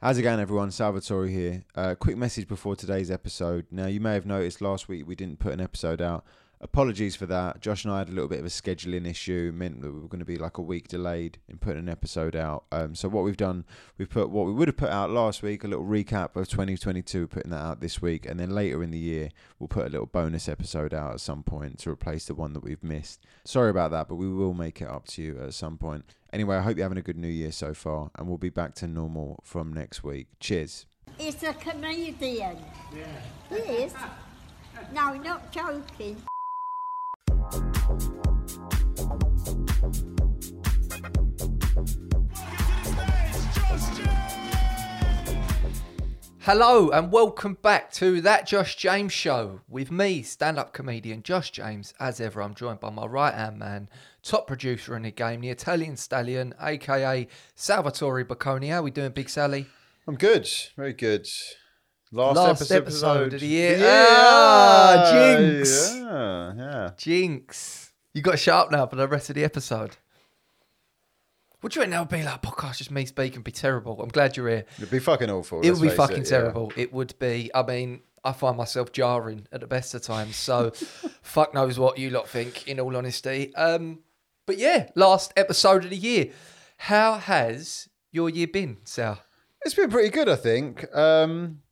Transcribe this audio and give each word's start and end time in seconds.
How's 0.00 0.16
it 0.16 0.22
going, 0.22 0.38
everyone? 0.38 0.70
Salvatore 0.70 1.26
here. 1.26 1.64
Uh, 1.74 1.96
quick 1.96 2.16
message 2.16 2.46
before 2.46 2.76
today's 2.76 3.10
episode. 3.10 3.66
Now, 3.72 3.88
you 3.88 3.98
may 3.98 4.14
have 4.14 4.26
noticed 4.26 4.60
last 4.60 4.88
week 4.88 5.08
we 5.08 5.16
didn't 5.16 5.40
put 5.40 5.52
an 5.52 5.60
episode 5.60 6.00
out. 6.00 6.24
Apologies 6.60 7.16
for 7.16 7.26
that. 7.26 7.60
Josh 7.60 7.84
and 7.84 7.92
I 7.92 7.98
had 7.98 8.08
a 8.08 8.12
little 8.12 8.28
bit 8.28 8.38
of 8.38 8.46
a 8.46 8.48
scheduling 8.48 9.10
issue, 9.10 9.50
meant 9.52 9.82
that 9.82 9.92
we 9.92 9.98
were 9.98 10.06
going 10.06 10.20
to 10.20 10.24
be 10.24 10.38
like 10.38 10.56
a 10.56 10.62
week 10.62 10.86
delayed 10.86 11.38
in 11.48 11.58
putting 11.58 11.80
an 11.80 11.88
episode 11.88 12.36
out. 12.36 12.66
Um, 12.70 12.94
so 12.94 13.08
what 13.08 13.24
we've 13.24 13.36
done, 13.36 13.64
we've 13.96 14.08
put 14.08 14.30
what 14.30 14.46
we 14.46 14.52
would 14.52 14.68
have 14.68 14.76
put 14.76 14.90
out 14.90 15.10
last 15.10 15.42
week, 15.42 15.64
a 15.64 15.68
little 15.68 15.84
recap 15.84 16.36
of 16.36 16.46
2022, 16.46 17.26
putting 17.26 17.50
that 17.50 17.56
out 17.56 17.80
this 17.80 18.00
week, 18.00 18.24
and 18.24 18.38
then 18.38 18.50
later 18.50 18.84
in 18.84 18.92
the 18.92 18.98
year 19.00 19.30
we'll 19.58 19.66
put 19.66 19.86
a 19.86 19.90
little 19.90 20.06
bonus 20.06 20.48
episode 20.48 20.94
out 20.94 21.14
at 21.14 21.20
some 21.20 21.42
point 21.42 21.80
to 21.80 21.90
replace 21.90 22.26
the 22.26 22.34
one 22.34 22.52
that 22.52 22.62
we've 22.62 22.84
missed. 22.84 23.26
Sorry 23.44 23.70
about 23.70 23.90
that, 23.90 24.06
but 24.06 24.14
we 24.14 24.28
will 24.28 24.54
make 24.54 24.80
it 24.80 24.88
up 24.88 25.08
to 25.08 25.22
you 25.22 25.40
at 25.42 25.54
some 25.54 25.76
point. 25.76 26.04
Anyway, 26.32 26.56
I 26.56 26.60
hope 26.60 26.76
you're 26.76 26.84
having 26.84 26.98
a 26.98 27.02
good 27.02 27.16
New 27.16 27.28
Year 27.28 27.52
so 27.52 27.72
far, 27.72 28.10
and 28.16 28.28
we'll 28.28 28.36
be 28.36 28.50
back 28.50 28.74
to 28.76 28.86
normal 28.86 29.40
from 29.44 29.72
next 29.72 30.04
week. 30.04 30.26
Cheers. 30.40 30.84
It's 31.18 31.42
a 31.42 31.54
comedian. 31.54 32.58
Yeah. 32.94 33.06
He 33.48 33.56
is. 33.56 33.94
No, 34.92 35.14
not 35.14 35.50
joking. 35.50 36.22
Hello 46.48 46.88
and 46.88 47.12
welcome 47.12 47.58
back 47.60 47.92
to 47.92 48.22
that 48.22 48.46
Josh 48.46 48.74
James 48.74 49.12
show 49.12 49.60
with 49.68 49.90
me, 49.90 50.22
stand-up 50.22 50.72
comedian 50.72 51.22
Josh 51.22 51.50
James. 51.50 51.92
As 52.00 52.22
ever, 52.22 52.40
I'm 52.40 52.54
joined 52.54 52.80
by 52.80 52.88
my 52.88 53.04
right-hand 53.04 53.58
man, 53.58 53.90
top 54.22 54.46
producer 54.46 54.96
in 54.96 55.02
the 55.02 55.10
game, 55.10 55.42
the 55.42 55.50
Italian 55.50 55.98
stallion, 55.98 56.54
aka 56.58 57.28
Salvatore 57.54 58.24
Picone. 58.24 58.70
How 58.70 58.78
are 58.78 58.82
we 58.82 58.90
doing, 58.90 59.10
Big 59.10 59.28
Sally? 59.28 59.66
I'm 60.06 60.14
good, 60.14 60.48
very 60.74 60.94
good. 60.94 61.28
Last, 62.12 62.36
Last 62.36 62.70
episode 62.70 63.34
of 63.34 63.40
the 63.40 63.46
year. 63.46 63.76
Yeah, 63.76 64.06
Ah, 64.08 65.10
jinx. 65.12 65.96
Yeah, 65.96 66.54
yeah. 66.56 66.90
Jinx. 66.96 67.92
You 68.14 68.22
got 68.22 68.30
to 68.30 68.36
shut 68.38 68.54
up 68.54 68.72
now 68.72 68.86
for 68.86 68.96
the 68.96 69.06
rest 69.06 69.28
of 69.28 69.34
the 69.34 69.44
episode. 69.44 69.98
Do 71.60 71.80
you 71.80 71.86
that 71.86 72.08
be 72.08 72.22
like? 72.22 72.40
Podcast 72.40 72.78
just 72.78 72.90
me 72.90 73.04
speaking, 73.04 73.42
be 73.42 73.50
terrible. 73.50 74.00
I'm 74.00 74.08
glad 74.08 74.36
you're 74.36 74.48
here. 74.48 74.64
It'd 74.76 74.90
be 74.90 75.00
fucking 75.00 75.28
awful. 75.28 75.60
It 75.60 75.72
would 75.72 75.82
be 75.82 75.88
fucking 75.88 76.18
it, 76.18 76.30
yeah. 76.30 76.38
terrible. 76.38 76.72
It 76.76 76.92
would 76.92 77.18
be. 77.18 77.50
I 77.52 77.62
mean, 77.64 78.00
I 78.22 78.32
find 78.32 78.56
myself 78.56 78.92
jarring 78.92 79.48
at 79.50 79.60
the 79.60 79.66
best 79.66 79.92
of 79.94 80.02
times. 80.02 80.36
So, 80.36 80.70
fuck 81.22 81.54
knows 81.54 81.78
what 81.78 81.98
you 81.98 82.10
lot 82.10 82.28
think. 82.28 82.68
In 82.68 82.78
all 82.78 82.96
honesty, 82.96 83.54
um, 83.56 83.98
but 84.46 84.56
yeah, 84.56 84.88
last 84.94 85.32
episode 85.36 85.84
of 85.84 85.90
the 85.90 85.96
year. 85.96 86.30
How 86.76 87.14
has 87.14 87.88
your 88.12 88.30
year 88.30 88.46
been, 88.46 88.78
Sal? 88.84 89.20
It's 89.62 89.74
been 89.74 89.90
pretty 89.90 90.10
good, 90.10 90.28
I 90.28 90.36
think. 90.36 90.86
Um, 90.96 91.62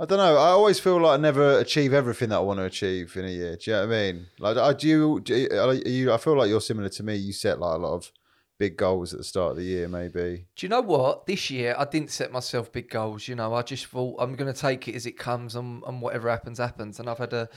I 0.00 0.06
don't 0.06 0.18
know. 0.18 0.36
I 0.36 0.48
always 0.48 0.80
feel 0.80 0.98
like 1.00 1.18
I 1.18 1.22
never 1.22 1.58
achieve 1.58 1.92
everything 1.92 2.30
that 2.30 2.36
I 2.36 2.40
want 2.40 2.60
to 2.60 2.64
achieve 2.64 3.14
in 3.16 3.26
a 3.26 3.28
year. 3.28 3.56
Do 3.56 3.70
you 3.70 3.76
know 3.76 3.86
what 3.86 3.94
I 3.94 4.12
mean? 4.12 4.26
Like, 4.38 4.56
I 4.56 4.72
do. 4.72 5.20
Do 5.20 5.36
you, 5.36 5.48
are 5.50 5.74
you, 5.74 6.12
I 6.12 6.16
feel 6.16 6.36
like 6.36 6.48
you're 6.48 6.62
similar 6.62 6.88
to 6.88 7.02
me. 7.02 7.16
You 7.16 7.34
set 7.34 7.60
like 7.60 7.76
a 7.76 7.78
lot 7.78 7.94
of 7.94 8.10
big 8.58 8.76
goals 8.76 9.12
at 9.12 9.18
the 9.18 9.24
start 9.24 9.52
of 9.52 9.56
the 9.56 9.64
year, 9.64 9.88
maybe. 9.88 10.46
Do 10.56 10.66
you 10.66 10.68
know 10.68 10.80
what? 10.80 11.26
This 11.26 11.50
year, 11.50 11.74
I 11.76 11.84
didn't 11.84 12.10
set 12.10 12.32
myself 12.32 12.70
big 12.72 12.88
goals. 12.88 13.28
You 13.28 13.34
know, 13.34 13.54
I 13.54 13.62
just 13.62 13.86
thought 13.86 14.16
I'm 14.18 14.36
going 14.36 14.52
to 14.52 14.58
take 14.58 14.88
it 14.88 14.94
as 14.94 15.06
it 15.06 15.18
comes, 15.18 15.56
and, 15.56 15.82
and 15.86 16.00
whatever 16.00 16.30
happens, 16.30 16.58
happens. 16.58 17.00
And 17.00 17.08
I've 17.08 17.18
had 17.18 17.32
a 17.32 17.48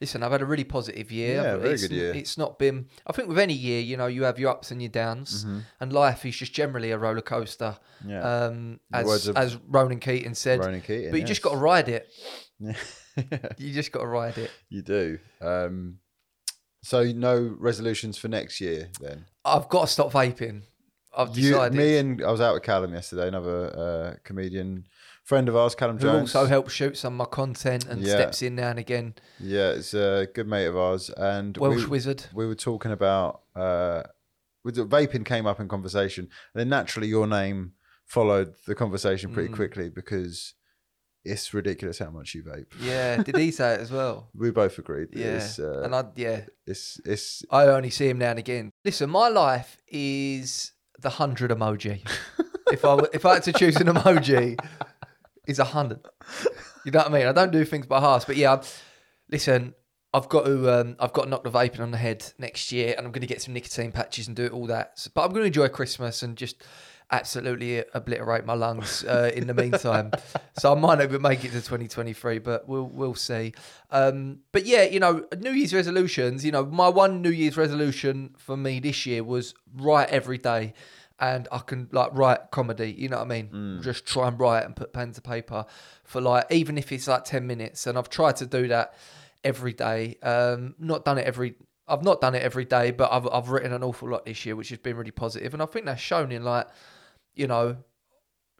listen. 0.00 0.22
I've 0.22 0.32
had 0.32 0.42
a 0.42 0.46
really 0.46 0.64
positive 0.64 1.10
year. 1.12 1.42
Yeah, 1.42 1.56
very 1.56 1.74
it's, 1.74 1.82
good 1.82 1.94
year. 1.94 2.14
It's 2.14 2.38
not 2.38 2.58
been. 2.58 2.86
I 3.06 3.12
think 3.12 3.28
with 3.28 3.38
any 3.38 3.54
year, 3.54 3.80
you 3.80 3.96
know, 3.96 4.06
you 4.06 4.24
have 4.24 4.38
your 4.38 4.50
ups 4.50 4.70
and 4.70 4.80
your 4.80 4.90
downs, 4.90 5.44
and 5.80 5.92
life 5.92 6.24
is 6.24 6.36
just 6.36 6.52
generally 6.52 6.90
a 6.90 6.98
roller 6.98 7.20
coaster. 7.20 7.76
Mm-hmm. 8.00 8.10
Yeah. 8.10 8.20
Um, 8.20 8.80
as 8.92 9.28
as 9.28 9.56
Ronan 9.68 10.00
Keating 10.00 10.34
said. 10.34 10.60
Ronan 10.60 10.80
Keating, 10.80 11.10
but 11.10 11.20
you 11.20 11.26
just 11.26 11.42
got 11.42 11.50
to 11.50 11.56
ride 11.58 11.88
it. 11.88 12.08
Yeah. 12.58 12.74
You 13.56 13.74
just 13.74 13.90
got 13.90 14.02
to 14.02 14.06
ride 14.06 14.38
it. 14.38 14.48
you 14.68 14.80
do. 14.80 15.18
Um, 15.40 15.98
so 16.82 17.04
no 17.04 17.56
resolutions 17.58 18.16
for 18.18 18.28
next 18.28 18.60
year 18.60 18.88
then. 19.00 19.24
I've 19.44 19.68
got 19.68 19.82
to 19.82 19.86
stop 19.92 20.12
vaping. 20.12 20.62
I've 21.16 21.36
You, 21.36 21.50
decided. 21.52 21.76
me 21.76 21.96
and 21.98 22.22
I 22.22 22.30
was 22.30 22.40
out 22.40 22.54
with 22.54 22.62
Callum 22.62 22.92
yesterday, 22.92 23.28
another 23.28 23.66
uh, 23.76 24.16
comedian 24.24 24.84
friend 25.24 25.48
of 25.48 25.56
ours, 25.56 25.74
Callum 25.74 25.96
who 25.96 26.02
Jones. 26.04 26.34
also 26.34 26.46
helps 26.46 26.72
shoot 26.72 26.96
some 26.96 27.14
of 27.14 27.18
my 27.18 27.24
content 27.24 27.86
and 27.86 28.00
Yeah. 28.02 28.14
steps 28.14 28.42
in 28.42 28.54
now 28.56 28.68
and 28.70 28.78
again. 28.78 29.14
Yeah, 29.40 29.70
it's 29.70 29.94
a 29.94 30.28
good 30.34 30.46
mate 30.46 30.66
of 30.66 30.76
ours, 30.76 31.10
and 31.10 31.56
Welsh 31.56 31.84
we, 31.84 31.90
wizard. 31.90 32.24
we 32.34 32.46
were 32.46 32.54
talking 32.54 32.92
about 32.92 33.40
uh, 33.56 34.02
with 34.64 34.76
the 34.76 34.86
vaping 34.86 35.24
came 35.24 35.46
up 35.46 35.60
in 35.60 35.68
conversation, 35.68 36.24
and 36.24 36.60
then 36.60 36.68
naturally 36.68 37.08
your 37.08 37.26
name 37.26 37.72
followed 38.06 38.54
the 38.66 38.74
conversation 38.74 39.30
Mm. 39.30 39.34
pretty 39.34 39.52
quickly 39.52 39.88
because 39.90 40.54
it's 41.32 41.52
ridiculous 41.54 41.98
how 41.98 42.10
much 42.10 42.34
you 42.34 42.42
vape. 42.42 42.66
Yeah, 42.80 43.22
did 43.22 43.36
he 43.36 43.50
say 43.50 43.74
it 43.74 43.80
as 43.80 43.90
well? 43.90 44.28
We 44.34 44.50
both 44.50 44.78
agreed. 44.78 45.08
Yeah, 45.12 45.36
it's, 45.36 45.58
uh, 45.58 45.82
and 45.84 45.94
I 45.94 46.04
yeah, 46.16 46.40
it's 46.66 47.00
it's 47.04 47.44
I 47.50 47.66
only 47.66 47.90
see 47.90 48.08
him 48.08 48.18
now 48.18 48.30
and 48.30 48.38
again. 48.38 48.70
Listen, 48.84 49.10
my 49.10 49.28
life 49.28 49.76
is 49.88 50.72
the 51.00 51.10
hundred 51.10 51.50
emoji. 51.50 52.00
if 52.72 52.84
I 52.84 52.98
if 53.12 53.24
I 53.26 53.34
had 53.34 53.42
to 53.44 53.52
choose 53.52 53.76
an 53.76 53.86
emoji, 53.88 54.58
it's 55.46 55.58
a 55.58 55.64
hundred. 55.64 56.00
You 56.84 56.92
know 56.92 57.00
what 57.00 57.08
I 57.08 57.12
mean? 57.18 57.26
I 57.26 57.32
don't 57.32 57.52
do 57.52 57.64
things 57.64 57.86
by 57.86 58.00
halves, 58.00 58.24
but 58.24 58.36
yeah. 58.36 58.50
I'm- 58.52 58.62
Listen, 59.30 59.74
I've 60.14 60.30
got 60.30 60.46
to 60.46 60.80
um, 60.80 60.96
I've 60.98 61.12
got 61.12 61.24
to 61.24 61.28
knock 61.28 61.44
the 61.44 61.50
vaping 61.50 61.80
on 61.80 61.90
the 61.90 61.98
head 61.98 62.24
next 62.38 62.72
year, 62.72 62.94
and 62.96 63.04
I'm 63.06 63.12
going 63.12 63.20
to 63.20 63.26
get 63.26 63.42
some 63.42 63.52
nicotine 63.52 63.92
patches 63.92 64.26
and 64.26 64.34
do 64.34 64.48
all 64.48 64.66
that. 64.68 64.98
So- 64.98 65.10
but 65.14 65.22
I'm 65.22 65.30
going 65.32 65.42
to 65.42 65.46
enjoy 65.48 65.68
Christmas 65.68 66.22
and 66.22 66.34
just 66.34 66.62
absolutely 67.10 67.82
obliterate 67.94 68.44
my 68.44 68.54
lungs 68.54 69.04
uh, 69.04 69.30
in 69.34 69.46
the 69.46 69.54
meantime. 69.54 70.12
so 70.58 70.72
I 70.72 70.78
might 70.78 70.96
not 70.96 71.04
even 71.04 71.22
make 71.22 71.44
it 71.44 71.48
to 71.48 71.60
2023, 71.60 72.38
but 72.38 72.68
we'll 72.68 72.88
we'll 72.88 73.14
see. 73.14 73.54
Um, 73.90 74.40
but 74.52 74.66
yeah, 74.66 74.82
you 74.84 75.00
know, 75.00 75.24
New 75.38 75.52
Year's 75.52 75.72
resolutions. 75.74 76.44
You 76.44 76.52
know, 76.52 76.64
my 76.66 76.88
one 76.88 77.22
New 77.22 77.30
Year's 77.30 77.56
resolution 77.56 78.34
for 78.36 78.56
me 78.56 78.80
this 78.80 79.06
year 79.06 79.24
was 79.24 79.54
write 79.74 80.10
every 80.10 80.38
day. 80.38 80.74
And 81.20 81.48
I 81.50 81.58
can 81.58 81.88
like 81.90 82.10
write 82.12 82.52
comedy, 82.52 82.92
you 82.96 83.08
know 83.08 83.16
what 83.16 83.24
I 83.24 83.42
mean? 83.42 83.80
Just 83.82 84.06
try 84.06 84.28
and 84.28 84.38
write 84.38 84.64
and 84.64 84.76
put 84.76 84.92
pen 84.92 85.10
to 85.14 85.20
paper 85.20 85.66
for 86.04 86.20
like 86.20 86.44
even 86.50 86.78
if 86.78 86.92
it's 86.92 87.08
like 87.08 87.24
ten 87.24 87.44
minutes. 87.44 87.88
And 87.88 87.98
I've 87.98 88.08
tried 88.08 88.36
to 88.36 88.46
do 88.46 88.68
that 88.68 88.94
every 89.42 89.72
day. 89.72 90.16
Um, 90.22 90.76
not 90.78 91.04
done 91.04 91.18
it 91.18 91.26
every. 91.26 91.56
I've 91.88 92.04
not 92.04 92.20
done 92.20 92.36
it 92.36 92.42
every 92.42 92.66
day, 92.66 92.92
but 92.92 93.10
I've 93.10 93.26
I've 93.32 93.48
written 93.48 93.72
an 93.72 93.82
awful 93.82 94.08
lot 94.08 94.26
this 94.26 94.46
year, 94.46 94.54
which 94.54 94.68
has 94.68 94.78
been 94.78 94.96
really 94.96 95.10
positive, 95.10 95.54
and 95.54 95.62
I 95.62 95.66
think 95.66 95.86
that's 95.86 96.00
shown 96.00 96.30
in 96.30 96.44
like, 96.44 96.68
you 97.38 97.46
know, 97.46 97.76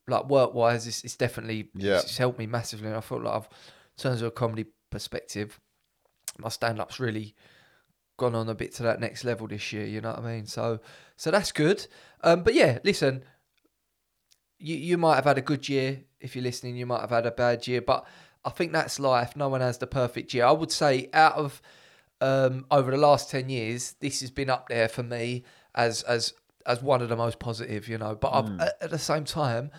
like 0.06 0.26
work 0.28 0.54
wise, 0.54 0.86
it's, 0.86 1.04
it's 1.04 1.16
definitely 1.16 1.68
Yeah. 1.74 1.98
it's 1.98 2.16
helped 2.16 2.38
me 2.38 2.46
massively. 2.46 2.86
And 2.88 2.96
I 2.96 3.00
feel 3.00 3.20
like 3.20 3.34
I've, 3.34 3.44
in 3.44 4.02
terms 4.02 4.22
of 4.22 4.28
a 4.28 4.30
comedy 4.30 4.66
perspective, 4.90 5.60
my 6.38 6.48
stand 6.48 6.80
up's 6.80 6.98
really 7.00 7.34
gone 8.16 8.34
on 8.34 8.48
a 8.48 8.54
bit 8.54 8.74
to 8.74 8.82
that 8.84 9.00
next 9.00 9.24
level 9.24 9.46
this 9.46 9.72
year. 9.72 9.84
You 9.86 10.00
know 10.00 10.10
what 10.10 10.20
I 10.20 10.32
mean? 10.34 10.46
So 10.46 10.80
so 11.16 11.30
that's 11.30 11.52
good. 11.52 11.86
Um, 12.22 12.42
but 12.42 12.54
yeah, 12.54 12.78
listen, 12.84 13.24
you 14.58 14.76
you 14.76 14.98
might 14.98 15.16
have 15.16 15.24
had 15.24 15.38
a 15.38 15.42
good 15.42 15.68
year 15.68 16.00
if 16.20 16.34
you're 16.34 16.42
listening. 16.44 16.76
You 16.76 16.86
might 16.86 17.00
have 17.00 17.10
had 17.10 17.26
a 17.26 17.30
bad 17.30 17.66
year, 17.66 17.80
but 17.82 18.06
I 18.44 18.50
think 18.50 18.72
that's 18.72 18.98
life. 18.98 19.36
No 19.36 19.48
one 19.48 19.60
has 19.60 19.78
the 19.78 19.86
perfect 19.86 20.32
year. 20.34 20.44
I 20.46 20.52
would 20.52 20.72
say 20.72 21.10
out 21.12 21.34
of 21.34 21.60
um, 22.20 22.66
over 22.70 22.90
the 22.90 22.96
last 22.96 23.30
ten 23.30 23.48
years, 23.48 23.94
this 24.00 24.20
has 24.20 24.30
been 24.30 24.50
up 24.50 24.68
there 24.68 24.88
for 24.88 25.02
me 25.02 25.44
as 25.74 26.02
as 26.02 26.34
as 26.68 26.82
one 26.82 27.02
of 27.02 27.08
the 27.08 27.16
most 27.16 27.40
positive. 27.40 27.88
You 27.88 27.98
know, 27.98 28.14
but 28.14 28.32
I've, 28.32 28.60
at, 28.60 28.82
at 28.82 28.90
the 28.90 28.98
same 28.98 29.24
time, 29.24 29.72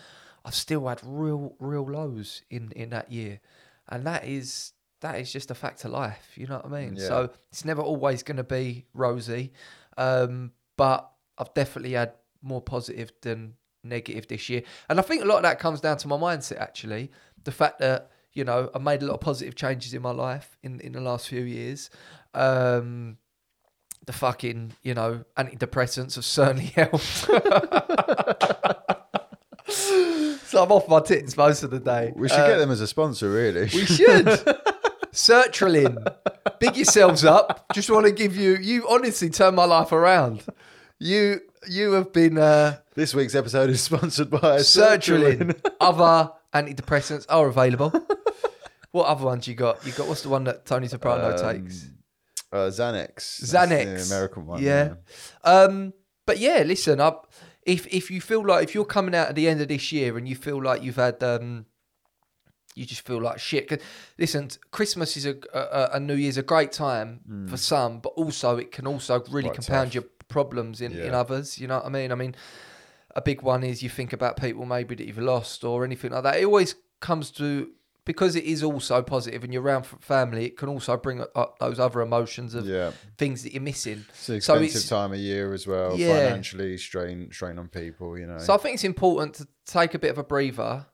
I've 0.44 0.54
still 0.54 0.86
had 0.88 1.00
real 1.04 1.54
real 1.58 1.84
lows 1.90 2.42
in 2.50 2.72
in 2.72 2.90
that 2.90 3.10
year, 3.10 3.40
and 3.88 4.06
that 4.06 4.24
is 4.26 4.72
that 5.00 5.18
is 5.18 5.32
just 5.32 5.50
a 5.50 5.54
fact 5.54 5.84
of 5.84 5.92
life. 5.92 6.32
You 6.34 6.46
know 6.46 6.56
what 6.56 6.66
I 6.66 6.82
mean? 6.82 6.96
Yeah. 6.96 7.06
So 7.06 7.30
it's 7.50 7.64
never 7.64 7.80
always 7.80 8.22
going 8.22 8.36
to 8.36 8.44
be 8.44 8.86
rosy, 8.92 9.52
um, 9.96 10.52
but 10.76 11.10
I've 11.38 11.54
definitely 11.54 11.92
had 11.92 12.12
more 12.42 12.60
positive 12.60 13.12
than 13.22 13.54
negative 13.82 14.28
this 14.28 14.48
year, 14.48 14.62
and 14.88 14.98
I 14.98 15.02
think 15.02 15.22
a 15.22 15.26
lot 15.26 15.36
of 15.36 15.42
that 15.44 15.58
comes 15.58 15.80
down 15.80 15.96
to 15.98 16.08
my 16.08 16.16
mindset. 16.16 16.58
Actually, 16.58 17.10
the 17.44 17.52
fact 17.52 17.78
that 17.78 18.10
you 18.32 18.44
know 18.44 18.70
I 18.74 18.78
made 18.78 19.02
a 19.02 19.06
lot 19.06 19.14
of 19.14 19.20
positive 19.20 19.54
changes 19.54 19.94
in 19.94 20.02
my 20.02 20.12
life 20.12 20.58
in 20.62 20.80
in 20.80 20.92
the 20.92 21.00
last 21.00 21.28
few 21.28 21.42
years. 21.42 21.90
Um, 22.34 23.18
the 24.10 24.16
fucking 24.18 24.72
you 24.82 24.92
know 24.92 25.24
antidepressants 25.36 26.16
have 26.16 26.24
certainly 26.24 26.64
helped. 26.64 27.00
so 30.44 30.62
I'm 30.64 30.72
off 30.72 30.88
my 30.88 31.00
tits 31.00 31.36
most 31.36 31.62
of 31.62 31.70
the 31.70 31.78
day. 31.78 32.12
we 32.16 32.28
should 32.28 32.38
Uh, 32.40 32.48
get 32.48 32.56
them 32.58 32.70
as 32.72 32.80
a 32.80 32.86
sponsor, 32.88 33.30
really. 33.30 33.62
we 33.72 33.86
should. 33.86 34.26
Sertraline. 35.12 36.06
Big 36.60 36.76
yourselves 36.76 37.24
up. 37.24 37.64
Just 37.72 37.90
want 37.90 38.06
to 38.06 38.12
give 38.12 38.36
you 38.36 38.56
you 38.56 38.88
honestly 38.88 39.28
turned 39.30 39.56
my 39.56 39.64
life 39.64 39.92
around. 39.92 40.42
You 40.98 41.40
you 41.68 41.92
have 41.92 42.12
been 42.12 42.38
uh 42.38 42.78
this 42.94 43.14
week's 43.14 43.34
episode 43.34 43.70
is 43.70 43.80
sponsored 43.82 44.30
by 44.30 44.58
sertraline. 44.58 45.58
Other 45.80 46.30
antidepressants 46.54 47.26
are 47.28 47.46
available. 47.48 47.92
what 48.92 49.06
other 49.06 49.24
ones 49.24 49.46
you 49.48 49.54
got? 49.54 49.84
You 49.86 49.92
got 49.92 50.08
what's 50.08 50.22
the 50.22 50.28
one 50.28 50.44
that 50.44 50.64
Tony 50.66 50.88
Soprano 50.88 51.36
takes? 51.36 51.88
Uh, 52.52 52.68
Xanax. 52.68 53.42
Xanax. 53.44 54.08
the 54.08 54.14
American 54.14 54.46
one. 54.46 54.62
Yeah. 54.62 54.94
Um, 55.44 55.92
but 56.26 56.38
yeah, 56.38 56.62
listen, 56.66 57.00
I, 57.00 57.12
if 57.64 57.86
if 57.86 58.10
you 58.10 58.20
feel 58.20 58.44
like 58.44 58.64
if 58.64 58.74
you're 58.74 58.84
coming 58.84 59.14
out 59.14 59.28
at 59.28 59.34
the 59.34 59.48
end 59.48 59.60
of 59.60 59.68
this 59.68 59.92
year 59.92 60.16
and 60.18 60.28
you 60.28 60.34
feel 60.36 60.62
like 60.62 60.82
you've 60.82 60.96
had 60.96 61.22
um 61.22 61.66
you 62.74 62.86
just 62.86 63.02
feel 63.06 63.20
like 63.20 63.38
shit 63.38 63.68
'Cause 63.68 63.78
listen 64.16 64.48
christmas 64.70 65.16
is 65.16 65.26
a, 65.26 65.36
a 65.52 65.96
a 65.96 66.00
new 66.00 66.14
year's 66.14 66.36
a 66.38 66.42
great 66.42 66.72
time 66.72 67.20
for 67.48 67.56
some 67.56 67.98
but 68.00 68.10
also 68.10 68.56
it 68.56 68.70
can 68.72 68.86
also 68.86 69.22
really 69.30 69.48
Quite 69.50 69.56
compound 69.56 69.88
tough. 69.88 69.94
your 69.94 70.04
problems 70.28 70.80
in, 70.80 70.92
in 70.96 71.12
others 71.12 71.58
you 71.58 71.66
know 71.66 71.76
what 71.78 71.86
i 71.86 71.88
mean 71.88 72.12
i 72.12 72.14
mean 72.14 72.34
a 73.16 73.20
big 73.20 73.42
one 73.42 73.64
is 73.64 73.82
you 73.82 73.88
think 73.90 74.12
about 74.12 74.36
people 74.40 74.64
maybe 74.64 74.94
that 74.94 75.04
you've 75.06 75.18
lost 75.18 75.64
or 75.64 75.84
anything 75.84 76.12
like 76.12 76.22
that 76.22 76.36
it 76.36 76.44
always 76.44 76.76
comes 77.00 77.30
to 77.32 77.70
because 78.04 78.34
it 78.34 78.44
is 78.44 78.62
also 78.62 79.02
positive 79.02 79.44
and 79.44 79.52
you're 79.52 79.62
around 79.62 79.84
family 79.84 80.46
it 80.46 80.56
can 80.56 80.68
also 80.68 80.96
bring 80.96 81.22
up 81.34 81.58
those 81.58 81.78
other 81.78 82.00
emotions 82.00 82.54
of 82.54 82.66
Yeah. 82.66 82.92
things 83.18 83.42
that 83.42 83.52
you're 83.52 83.62
missing 83.62 84.04
It's 84.08 84.28
an 84.28 84.40
So 84.40 84.54
expensive 84.54 84.64
it's- 84.76 84.88
time 84.88 85.12
of 85.12 85.18
year 85.18 85.52
as 85.52 85.66
well. 85.66 85.96
Yeah. 85.96 86.16
Financially, 86.28 86.76
strain 86.78 87.30
strain 87.32 87.58
on 87.58 87.68
people. 87.68 88.18
You 88.18 88.26
know. 88.26 88.38
So 88.38 88.54
I 88.54 88.56
think 88.58 88.74
it's 88.74 88.84
important 88.84 89.34
to 89.36 89.46
take 89.66 89.94
a 89.94 89.98
bit 89.98 90.10
of 90.10 90.18
a 90.18 90.24
breather, 90.24 90.86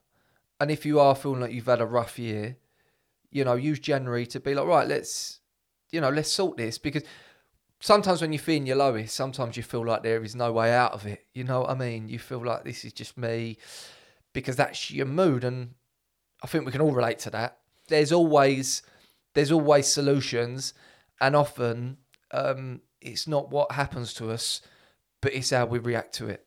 and 0.59 0.69
if 0.71 0.85
you 0.85 0.99
are 0.99 1.15
feeling 1.15 1.41
like 1.41 1.51
you've 1.53 1.65
had 1.65 1.81
a 1.81 1.85
rough 1.85 2.17
year, 2.19 2.57
you 3.31 3.43
know, 3.43 3.55
use 3.55 3.79
January 3.79 4.25
to 4.27 4.39
be 4.39 4.53
like, 4.55 4.65
right, 4.65 4.87
let's, 4.87 5.39
you 5.91 5.99
know, 6.01 6.09
let's 6.09 6.31
sort 6.31 6.57
this 6.57 6.77
because 6.77 7.03
sometimes 7.79 8.21
when 8.21 8.31
you're 8.33 8.41
feeling 8.41 8.65
your 8.65 8.77
lowest, 8.77 9.15
sometimes 9.15 9.55
you 9.57 9.63
feel 9.63 9.85
like 9.85 10.01
there 10.03 10.23
is 10.23 10.35
no 10.35 10.51
way 10.51 10.73
out 10.73 10.93
of 10.93 11.05
it. 11.05 11.25
You 11.33 11.43
know 11.43 11.61
what 11.61 11.69
I 11.69 11.75
mean? 11.75 12.09
You 12.09 12.19
feel 12.19 12.43
like 12.43 12.63
this 12.63 12.83
is 12.85 12.93
just 12.93 13.17
me 13.17 13.57
because 14.33 14.55
that's 14.55 14.91
your 14.91 15.05
mood, 15.05 15.43
and 15.43 15.73
I 16.47 16.49
think 16.49 16.65
we 16.65 16.71
can 16.71 16.79
all 16.79 16.93
relate 16.93 17.19
to 17.19 17.29
that. 17.31 17.57
There's 17.89 18.13
always, 18.13 18.81
there's 19.33 19.51
always 19.51 19.85
solutions, 19.85 20.73
and 21.19 21.35
often 21.35 21.97
um, 22.31 22.79
it's 23.01 23.27
not 23.27 23.51
what 23.51 23.73
happens 23.73 24.13
to 24.13 24.31
us, 24.31 24.61
but 25.21 25.33
it's 25.33 25.49
how 25.49 25.65
we 25.65 25.79
react 25.79 26.15
to 26.15 26.27
it. 26.27 26.45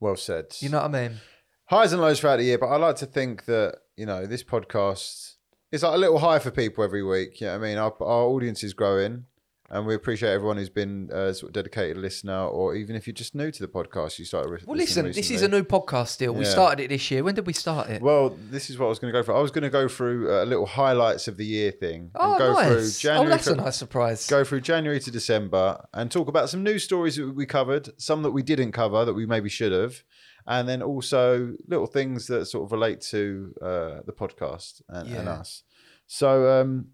well 0.00 0.16
said. 0.16 0.56
You 0.58 0.70
know 0.70 0.78
what 0.78 0.92
I 0.92 1.08
mean? 1.08 1.20
highs 1.66 1.92
and 1.92 2.02
lows 2.02 2.18
throughout 2.18 2.38
the 2.38 2.44
year, 2.44 2.58
but 2.58 2.66
I 2.66 2.78
like 2.78 2.96
to 2.96 3.06
think 3.06 3.44
that 3.44 3.76
you 3.96 4.06
know 4.06 4.26
this 4.26 4.42
podcast 4.42 5.34
is 5.70 5.84
like 5.84 5.94
a 5.94 5.98
little 5.98 6.18
high 6.18 6.40
for 6.40 6.50
people 6.50 6.82
every 6.82 7.04
week. 7.04 7.40
You 7.40 7.46
know 7.46 7.58
what 7.58 7.64
I 7.64 7.68
mean? 7.68 7.78
Our, 7.78 7.94
our 8.00 8.24
audience 8.24 8.64
is 8.64 8.74
growing, 8.74 9.26
and 9.70 9.86
we 9.86 9.94
appreciate 9.94 10.30
everyone 10.30 10.56
who's 10.56 10.68
been 10.70 11.10
uh, 11.12 11.32
sort 11.32 11.50
of 11.50 11.52
dedicated 11.54 11.96
listener, 11.96 12.46
or 12.46 12.74
even 12.74 12.94
if 12.96 13.06
you're 13.06 13.14
just 13.14 13.34
new 13.34 13.50
to 13.50 13.62
the 13.62 13.68
podcast, 13.68 14.18
you 14.18 14.24
started. 14.24 14.50
Re- 14.50 14.60
Well, 14.64 14.76
listen, 14.76 15.06
this 15.12 15.30
is 15.30 15.42
a 15.42 15.48
new 15.48 15.62
podcast 15.64 16.08
still. 16.08 16.32
We 16.34 16.44
Yeah. 16.44 16.50
started 16.50 16.84
it 16.84 16.88
this 16.88 17.10
year. 17.10 17.24
When 17.24 17.34
did 17.34 17.46
we 17.46 17.52
start 17.52 17.88
it? 17.90 18.00
Well, 18.02 18.36
this 18.50 18.70
is 18.70 18.78
what 18.78 18.86
I 18.86 18.88
was 18.90 18.98
going 18.98 19.12
to 19.12 19.18
go 19.18 19.22
for. 19.24 19.34
I 19.34 19.40
was 19.40 19.50
going 19.50 19.64
to 19.64 19.70
go 19.70 19.88
through 19.88 20.32
uh, 20.32 20.44
a 20.44 20.46
little 20.46 20.66
highlights 20.66 21.26
of 21.28 21.36
the 21.36 21.44
year 21.44 21.70
thing. 21.72 22.10
oh, 22.14 22.30
and 22.32 22.38
go 22.38 22.52
nice. 22.52 22.66
through 22.66 22.76
oh, 23.10 23.14
January. 23.14 23.30
that's 23.30 23.46
a 23.48 23.56
nice 23.56 23.76
surprise. 23.76 24.26
Go 24.28 24.44
through 24.44 24.60
January 24.60 25.00
to 25.00 25.10
December 25.10 25.84
and 25.92 26.10
talk 26.10 26.28
about 26.28 26.48
some 26.48 26.62
news 26.62 26.84
stories 26.84 27.16
that 27.16 27.34
we 27.34 27.46
covered, 27.46 27.88
some 28.00 28.22
that 28.22 28.30
we 28.32 28.42
didn't 28.42 28.72
cover 28.72 29.04
that 29.04 29.14
we 29.14 29.26
maybe 29.26 29.48
should 29.48 29.72
have, 29.72 30.02
and 30.46 30.68
then 30.68 30.80
also 30.82 31.54
little 31.66 31.86
things 31.86 32.28
that 32.28 32.46
sort 32.46 32.64
of 32.64 32.72
relate 32.72 33.00
to 33.00 33.52
uh, 33.60 34.00
the 34.06 34.12
podcast 34.12 34.80
and, 34.88 35.08
and 35.08 35.24
Yeah. 35.26 35.32
us. 35.32 35.64
So 36.06 36.60
um, 36.60 36.86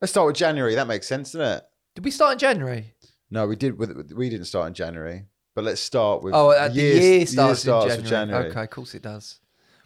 let's 0.00 0.12
start 0.12 0.26
with 0.26 0.36
January. 0.36 0.74
That 0.74 0.86
makes 0.86 1.06
sense, 1.06 1.32
doesn't 1.32 1.58
it? 1.58 1.64
Did 1.94 2.04
we 2.04 2.10
start 2.10 2.34
in 2.34 2.38
January? 2.38 2.94
No, 3.30 3.46
we 3.46 3.56
did. 3.56 3.78
With, 3.78 4.12
we 4.12 4.28
didn't 4.28 4.46
start 4.46 4.68
in 4.68 4.74
January, 4.74 5.26
but 5.54 5.64
let's 5.64 5.80
start 5.80 6.22
with. 6.22 6.34
Oh, 6.34 6.50
uh, 6.50 6.68
the 6.68 6.74
year 6.74 7.26
starts, 7.26 7.60
starts 7.60 7.94
in 7.94 8.02
with 8.02 8.10
January. 8.10 8.50
Okay, 8.50 8.64
of 8.64 8.70
course 8.70 8.94
it 8.94 9.02
does. 9.02 9.40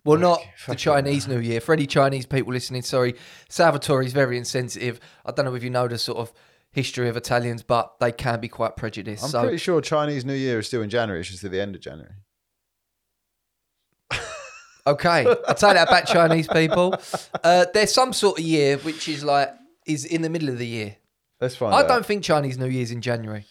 Well, 0.04 0.18
not 0.18 0.42
the 0.66 0.74
Chinese 0.74 1.28
New 1.28 1.40
Year. 1.40 1.60
For 1.60 1.74
any 1.74 1.86
Chinese 1.86 2.24
people 2.24 2.52
listening, 2.52 2.82
sorry, 2.82 3.16
Salvatore 3.50 4.02
is 4.02 4.14
very 4.14 4.38
insensitive. 4.38 4.98
I 5.26 5.32
don't 5.32 5.44
know 5.44 5.54
if 5.54 5.62
you 5.62 5.68
know 5.70 5.88
the 5.88 5.98
sort 5.98 6.18
of 6.18 6.32
history 6.72 7.08
of 7.08 7.16
Italians, 7.16 7.62
but 7.62 7.98
they 8.00 8.10
can 8.10 8.40
be 8.40 8.48
quite 8.48 8.76
prejudiced. 8.76 9.24
I'm 9.24 9.30
so 9.30 9.42
pretty 9.42 9.58
sure 9.58 9.80
Chinese 9.82 10.24
New 10.24 10.34
Year 10.34 10.60
is 10.60 10.68
still 10.68 10.82
in 10.82 10.88
January. 10.88 11.20
It's 11.20 11.30
just 11.30 11.44
at 11.44 11.50
the 11.50 11.60
end 11.60 11.74
of 11.74 11.82
January. 11.82 12.14
Okay, 14.86 15.26
I'll 15.46 15.54
take 15.54 15.74
that 15.74 15.90
back, 15.90 16.06
Chinese 16.06 16.48
people. 16.48 16.94
Uh, 17.44 17.66
there's 17.74 17.92
some 17.92 18.14
sort 18.14 18.38
of 18.38 18.44
year 18.44 18.78
which 18.78 19.08
is 19.08 19.22
like 19.22 19.50
is 19.92 20.04
in 20.04 20.22
the 20.22 20.30
middle 20.30 20.48
of 20.48 20.58
the 20.58 20.66
year. 20.66 20.96
Let's 21.40 21.56
find 21.56 21.74
I 21.74 21.80
out. 21.80 21.88
don't 21.88 22.04
think 22.06 22.22
Chinese 22.24 22.58
New 22.58 22.66
Year's 22.68 22.90
in 22.90 23.00
January. 23.00 23.46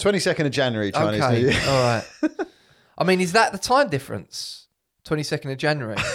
22nd 0.00 0.46
of 0.46 0.52
January, 0.52 0.92
Chinese 0.92 1.20
okay, 1.22 1.40
New 1.42 1.48
Year. 1.48 1.60
all 1.66 1.82
right. 1.82 2.04
I 2.98 3.04
mean, 3.04 3.20
is 3.20 3.32
that 3.32 3.52
the 3.52 3.58
time 3.58 3.88
difference? 3.88 4.66
Twenty 5.04 5.22
second 5.22 5.50
of 5.52 5.58
January. 5.58 5.96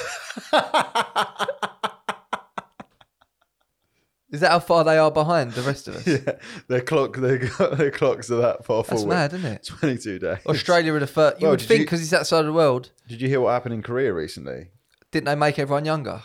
is 4.31 4.40
that 4.40 4.50
how 4.52 4.60
far 4.60 4.84
they 4.84 4.98
are 4.98 5.12
behind 5.12 5.52
the 5.54 5.62
rest 5.62 5.88
of 5.88 5.96
us? 5.96 6.08
yeah, 6.08 6.34
their 6.68 6.81
clock, 6.81 7.16
their, 7.18 7.38
their 7.75 7.92
clocks 7.92 8.31
are 8.31 8.38
that 8.38 8.66
far 8.66 8.84
forward. 8.84 8.88
That's 8.88 9.02
forward. 9.02 9.16
mad, 9.16 9.34
isn't 9.34 9.52
it? 9.52 9.64
22 9.66 10.20
days. 10.20 10.38
Australia 10.48 10.94
are 10.94 11.00
the 11.00 11.08
first. 11.08 11.40
You 11.40 11.46
Well, 11.46 11.52
would 11.54 11.60
did 11.60 11.68
think 11.68 11.80
you- 11.80 11.86
because 11.86 12.02
it's 12.02 12.14
outside 12.14 12.40
of 12.40 12.46
the 12.48 12.54
world, 12.54 12.92
Did 13.08 13.22
you 13.22 13.28
hear 13.28 13.42
what 13.42 13.52
happened 13.52 13.74
in 13.75 13.84
Korea 13.84 14.12
recently? 14.14 14.68
didn't 15.12 15.25
they 15.25 15.36
make 15.36 15.60
everyone 15.60 15.86
younger? 15.86 16.24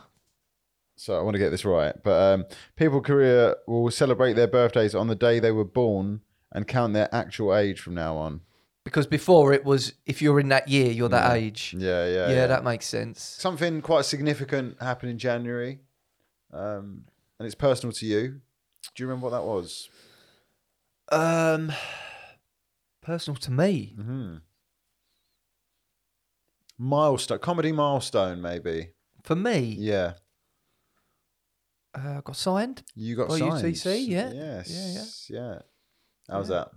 So 0.98 1.16
I 1.16 1.22
want 1.22 1.34
to 1.34 1.38
get 1.38 1.50
this 1.50 1.64
right, 1.64 1.94
but 2.02 2.34
um, 2.34 2.44
people 2.74 2.98
in 2.98 3.04
Korea 3.04 3.54
will 3.68 3.90
celebrate 3.90 4.32
their 4.32 4.48
birthdays 4.48 4.96
on 4.96 5.06
the 5.06 5.14
day 5.14 5.38
they 5.38 5.52
were 5.52 5.64
born 5.64 6.22
and 6.50 6.66
count 6.66 6.92
their 6.92 7.08
actual 7.14 7.54
age 7.54 7.80
from 7.80 7.94
now 7.94 8.16
on. 8.16 8.40
Because 8.82 9.06
before 9.06 9.52
it 9.52 9.64
was, 9.64 9.92
if 10.06 10.20
you're 10.20 10.40
in 10.40 10.48
that 10.48 10.66
year, 10.66 10.90
you're 10.90 11.08
that 11.10 11.36
age. 11.36 11.74
Yeah, 11.78 12.06
yeah, 12.06 12.30
Yeah, 12.30 12.46
that 12.48 12.64
makes 12.64 12.86
sense. 12.86 13.22
Something 13.22 13.80
quite 13.80 14.06
significant 14.06 14.80
happened 14.82 15.12
in 15.12 15.18
January, 15.18 15.78
um, 16.52 17.04
and 17.38 17.46
it's 17.46 17.54
personal 17.54 17.92
to 17.92 18.06
you. 18.06 18.40
Do 18.94 19.02
you 19.02 19.06
remember 19.06 19.24
what 19.24 19.36
that 19.38 19.44
was? 19.44 19.88
Um, 21.12 21.72
personal 23.02 23.36
to 23.36 23.52
me. 23.52 23.94
Mm-hmm. 23.96 24.36
Milestone, 26.78 27.38
comedy 27.38 27.72
milestone, 27.72 28.40
maybe. 28.42 28.90
For 29.22 29.36
me, 29.36 29.76
Yeah, 29.78 30.14
uh, 32.04 32.20
got 32.20 32.36
signed. 32.36 32.82
you 32.94 33.16
got 33.16 33.28
By 33.28 33.38
signed. 33.38 33.64
UTC, 33.64 34.06
yeah. 34.06 34.30
Yes, 34.32 35.28
yeah, 35.30 35.38
yeah. 35.38 35.58
How's 36.28 36.48
that? 36.48 36.70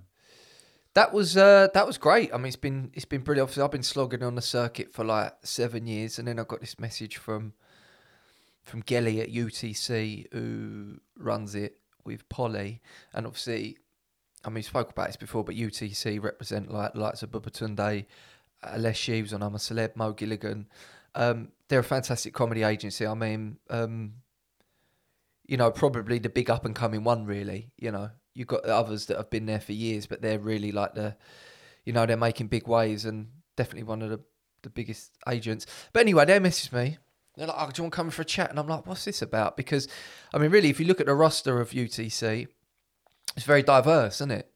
That 0.93 1.13
was 1.13 1.37
uh, 1.37 1.69
that 1.73 1.87
was 1.87 1.97
great. 1.97 2.33
I 2.33 2.37
mean, 2.37 2.47
it's 2.47 2.55
been 2.57 2.91
it's 2.93 3.05
been 3.05 3.21
brilliant. 3.21 3.45
Obviously, 3.45 3.63
I've 3.63 3.71
been 3.71 3.83
slogging 3.83 4.23
on 4.23 4.35
the 4.35 4.41
circuit 4.41 4.91
for 4.93 5.05
like 5.05 5.33
seven 5.43 5.87
years, 5.87 6.19
and 6.19 6.27
then 6.27 6.37
I 6.37 6.43
got 6.43 6.59
this 6.59 6.79
message 6.79 7.17
from 7.17 7.53
from 8.63 8.81
Gelly 8.81 9.21
at 9.21 9.31
UTC 9.31 10.27
who 10.33 10.99
runs 11.17 11.55
it 11.55 11.77
with 12.03 12.27
Polly, 12.27 12.81
and 13.13 13.25
obviously, 13.25 13.77
I 14.43 14.49
mean, 14.49 14.55
we 14.55 14.61
spoke 14.63 14.89
about 14.91 15.07
this 15.07 15.15
before, 15.15 15.43
but 15.45 15.55
UTC 15.55 16.21
represent 16.21 16.71
like 16.71 16.93
likes 16.95 17.23
of 17.23 17.31
Babatunde, 17.31 18.05
uh, 18.61 18.67
Aléshé 18.67 19.33
on 19.33 19.43
I'm 19.43 19.55
a 19.55 19.59
Celeb, 19.59 19.95
Mo 19.95 20.11
Gilligan. 20.11 20.67
Um, 21.15 21.49
they're 21.67 21.79
a 21.79 21.83
fantastic 21.83 22.33
comedy 22.33 22.63
agency. 22.63 23.07
I 23.07 23.13
mean, 23.13 23.57
um, 23.69 24.13
you 25.51 25.57
know, 25.57 25.69
probably 25.69 26.17
the 26.17 26.29
big 26.29 26.49
up 26.49 26.63
and 26.63 26.73
coming 26.73 27.03
one, 27.03 27.25
really. 27.25 27.71
You 27.77 27.91
know, 27.91 28.09
you've 28.33 28.47
got 28.47 28.63
the 28.63 28.73
others 28.73 29.07
that 29.07 29.17
have 29.17 29.29
been 29.29 29.47
there 29.47 29.59
for 29.59 29.73
years, 29.73 30.05
but 30.05 30.21
they're 30.21 30.39
really 30.39 30.71
like 30.71 30.95
the, 30.95 31.17
you 31.83 31.91
know, 31.91 32.05
they're 32.05 32.15
making 32.15 32.47
big 32.47 32.69
waves 32.69 33.03
and 33.03 33.27
definitely 33.57 33.83
one 33.83 34.01
of 34.01 34.09
the, 34.09 34.21
the 34.63 34.69
biggest 34.69 35.11
agents. 35.27 35.65
But 35.91 36.03
anyway, 36.03 36.23
they 36.23 36.39
messaged 36.39 36.71
me. 36.71 36.99
They're 37.35 37.47
like, 37.47 37.57
oh, 37.59 37.69
do 37.69 37.73
you 37.75 37.83
want 37.83 37.91
to 37.91 37.95
come 37.97 38.07
in 38.07 38.11
for 38.11 38.21
a 38.21 38.25
chat? 38.25 38.49
And 38.49 38.59
I'm 38.59 38.67
like, 38.67 38.87
what's 38.87 39.03
this 39.03 39.21
about? 39.21 39.57
Because, 39.57 39.89
I 40.33 40.37
mean, 40.37 40.51
really, 40.51 40.69
if 40.69 40.79
you 40.79 40.85
look 40.85 41.01
at 41.01 41.07
the 41.07 41.15
roster 41.15 41.59
of 41.59 41.71
UTC, 41.71 42.47
it's 43.35 43.45
very 43.45 43.61
diverse, 43.61 44.21
isn't 44.21 44.31
it? 44.31 44.49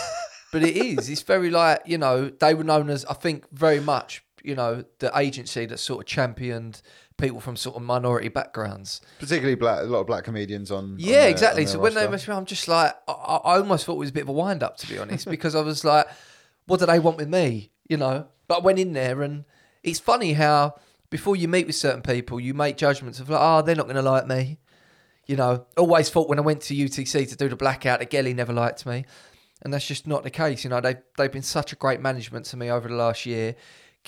but 0.50 0.62
it 0.62 0.78
is. 0.78 1.10
It's 1.10 1.20
very 1.20 1.50
like, 1.50 1.82
you 1.84 1.98
know, 1.98 2.30
they 2.30 2.54
were 2.54 2.64
known 2.64 2.88
as, 2.88 3.04
I 3.04 3.12
think, 3.12 3.44
very 3.52 3.80
much, 3.80 4.24
you 4.44 4.54
know, 4.54 4.84
the 4.98 5.16
agency 5.18 5.66
that 5.66 5.78
sort 5.78 6.00
of 6.00 6.06
championed 6.06 6.82
people 7.16 7.40
from 7.40 7.56
sort 7.56 7.74
of 7.76 7.82
minority 7.82 8.28
backgrounds. 8.28 9.00
Particularly 9.18 9.54
black, 9.56 9.80
a 9.80 9.84
lot 9.84 10.00
of 10.00 10.06
black 10.06 10.24
comedians 10.24 10.70
on. 10.70 10.84
on 10.92 10.96
Yeah, 10.98 11.22
their- 11.22 11.30
exactly. 11.30 11.62
on 11.62 11.68
So 11.68 11.78
when 11.80 11.94
they 11.94 12.06
roster. 12.06 12.30
me, 12.30 12.36
I'm 12.36 12.44
just 12.44 12.68
like, 12.68 12.94
I, 13.08 13.12
I 13.12 13.56
almost 13.58 13.84
thought 13.86 13.94
it 13.94 13.98
was 13.98 14.10
a 14.10 14.12
bit 14.12 14.22
of 14.22 14.28
a 14.28 14.32
wind 14.32 14.62
up, 14.62 14.76
to 14.78 14.88
be 14.88 14.98
honest, 14.98 15.26
because 15.30 15.54
I 15.54 15.60
was 15.62 15.84
like, 15.84 16.06
what 16.66 16.80
do 16.80 16.86
they 16.86 16.98
want 17.00 17.16
with 17.16 17.28
me? 17.28 17.72
You 17.88 17.96
know? 17.96 18.26
But 18.46 18.58
I 18.58 18.60
went 18.60 18.78
in 18.78 18.92
there 18.92 19.22
and 19.22 19.44
it's 19.82 19.98
funny 20.00 20.34
how 20.34 20.74
before 21.10 21.34
you 21.36 21.48
meet 21.48 21.66
with 21.66 21.76
certain 21.76 22.02
people, 22.02 22.38
you 22.38 22.54
make 22.54 22.76
judgments 22.76 23.18
of 23.20 23.28
like, 23.30 23.40
oh, 23.42 23.62
they're 23.62 23.74
not 23.74 23.86
going 23.86 23.96
to 23.96 24.02
like 24.02 24.26
me. 24.26 24.58
You 25.26 25.36
know, 25.36 25.66
always 25.76 26.08
thought 26.10 26.28
when 26.28 26.38
I 26.38 26.42
went 26.42 26.62
to 26.62 26.74
UTC 26.74 27.28
to 27.30 27.36
do 27.36 27.48
the 27.48 27.56
blackout 27.56 27.98
that 27.98 28.10
Gelly 28.10 28.32
never 28.32 28.52
liked 28.52 28.86
me. 28.86 29.04
And 29.62 29.74
that's 29.74 29.86
just 29.86 30.06
not 30.06 30.22
the 30.22 30.30
case. 30.30 30.62
You 30.64 30.70
know, 30.70 30.80
they've, 30.80 30.96
they've 31.16 31.32
been 31.32 31.42
such 31.42 31.72
a 31.72 31.76
great 31.76 32.00
management 32.00 32.46
to 32.46 32.56
me 32.56 32.70
over 32.70 32.88
the 32.88 32.94
last 32.94 33.26
year, 33.26 33.56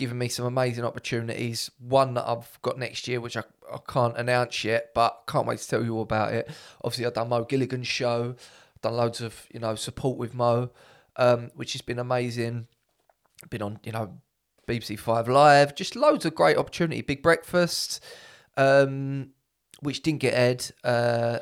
giving 0.00 0.16
me 0.16 0.28
some 0.28 0.47
amazing 0.47 0.83
opportunities. 0.83 1.71
One 1.78 2.14
that 2.14 2.26
I've 2.26 2.59
got 2.62 2.78
next 2.78 3.07
year, 3.07 3.21
which 3.21 3.37
I, 3.37 3.42
I 3.71 3.76
can't 3.87 4.16
announce 4.16 4.64
yet, 4.64 4.92
but 4.95 5.25
can't 5.28 5.47
wait 5.47 5.59
to 5.59 5.69
tell 5.69 5.85
you 5.85 5.95
all 5.95 6.02
about 6.02 6.33
it. 6.33 6.50
Obviously, 6.83 7.04
I've 7.04 7.12
done 7.12 7.28
Mo 7.28 7.45
Gilligan's 7.45 7.87
show, 7.87 8.35
done 8.80 8.95
loads 8.95 9.21
of, 9.21 9.47
you 9.52 9.61
know, 9.61 9.75
support 9.75 10.16
with 10.16 10.33
Mo, 10.35 10.71
um, 11.16 11.50
which 11.54 11.75
has 11.75 11.83
been 11.83 11.99
amazing. 11.99 12.66
Been 13.50 13.61
on, 13.61 13.78
you 13.85 13.92
know, 13.92 14.14
BBC 14.66 14.99
Five 14.99 15.28
Live, 15.28 15.75
just 15.75 15.95
loads 15.95 16.25
of 16.25 16.35
great 16.35 16.57
opportunity. 16.57 17.02
Big 17.02 17.23
Breakfast, 17.23 18.02
um, 18.57 19.33
which 19.80 20.02
didn't 20.02 20.21
get 20.21 20.33
aired. 20.33 20.64
Uh, 20.83 21.40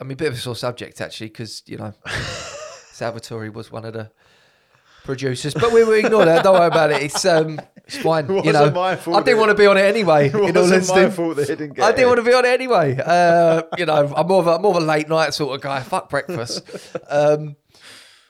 I 0.00 0.04
mean, 0.04 0.12
a 0.12 0.16
bit 0.16 0.28
of 0.28 0.34
a 0.34 0.38
sore 0.38 0.56
subject 0.56 1.02
actually, 1.02 1.28
because 1.28 1.62
you 1.66 1.76
know, 1.76 1.92
Salvatore 2.92 3.50
was 3.50 3.70
one 3.70 3.84
of 3.84 3.92
the 3.92 4.10
producers, 5.08 5.54
but 5.54 5.72
we 5.72 5.82
will 5.84 5.94
ignore 5.94 6.26
that. 6.26 6.44
Don't 6.44 6.52
worry 6.52 6.66
about 6.66 6.90
it. 6.92 7.02
It's 7.02 7.24
um, 7.24 7.58
it's 7.86 7.96
fine. 8.06 8.30
It 8.30 8.44
you 8.44 8.52
know, 8.52 8.70
my 8.70 8.94
fault 8.94 9.16
I 9.16 9.22
didn't 9.22 9.40
want 9.40 9.48
to 9.48 9.54
be 9.54 9.66
on 9.66 9.78
it 9.78 9.86
anyway. 9.86 10.28
It 10.34 10.34
wasn't 10.54 10.56
honesty. 10.74 10.92
my 10.92 11.10
fault 11.10 11.36
that 11.36 11.46
didn't 11.48 11.72
get 11.74 11.84
I 11.84 11.90
didn't 11.92 12.04
it. 12.04 12.06
want 12.08 12.18
to 12.18 12.22
be 12.24 12.34
on 12.34 12.44
it 12.44 12.48
anyway. 12.48 12.98
Uh, 13.02 13.62
you 13.78 13.86
know, 13.86 14.12
I'm 14.14 14.26
more 14.28 14.40
of 14.40 14.46
a 14.46 14.58
more 14.58 14.76
of 14.76 14.82
a 14.82 14.86
late 14.86 15.08
night 15.08 15.32
sort 15.32 15.54
of 15.54 15.62
guy. 15.62 15.80
Fuck 15.80 16.10
breakfast. 16.10 16.62
Um, 17.08 17.56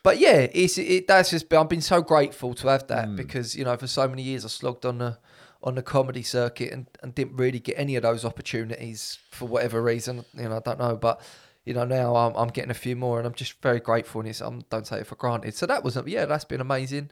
but 0.05 0.19
yeah, 0.19 0.47
it's 0.53 0.79
it. 0.79 1.09
That's 1.09 1.31
just. 1.31 1.53
I've 1.53 1.69
been 1.69 1.81
so 1.81 2.01
grateful 2.01 2.55
to 2.55 2.69
have 2.69 2.87
that 2.87 3.17
because 3.17 3.57
you 3.57 3.65
know 3.65 3.77
for 3.77 3.89
so 3.89 4.07
many 4.09 4.23
years 4.23 4.45
I 4.45 4.49
slogged 4.49 4.87
on 4.87 4.99
the 4.99 5.19
on 5.65 5.75
the 5.75 5.83
comedy 5.83 6.23
circuit 6.23 6.73
and, 6.73 6.87
and 7.03 7.13
didn't 7.17 7.37
really 7.37 7.59
get 7.59 7.75
any 7.77 7.97
of 7.97 8.03
those 8.05 8.25
opportunities 8.25 9.19
for 9.33 9.49
whatever 9.49 9.83
reason. 9.83 10.25
You 10.35 10.49
know, 10.49 10.59
I 10.59 10.61
don't 10.61 10.79
know, 10.79 10.95
but 10.95 11.21
you 11.69 11.75
know 11.75 11.85
now 11.85 12.17
I'm, 12.17 12.35
I'm 12.35 12.49
getting 12.49 12.71
a 12.71 12.75
few 12.75 12.97
more 12.97 13.19
and 13.19 13.27
I'm 13.27 13.35
just 13.35 13.61
very 13.61 13.79
grateful 13.79 14.23
and 14.23 14.31
it's 14.31 14.41
I 14.41 14.51
don't 14.71 14.87
take 14.87 15.03
it 15.03 15.07
for 15.07 15.17
granted. 15.17 15.55
So 15.55 15.67
that 15.67 15.85
was 15.85 15.99
yeah, 16.07 16.25
that's 16.25 16.47
been 16.47 16.63
amazing, 16.63 17.11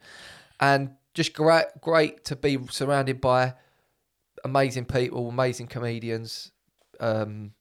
and 0.58 0.92
just 1.12 1.34
great 1.34 1.66
great 1.82 2.24
to 2.24 2.36
be 2.36 2.58
surrounded 2.70 3.20
by 3.20 3.54
amazing 4.44 4.86
people, 4.86 5.28
amazing 5.28 5.66
comedians, 5.66 6.52
um, 7.00 7.52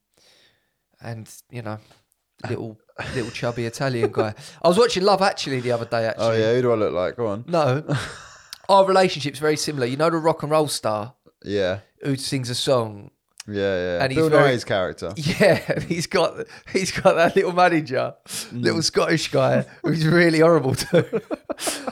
and 1.01 1.29
you 1.51 1.61
know, 1.61 1.79
little 2.49 2.79
little 3.13 3.31
chubby 3.31 3.65
Italian 3.65 4.11
guy. 4.13 4.33
I 4.63 4.67
was 4.67 4.77
watching 4.77 5.03
Love 5.03 5.21
Actually 5.21 5.59
the 5.59 5.73
other 5.73 5.85
day. 5.85 6.05
Actually, 6.05 6.25
Oh 6.25 6.31
yeah, 6.31 6.53
who 6.53 6.61
do 6.61 6.71
I 6.71 6.75
look 6.75 6.93
like? 6.93 7.17
Go 7.17 7.27
on. 7.27 7.43
no, 7.47 7.85
our 8.69 8.85
relationship's 8.85 9.39
very 9.39 9.57
similar. 9.57 9.85
You 9.85 9.97
know 9.97 10.09
the 10.09 10.17
rock 10.17 10.43
and 10.43 10.51
roll 10.51 10.69
star 10.69 11.15
Yeah, 11.43 11.79
who 12.01 12.15
sings 12.15 12.49
a 12.49 12.55
song. 12.55 13.11
Yeah, 13.47 13.55
yeah. 13.97 14.03
And 14.03 14.11
he's 14.11 14.17
Bill 14.17 14.29
very- 14.29 14.53
Nighy's 14.53 14.63
character. 14.63 15.13
Yeah, 15.17 15.79
he's 15.81 16.07
got 16.07 16.47
he's 16.73 16.91
got 16.91 17.15
that 17.15 17.35
little 17.35 17.51
manager, 17.53 18.13
Mm. 18.25 18.63
little 18.63 18.81
Scottish 18.81 19.29
guy 19.31 19.65
who's 19.83 20.05
really 20.05 20.39
horrible 20.39 20.73
too. 20.75 21.05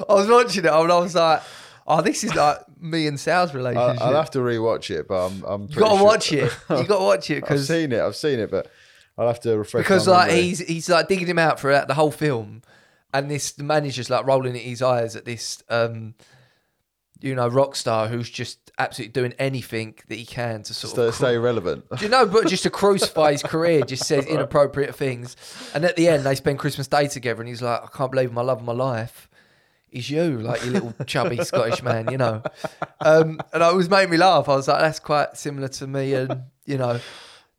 I 0.10 0.14
was 0.14 0.28
watching 0.28 0.66
it 0.66 0.72
and 0.72 0.92
I 0.92 0.98
was 1.00 1.14
like, 1.16 1.42
"Oh, 1.86 2.02
this 2.02 2.24
is 2.24 2.34
like 2.34 2.58
me 2.82 3.06
and 3.08 3.20
Sal's 3.20 3.54
relationship." 3.60 4.02
I'll 4.02 4.16
have 4.16 4.32
to 4.32 4.40
rewatch 4.40 4.90
it, 4.90 5.08
but 5.08 5.28
I'm, 5.28 5.44
I'm 5.46 5.62
you 5.70 5.76
got 5.76 5.92
to 5.92 5.98
sure- 5.98 6.06
watch 6.06 6.32
it. 6.34 6.52
You 6.72 6.84
got 6.86 6.98
to 6.98 7.04
watch 7.04 7.30
it 7.30 7.42
because 7.42 7.70
I've 7.70 7.78
seen 7.78 7.92
it. 7.92 8.02
I've 8.02 8.16
seen 8.16 8.40
it, 8.40 8.50
but 8.50 8.72
I'll 9.18 9.28
have 9.28 9.40
to 9.42 9.56
refresh. 9.58 9.84
because 9.84 10.08
like 10.08 10.30
memory. 10.30 10.42
he's 10.44 10.60
he's 10.60 10.90
like 10.90 11.08
digging 11.08 11.28
him 11.28 11.38
out 11.40 11.60
for 11.60 11.86
the 11.88 11.94
whole 11.94 12.12
film, 12.12 12.64
and 13.14 13.30
this 13.30 13.52
the 13.52 13.64
manager's 13.64 14.10
like 14.10 14.26
rolling 14.26 14.56
his 14.56 14.82
eyes 14.82 15.16
at 15.16 15.26
this 15.26 15.62
um, 15.70 16.16
you 17.24 17.34
know, 17.36 17.48
rock 17.48 17.74
star 17.74 18.10
who's 18.10 18.30
just 18.30 18.60
absolutely 18.78 19.14
doing 19.14 19.34
anything 19.40 19.96
that 20.10 20.16
he 20.16 20.26
can 20.26 20.62
to 20.62 20.74
sort 20.74 20.92
stay, 20.92 21.08
of 21.08 21.16
stay 21.16 21.38
relevant. 21.38 21.86
Do 21.98 22.04
you 22.04 22.10
know, 22.10 22.26
but 22.26 22.48
just 22.48 22.64
to 22.64 22.70
crucify 22.82 23.32
his 23.32 23.42
career, 23.42 23.84
just 23.84 24.06
says 24.06 24.26
inappropriate 24.26 24.94
things. 24.94 25.38
And 25.74 25.86
at 25.86 25.96
the 25.96 26.10
end, 26.10 26.26
they 26.26 26.36
spend 26.36 26.60
Christmas 26.60 26.88
Day 26.88 27.08
together, 27.08 27.42
and 27.42 27.48
he's 27.48 27.62
like, 27.62 27.82
I 27.82 27.88
can't 27.88 28.12
believe 28.12 28.34
my 28.34 28.42
love 28.42 28.60
of 28.60 28.66
my 28.66 28.74
life 28.74 29.30
is 29.90 30.10
you, 30.10 30.40
like 30.40 30.66
your 30.66 30.74
little 30.74 30.94
chubby 31.06 31.38
Scottish 31.46 31.82
man, 31.82 32.12
you 32.12 32.18
know. 32.18 32.44
Um, 33.00 33.40
and 33.54 33.64
it 33.64 33.76
was 33.76 33.90
making 33.90 34.12
me 34.12 34.18
laugh. 34.18 34.50
I 34.50 34.56
was 34.58 34.68
like, 34.68 34.80
that's 34.80 35.00
quite 35.00 35.38
similar 35.38 35.70
to 35.70 35.88
me, 35.88 36.14
and, 36.16 36.44
you 36.66 36.78
know, 36.78 37.00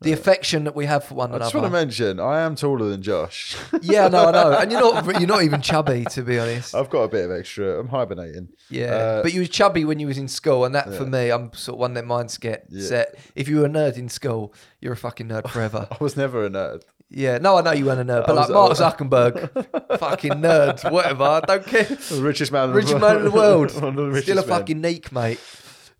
the 0.05 0.13
affection 0.13 0.63
that 0.63 0.75
we 0.75 0.85
have 0.85 1.03
for 1.03 1.15
one 1.15 1.29
another. 1.31 1.43
I 1.43 1.45
just 1.47 1.55
want 1.55 1.67
to 1.67 1.71
mention, 1.71 2.19
I 2.21 2.39
am 2.41 2.55
taller 2.55 2.87
than 2.89 3.01
Josh. 3.01 3.57
yeah, 3.81 4.07
no, 4.07 4.27
I 4.27 4.31
know. 4.31 4.51
And 4.57 4.71
you're 4.71 4.79
not, 4.79 5.19
you're 5.19 5.27
not 5.27 5.43
even 5.43 5.61
chubby, 5.61 6.05
to 6.11 6.21
be 6.21 6.39
honest. 6.39 6.73
I've 6.73 6.89
got 6.89 7.01
a 7.01 7.07
bit 7.09 7.25
of 7.25 7.31
extra. 7.37 7.79
I'm 7.79 7.89
hibernating. 7.89 8.49
Yeah, 8.69 8.85
Uh, 8.93 9.23
but 9.23 9.33
you 9.33 9.41
was 9.41 9.49
chubby 9.49 9.83
when 9.83 9.99
you 9.99 10.07
was 10.07 10.17
in 10.17 10.27
school, 10.29 10.63
and 10.63 10.73
that 10.75 10.93
for 10.93 11.05
me, 11.05 11.29
I'm 11.31 11.51
sort 11.53 11.75
of 11.75 11.79
one 11.81 11.93
that 11.95 12.05
minds 12.05 12.37
get 12.37 12.65
Yeah. 12.69 12.87
set. 12.87 13.15
If 13.35 13.47
you 13.49 13.59
were 13.59 13.65
a 13.65 13.69
nerd 13.69 13.97
in 13.97 14.07
school, 14.07 14.53
you're 14.79 14.93
a 14.93 14.97
fucking 14.97 15.27
nerd 15.27 15.49
forever. 15.49 15.87
I 15.91 15.97
was 15.99 16.15
never 16.15 16.45
a 16.45 16.49
nerd. 16.49 16.83
Yeah, 17.09 17.37
no, 17.37 17.57
I 17.57 17.61
know 17.61 17.71
you 17.71 17.85
weren't 17.85 18.01
a 18.01 18.05
nerd, 18.13 18.25
but 18.25 18.35
like 18.35 18.49
was- 18.49 18.79
Mark 18.79 18.97
Zuckerberg, 18.97 19.99
fucking 19.99 20.31
nerd, 20.33 20.91
whatever. 20.91 21.23
I 21.23 21.39
don't 21.41 21.65
care. 21.65 21.83
The 21.83 22.19
richest 22.21 22.51
man, 22.51 22.69
in 22.69 22.75
Richest 22.75 22.93
the 22.93 22.99
man 22.99 23.17
in 23.17 23.23
the 23.25 23.31
world. 23.31 23.73
One 23.75 23.83
of 23.85 23.95
the 23.95 24.05
richest 24.07 24.23
Still 24.25 24.37
a 24.39 24.41
men. 24.47 24.49
fucking 24.59 24.81
neek, 24.81 25.11
mate. 25.11 25.39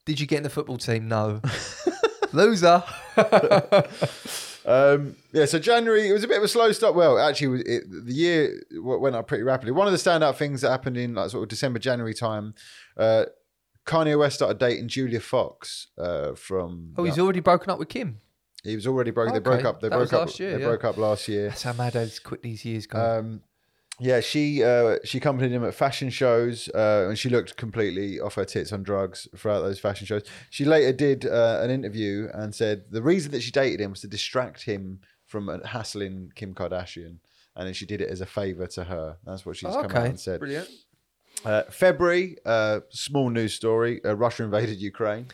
Did 0.06 0.20
you 0.20 0.26
get 0.28 0.38
in 0.38 0.44
the 0.44 0.50
football 0.50 0.78
team? 0.78 1.08
No. 1.08 1.42
Loser. 2.34 2.84
Um, 4.68 5.16
yeah, 5.32 5.46
so 5.46 5.60
January 5.60 6.10
it 6.10 6.14
was 6.14 6.24
a 6.24 6.28
bit 6.28 6.38
of 6.38 6.44
a 6.44 6.48
slow 6.48 6.72
start. 6.72 6.96
Well, 6.96 7.20
actually, 7.20 7.62
it, 7.62 7.84
the 7.88 8.14
year 8.14 8.64
went 8.74 9.16
up 9.16 9.28
pretty 9.28 9.44
rapidly. 9.44 9.72
One 9.72 9.86
of 9.86 9.94
the 9.94 10.00
standout 10.00 10.38
things 10.38 10.62
that 10.62 10.72
happened 10.72 10.98
in 10.98 11.14
like 11.14 11.30
sort 11.30 11.44
of 11.44 11.50
December, 11.50 11.78
January 11.78 12.16
time, 12.16 12.56
uh, 12.98 13.26
Kanye 13.86 14.18
West 14.18 14.38
started 14.38 14.58
dating 14.58 14.88
Julia 14.88 15.20
Fox 15.20 15.88
uh, 16.00 16.34
from. 16.34 16.94
Oh, 16.98 17.04
he's 17.04 17.20
already 17.20 17.42
broken 17.42 17.70
up 17.70 17.78
with 17.78 17.90
Kim. 17.90 18.22
he 18.64 18.74
was 18.76 18.88
already 18.88 19.12
broke. 19.12 19.32
They 19.34 19.40
broke 19.40 19.66
up. 19.66 19.82
They 19.82 19.90
that 19.90 19.98
broke 19.98 20.14
up 20.14 20.22
last 20.22 20.40
year, 20.40 20.54
They 20.54 20.62
yeah. 20.62 20.68
broke 20.70 20.84
up 20.84 20.98
last 20.98 21.28
year. 21.28 21.50
That's 21.50 21.62
how 21.62 21.74
mad 21.74 21.96
as 21.96 22.18
quick 22.18 22.42
these 22.42 22.66
years 22.66 22.88
go. 22.88 23.00
Um, 23.00 23.42
yeah, 24.00 24.20
she 24.20 24.64
uh, 24.64 24.98
she 25.06 25.20
accompanied 25.20 25.52
him 25.52 25.64
at 25.64 25.74
fashion 25.74 26.10
shows, 26.10 26.70
uh, 26.76 27.06
and 27.08 27.18
she 27.18 27.30
looked 27.30 27.56
completely 27.56 28.20
off 28.20 28.36
her 28.36 28.46
tits 28.46 28.74
on 28.74 28.84
drugs 28.84 29.28
throughout 29.38 29.62
those 29.62 29.80
fashion 29.80 30.06
shows. 30.06 30.24
She 30.50 30.66
later 30.66 30.92
did 30.92 31.26
uh, 31.26 31.60
an 31.62 31.70
interview 31.70 32.28
and 32.34 32.54
said 32.54 32.86
the 32.92 33.02
reason 33.02 33.32
that 33.32 33.42
she 33.42 33.52
dated 33.52 33.80
him 33.80 33.92
was 33.92 34.02
to 34.02 34.08
distract 34.08 34.64
him 34.64 35.00
from 35.26 35.62
hassling 35.64 36.32
Kim 36.36 36.54
Kardashian, 36.54 37.20
and 37.56 37.68
then 37.68 37.74
she 37.74 37.86
did 37.86 38.02
it 38.02 38.10
as 38.10 38.20
a 38.20 38.26
favor 38.26 38.68
to 38.68 38.84
her. 38.84 39.18
That's 39.24 39.46
what 39.46 39.56
she's 39.56 39.74
come 39.74 39.86
out 39.86 40.06
and 40.06 40.20
said. 40.20 40.40
brilliant. 40.40 40.70
Uh, 41.44 41.64
February, 41.70 42.38
uh, 42.46 42.82
small 42.90 43.30
news 43.30 43.54
story: 43.54 44.04
uh, 44.04 44.14
Russia 44.14 44.44
invaded 44.44 44.78
Ukraine. 44.78 45.28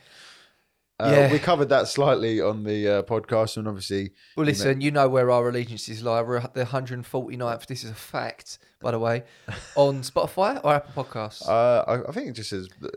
Uh, 1.01 1.09
Yeah. 1.11 1.31
we 1.31 1.39
covered 1.39 1.69
that 1.69 1.87
slightly 1.87 2.39
on 2.41 2.63
the 2.63 2.87
uh, 2.87 3.01
podcast, 3.03 3.57
and 3.57 3.67
obviously, 3.67 4.11
Well, 4.35 4.45
listen, 4.45 4.81
you 4.81 4.91
know 4.91 5.09
where 5.09 5.31
our 5.31 5.49
allegiances 5.49 6.03
lie. 6.03 6.21
We're 6.21 6.37
at 6.37 6.53
the 6.53 6.65
149th. 6.65 7.65
This 7.65 7.83
is 7.83 7.91
a 7.91 7.95
fact, 7.95 8.59
by 8.81 8.91
the 8.91 8.99
way, 8.99 9.23
on 9.75 10.01
Spotify 10.01 10.59
or 10.63 10.73
Apple 10.75 11.03
Podcasts. 11.03 11.47
uh, 11.47 11.83
I, 11.87 12.09
I 12.09 12.11
think 12.11 12.27
it 12.29 12.33
just 12.33 12.49
says, 12.49 12.67
uh, 12.83 12.87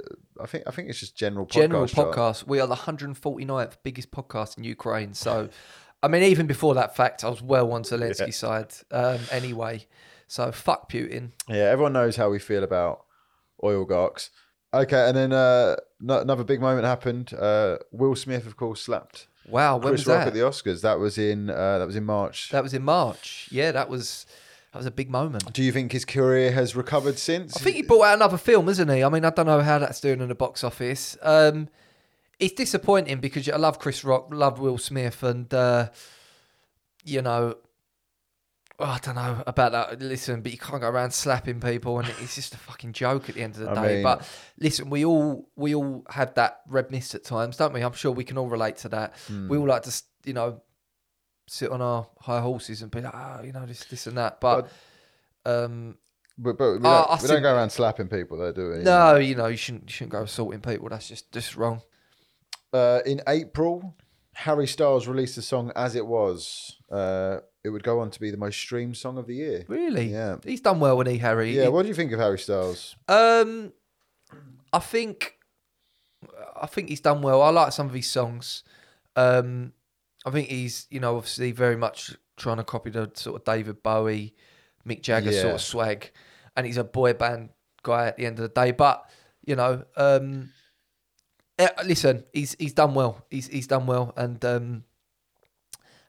I 0.41 0.47
think 0.47 0.65
I 0.67 0.71
think 0.71 0.89
it's 0.91 1.01
just 1.01 1.17
general 1.17 1.47
podcast 1.47 1.53
General 1.53 1.87
chart. 1.87 2.15
podcast. 2.15 2.47
We 2.47 2.61
are 2.61 2.67
the 2.67 2.75
149th 2.77 3.77
biggest 3.83 4.11
podcast 4.11 4.59
in 4.59 4.65
Ukraine. 4.65 5.15
So, 5.15 5.49
I 6.03 6.09
mean, 6.09 6.23
even 6.25 6.47
before 6.47 6.75
that 6.75 6.95
fact, 6.97 7.25
I 7.25 7.29
was 7.31 7.41
well 7.43 7.73
on 7.73 7.83
Zelensky's 7.85 8.37
side 8.37 8.73
um, 8.91 9.21
anyway. 9.31 9.87
So, 10.27 10.51
fuck 10.53 10.91
Putin. 10.91 11.31
Yeah, 11.49 11.65
everyone 11.71 11.93
knows 11.93 12.17
how 12.17 12.29
we 12.31 12.39
feel 12.39 12.65
about 12.65 13.05
oligarchs. 13.63 14.31
Okay, 14.83 15.09
and 15.09 15.17
then 15.17 15.33
uh, 15.33 15.77
no, 16.01 16.19
another 16.21 16.45
big 16.45 16.61
moment 16.61 16.85
happened. 16.87 17.33
Uh, 17.35 17.79
Will 17.93 18.17
Smith, 18.17 18.47
of 18.47 18.57
course, 18.57 18.81
slapped 18.83 19.29
Wow, 19.49 19.77
when 19.77 19.89
Chris 19.89 20.01
was 20.01 20.07
Rock 20.09 20.19
that? 20.21 20.27
at 20.29 20.35
the 20.35 20.41
Oscars. 20.41 20.81
That 20.83 20.99
was 20.99 21.19
in 21.19 21.51
uh, 21.51 21.79
that 21.79 21.87
was 21.87 21.97
in 21.97 22.05
March. 22.05 22.51
That 22.51 22.63
was 22.63 22.75
in 22.75 22.83
March. 22.83 23.49
Yeah, 23.51 23.73
that 23.73 23.89
was 23.89 24.27
that 24.73 24.79
was 24.79 24.87
a 24.87 24.91
big 24.91 25.11
moment. 25.11 25.53
Do 25.53 25.63
you 25.63 25.71
think 25.71 25.93
his 25.93 26.05
career 26.05 26.51
has 26.53 26.75
recovered 26.75 27.19
since? 27.19 27.57
I 27.57 27.61
think 27.61 27.77
he 27.77 27.83
brought 27.83 28.05
out 28.05 28.15
another 28.15 28.39
film, 28.39 28.69
isn't 28.69 28.89
he? 28.89 29.05
I 29.05 29.09
mean, 29.09 29.25
I 29.25 29.31
don't 29.31 29.47
know 29.47 29.61
how 29.61 29.79
that's 29.79 30.01
doing 30.01 30.21
in 30.21 30.29
the 30.29 30.35
box 30.35 30.65
office. 30.65 31.17
Um, 31.23 31.69
it's 32.41 32.55
disappointing 32.55 33.21
because 33.21 33.49
I 33.49 33.57
love 33.57 33.79
Chris 33.79 34.03
Rock, 34.03 34.29
love 34.33 34.59
Will 34.59 34.79
Smith, 34.79 35.23
and 35.23 35.53
uh, 35.55 35.91
you 37.05 37.23
know, 37.23 37.57
oh, 38.79 38.85
I 38.85 38.99
don't 38.99 39.15
know 39.15 39.43
about 39.47 39.73
that. 39.73 40.01
Listen, 40.03 40.41
but 40.43 40.53
you 40.53 40.59
can't 40.59 40.81
go 40.81 40.89
around 40.89 41.13
slapping 41.13 41.61
people, 41.61 41.99
and 41.99 42.09
it's 42.21 42.35
just 42.35 42.55
a 42.55 42.59
fucking 42.59 42.93
joke 42.93 43.29
at 43.29 43.35
the 43.37 43.43
end 43.43 43.55
of 43.55 43.61
the 43.63 43.71
I 43.71 43.75
day. 43.87 43.95
mean- 43.95 44.03
but 44.03 44.29
listen, 44.59 44.91
we 44.91 45.05
all 45.05 45.49
we 45.57 45.75
all 45.75 46.05
have 46.11 46.35
that 46.35 46.61
red 46.69 46.91
mist 46.91 47.15
at 47.15 47.25
times, 47.25 47.57
don't 47.57 47.73
we? 47.73 47.83
I'm 47.83 47.93
sure 47.93 48.13
we 48.13 48.25
can 48.25 48.39
all 48.39 48.49
relate 48.49 48.77
to 48.79 48.89
that. 48.91 49.15
Hmm. 49.29 49.49
We 49.49 49.59
all 49.59 49.67
like 49.67 49.83
to, 49.85 50.03
you 50.25 50.33
know, 50.33 50.63
sit 51.47 51.71
on 51.71 51.81
our 51.83 52.09
high 52.21 52.41
horses 52.41 52.83
and 52.83 52.91
be 52.91 53.01
like, 53.01 53.15
ah, 53.15 53.43
you 53.43 53.53
know, 53.53 53.67
this, 53.67 53.85
this, 53.85 54.07
and 54.07 54.17
that. 54.19 54.41
But 54.41 54.69
um, 55.47 55.97
but, 56.39 56.59
but 56.59 56.73
we, 56.73 56.79
don't, 56.81 56.87
Uh, 56.87 57.19
we 57.23 57.29
don't 57.29 57.43
go 57.43 57.55
around 57.55 57.71
slapping 57.71 58.09
people, 58.09 58.39
though, 58.39 58.53
do 58.53 58.71
we? 58.71 58.79
no, 58.79 59.17
you 59.17 59.35
know, 59.37 59.47
you 59.47 59.57
shouldn't 59.57 59.85
you 59.85 59.93
shouldn't 59.93 60.13
go 60.13 60.23
assaulting 60.23 60.61
people. 60.61 60.89
That's 60.89 61.09
just 61.09 61.31
just 61.33 61.57
wrong. 61.57 61.83
Uh, 62.73 63.01
in 63.07 63.21
April, 63.29 63.95
Harry 64.33 64.67
Styles 64.67 65.07
released 65.07 65.37
the 65.37 65.43
song 65.43 65.71
"As 65.77 65.95
It 65.95 66.07
Was." 66.07 66.77
Uh, 66.91 67.39
it 67.65 67.71
would 67.71 67.83
go 67.83 67.99
on 68.01 68.11
to 68.11 68.21
be 68.21 68.31
the 68.31 68.37
most 68.37 68.59
streamed 68.59 68.97
song 68.97 69.17
of 69.19 69.27
the 69.27 69.35
year. 69.35 69.65
Really? 69.69 70.13
Yeah. 70.13 70.37
He's 70.45 70.61
done 70.61 70.81
well, 70.81 70.97
when 70.99 71.07
he 71.07 71.19
Harry? 71.19 71.51
Yeah. 71.57 71.63
He- 71.65 71.69
What 71.69 71.83
do 71.83 71.89
you 71.89 71.95
think 71.95 72.13
of 72.13 72.21
Harry 72.21 72.39
Styles? 72.39 72.95
um, 73.09 73.73
I 74.73 74.79
think, 74.81 75.39
I 76.61 76.67
think 76.67 76.89
he's 76.89 77.01
done 77.01 77.23
well. 77.23 77.41
I 77.43 77.51
like 77.51 77.73
some 77.73 77.87
of 77.87 77.95
his 77.95 78.09
songs. 78.11 78.65
Um, 79.17 79.73
I 80.27 80.31
think 80.31 80.49
he's, 80.49 80.87
you 80.91 81.01
know, 81.01 81.17
obviously 81.17 81.53
very 81.53 81.77
much 81.77 82.17
trying 82.37 82.57
to 82.57 82.65
copy 82.65 82.91
the 82.91 83.11
sort 83.15 83.37
of 83.41 83.45
David 83.45 83.83
Bowie, 83.83 84.35
Mick 84.87 85.03
Jagger 85.03 85.33
sort 85.33 85.55
of 85.55 85.61
swag, 85.61 86.11
and 86.57 86.67
he's 86.67 86.77
a 86.77 86.85
boy 86.85 87.13
band 87.13 87.51
guy 87.83 88.09
at 88.09 88.17
the 88.17 88.27
end 88.27 88.39
of 88.39 88.43
the 88.43 88.49
day. 88.61 88.73
But 88.73 89.09
you 89.47 89.55
know, 89.55 89.85
um, 89.97 90.51
eh, 91.59 91.69
listen, 91.85 92.25
he's 92.33 92.57
he's 92.59 92.73
done 92.73 92.95
well. 92.95 93.25
He's 93.31 93.47
he's 93.47 93.67
done 93.69 93.87
well, 93.87 94.13
and 94.17 94.45
um, 94.45 94.85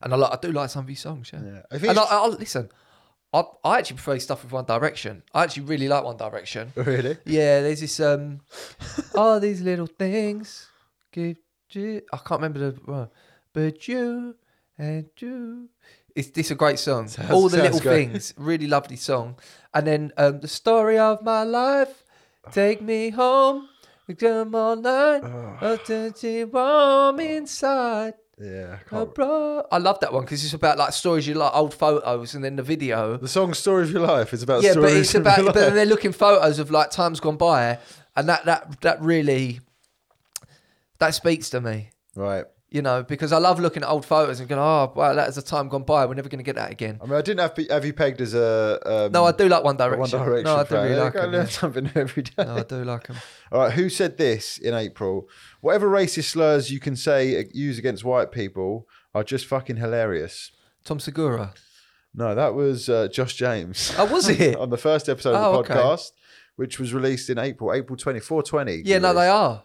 and 0.05 0.13
I 0.13 0.17
like 0.17 0.31
I 0.31 0.37
do 0.41 0.53
like 0.53 0.69
some 0.69 0.83
of 0.85 0.89
his 0.89 0.99
songs. 0.99 1.31
Yeah. 1.33 1.41
Yeah. 1.43 1.61
I 1.69 1.77
think 1.77 1.89
And 1.89 1.99
I, 1.99 2.03
I 2.03 2.27
listen, 2.27 2.69
I, 3.33 3.43
I 3.63 3.79
actually 3.79 3.97
prefer 3.97 4.19
stuff 4.19 4.43
with 4.43 4.53
One 4.53 4.63
Direction. 4.65 5.23
I 5.33 5.43
actually 5.43 5.63
really 5.63 5.89
like 5.89 6.05
One 6.05 6.15
Direction. 6.15 6.71
really. 6.75 7.17
Yeah, 7.25 7.61
there's 7.61 7.81
this 7.81 7.99
um, 7.99 8.39
all 9.15 9.41
these 9.41 9.61
little 9.61 9.87
things. 9.87 10.69
Give 11.11 11.35
you, 11.71 12.01
I 12.13 12.17
can't 12.17 12.39
remember 12.41 12.71
the, 12.71 12.91
uh, 12.91 13.07
but 13.51 13.85
you 13.89 14.35
and 14.77 15.07
you. 15.17 15.69
It's 16.15 16.29
this 16.29 16.51
a 16.51 16.55
great 16.55 16.79
song. 16.79 17.09
Sounds- 17.09 17.31
all 17.31 17.49
the 17.49 17.61
little 17.61 17.81
great. 17.81 18.07
things, 18.09 18.33
really 18.37 18.67
lovely 18.67 18.95
song. 18.95 19.35
And 19.73 19.85
then 19.85 20.11
um, 20.15 20.39
the 20.39 20.47
story 20.47 20.97
of 20.97 21.21
my 21.21 21.43
life 21.43 22.05
Take 22.51 22.81
me 22.81 23.09
home. 23.09 23.69
Come 24.19 24.53
all 24.53 24.75
night. 24.75 25.21
Oh, 25.23 25.79
dirty 25.85 26.43
warm 26.43 27.19
inside. 27.19 28.13
Yeah. 28.39 28.77
I 28.85 28.89
can't- 28.89 29.15
bro. 29.15 29.65
I 29.71 29.77
love 29.77 29.99
that 30.01 30.11
one 30.11 30.23
because 30.23 30.43
it's 30.43 30.53
about 30.53 30.77
like 30.77 30.91
stories 30.93 31.25
you 31.27 31.35
like, 31.35 31.53
old 31.55 31.73
photos, 31.73 32.35
and 32.35 32.43
then 32.43 32.55
the 32.57 32.63
video. 32.63 33.17
The 33.17 33.27
song 33.27 33.53
"Story 33.53 33.83
of 33.83 33.91
Your 33.91 34.05
Life" 34.05 34.33
is 34.33 34.43
about 34.43 34.63
yeah, 34.63 34.73
but 34.73 34.91
it's 34.91 35.15
about. 35.15 35.45
But 35.45 35.53
then 35.53 35.73
they're 35.75 35.85
looking 35.85 36.11
photos 36.11 36.59
of 36.59 36.69
like 36.69 36.91
times 36.91 37.19
gone 37.19 37.37
by, 37.37 37.79
and 38.15 38.27
that 38.27 38.45
that 38.45 38.81
that 38.81 39.01
really 39.01 39.61
that 40.99 41.11
speaks 41.15 41.49
to 41.51 41.61
me. 41.61 41.89
right. 42.15 42.45
You 42.75 42.81
know, 42.81 43.03
because 43.03 43.31
I 43.31 43.37
love 43.37 43.57
looking 43.61 43.83
at 43.83 43.89
old 43.89 44.05
photos 44.05 44.41
and 44.41 44.49
going, 44.49 44.59
"Oh, 44.59 44.91
wow, 44.93 45.13
that 45.13 45.29
is 45.29 45.37
a 45.37 45.41
time 45.41 45.69
gone 45.69 45.83
by. 45.83 46.05
We're 46.05 46.13
never 46.15 46.27
going 46.27 46.39
to 46.39 46.43
get 46.43 46.55
that 46.55 46.71
again." 46.71 46.99
I 47.01 47.05
mean, 47.05 47.13
I 47.15 47.21
didn't 47.21 47.39
have 47.39 47.55
have 47.69 47.85
you 47.85 47.93
pegged 47.93 48.19
as 48.19 48.33
a 48.33 48.79
um, 48.85 49.13
No, 49.13 49.23
I 49.23 49.31
do 49.31 49.47
like 49.47 49.63
One 49.63 49.77
Direction. 49.77 50.19
One 50.19 50.27
Direction. 50.27 50.43
No, 50.43 50.57
I 50.57 50.63
do 50.65 50.75
really 50.75 50.95
like 50.95 51.13
them. 51.13 51.31
learn 51.31 51.47
something 51.47 51.89
every 51.95 52.23
day. 52.23 52.43
No, 52.43 52.57
I 52.57 52.63
do 52.63 52.83
like 52.83 53.07
them. 53.07 53.15
All 53.53 53.59
right, 53.61 53.71
who 53.71 53.87
said 53.87 54.17
this 54.17 54.57
in 54.57 54.73
April? 54.73 55.29
Whatever 55.61 55.89
racist 55.89 56.25
slurs 56.31 56.69
you 56.69 56.81
can 56.81 56.97
say 56.97 57.45
use 57.53 57.79
against 57.79 58.03
white 58.03 58.33
people 58.33 58.89
are 59.13 59.23
just 59.23 59.45
fucking 59.45 59.77
hilarious. 59.77 60.51
Tom 60.83 60.99
Segura. 60.99 61.53
No, 62.13 62.35
that 62.35 62.55
was 62.55 62.89
uh, 62.89 63.07
Josh 63.07 63.35
James. 63.35 63.93
Oh, 63.97 64.03
was 64.03 64.27
it? 64.27 64.55
on 64.63 64.69
the 64.69 64.77
first 64.77 65.07
episode 65.07 65.35
Oh, 65.35 65.59
of 65.59 65.65
the 65.65 65.73
okay. 65.73 65.81
podcast, 65.81 66.11
which 66.57 66.77
was 66.77 66.93
released 66.93 67.29
in 67.29 67.37
April, 67.39 67.73
April 67.73 67.95
24, 67.95 68.43
20. 68.43 68.81
Yeah, 68.83 68.97
no, 68.99 69.13
they 69.13 69.29
are. 69.29 69.63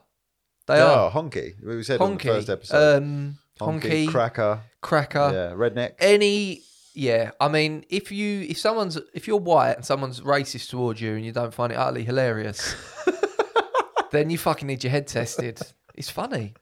They 0.71 0.77
They 0.77 0.83
are. 0.83 1.09
are. 1.09 1.11
Honky. 1.11 1.63
We 1.65 1.83
said 1.83 2.01
on 2.01 2.17
the 2.17 2.25
first 2.25 2.49
episode. 2.51 3.03
Um, 3.03 3.39
honky, 3.59 4.09
Cracker. 4.09 4.61
cracker. 4.81 5.31
yeah, 5.33 5.55
redneck. 5.57 5.93
Any. 5.99 6.63
Yeah, 6.93 7.31
I 7.41 7.49
mean, 7.49 7.85
if 7.89 8.11
you 8.11 8.43
if 8.49 8.59
someone's 8.59 8.99
if 9.15 9.29
you're 9.29 9.39
white 9.39 9.75
and 9.77 9.85
someone's 9.85 10.21
racist 10.23 10.71
towards 10.71 11.01
you 11.01 11.15
and 11.15 11.25
you 11.25 11.31
don't 11.33 11.55
find 11.55 11.73
it 11.73 11.77
utterly 11.77 12.03
hilarious, 12.05 12.75
then 14.11 14.29
you 14.31 14.39
fucking 14.39 14.67
need 14.67 14.83
your 14.83 14.91
head 14.91 15.07
tested. 15.07 15.61
It's 15.95 16.11
funny. 16.11 16.55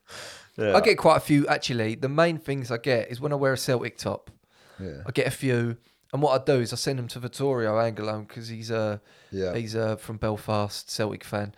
Yeah. 0.56 0.76
I 0.76 0.80
get 0.80 0.98
quite 0.98 1.16
a 1.16 1.20
few 1.20 1.46
actually. 1.46 1.94
The 1.94 2.08
main 2.08 2.38
things 2.38 2.70
I 2.70 2.76
get 2.78 3.10
is 3.10 3.20
when 3.20 3.32
I 3.32 3.36
wear 3.36 3.52
a 3.52 3.56
Celtic 3.56 3.96
top. 3.96 4.30
Yeah. 4.78 5.02
I 5.06 5.12
get 5.12 5.26
a 5.26 5.30
few, 5.30 5.76
and 6.12 6.20
what 6.22 6.40
I 6.40 6.44
do 6.44 6.60
is 6.60 6.72
I 6.72 6.76
send 6.76 6.98
them 6.98 7.08
to 7.08 7.20
Vittorio 7.20 7.74
Angolone 7.76 8.28
because 8.28 8.48
he's 8.48 8.70
uh, 8.70 8.98
Yeah. 9.30 9.54
he's 9.54 9.74
uh, 9.74 9.96
from 9.96 10.18
Belfast, 10.18 10.90
Celtic 10.90 11.24
fan, 11.24 11.54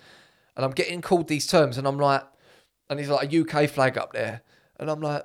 and 0.57 0.65
I'm 0.65 0.71
getting 0.73 1.03
called 1.03 1.29
these 1.29 1.47
terms, 1.47 1.77
and 1.77 1.87
I'm 1.89 1.99
like, 1.99 2.23
and 2.91 2.99
he's 2.99 3.09
like 3.09 3.33
a 3.33 3.41
UK 3.41 3.71
flag 3.71 3.97
up 3.97 4.13
there, 4.13 4.43
and 4.79 4.91
I'm 4.91 5.01
like, 5.01 5.25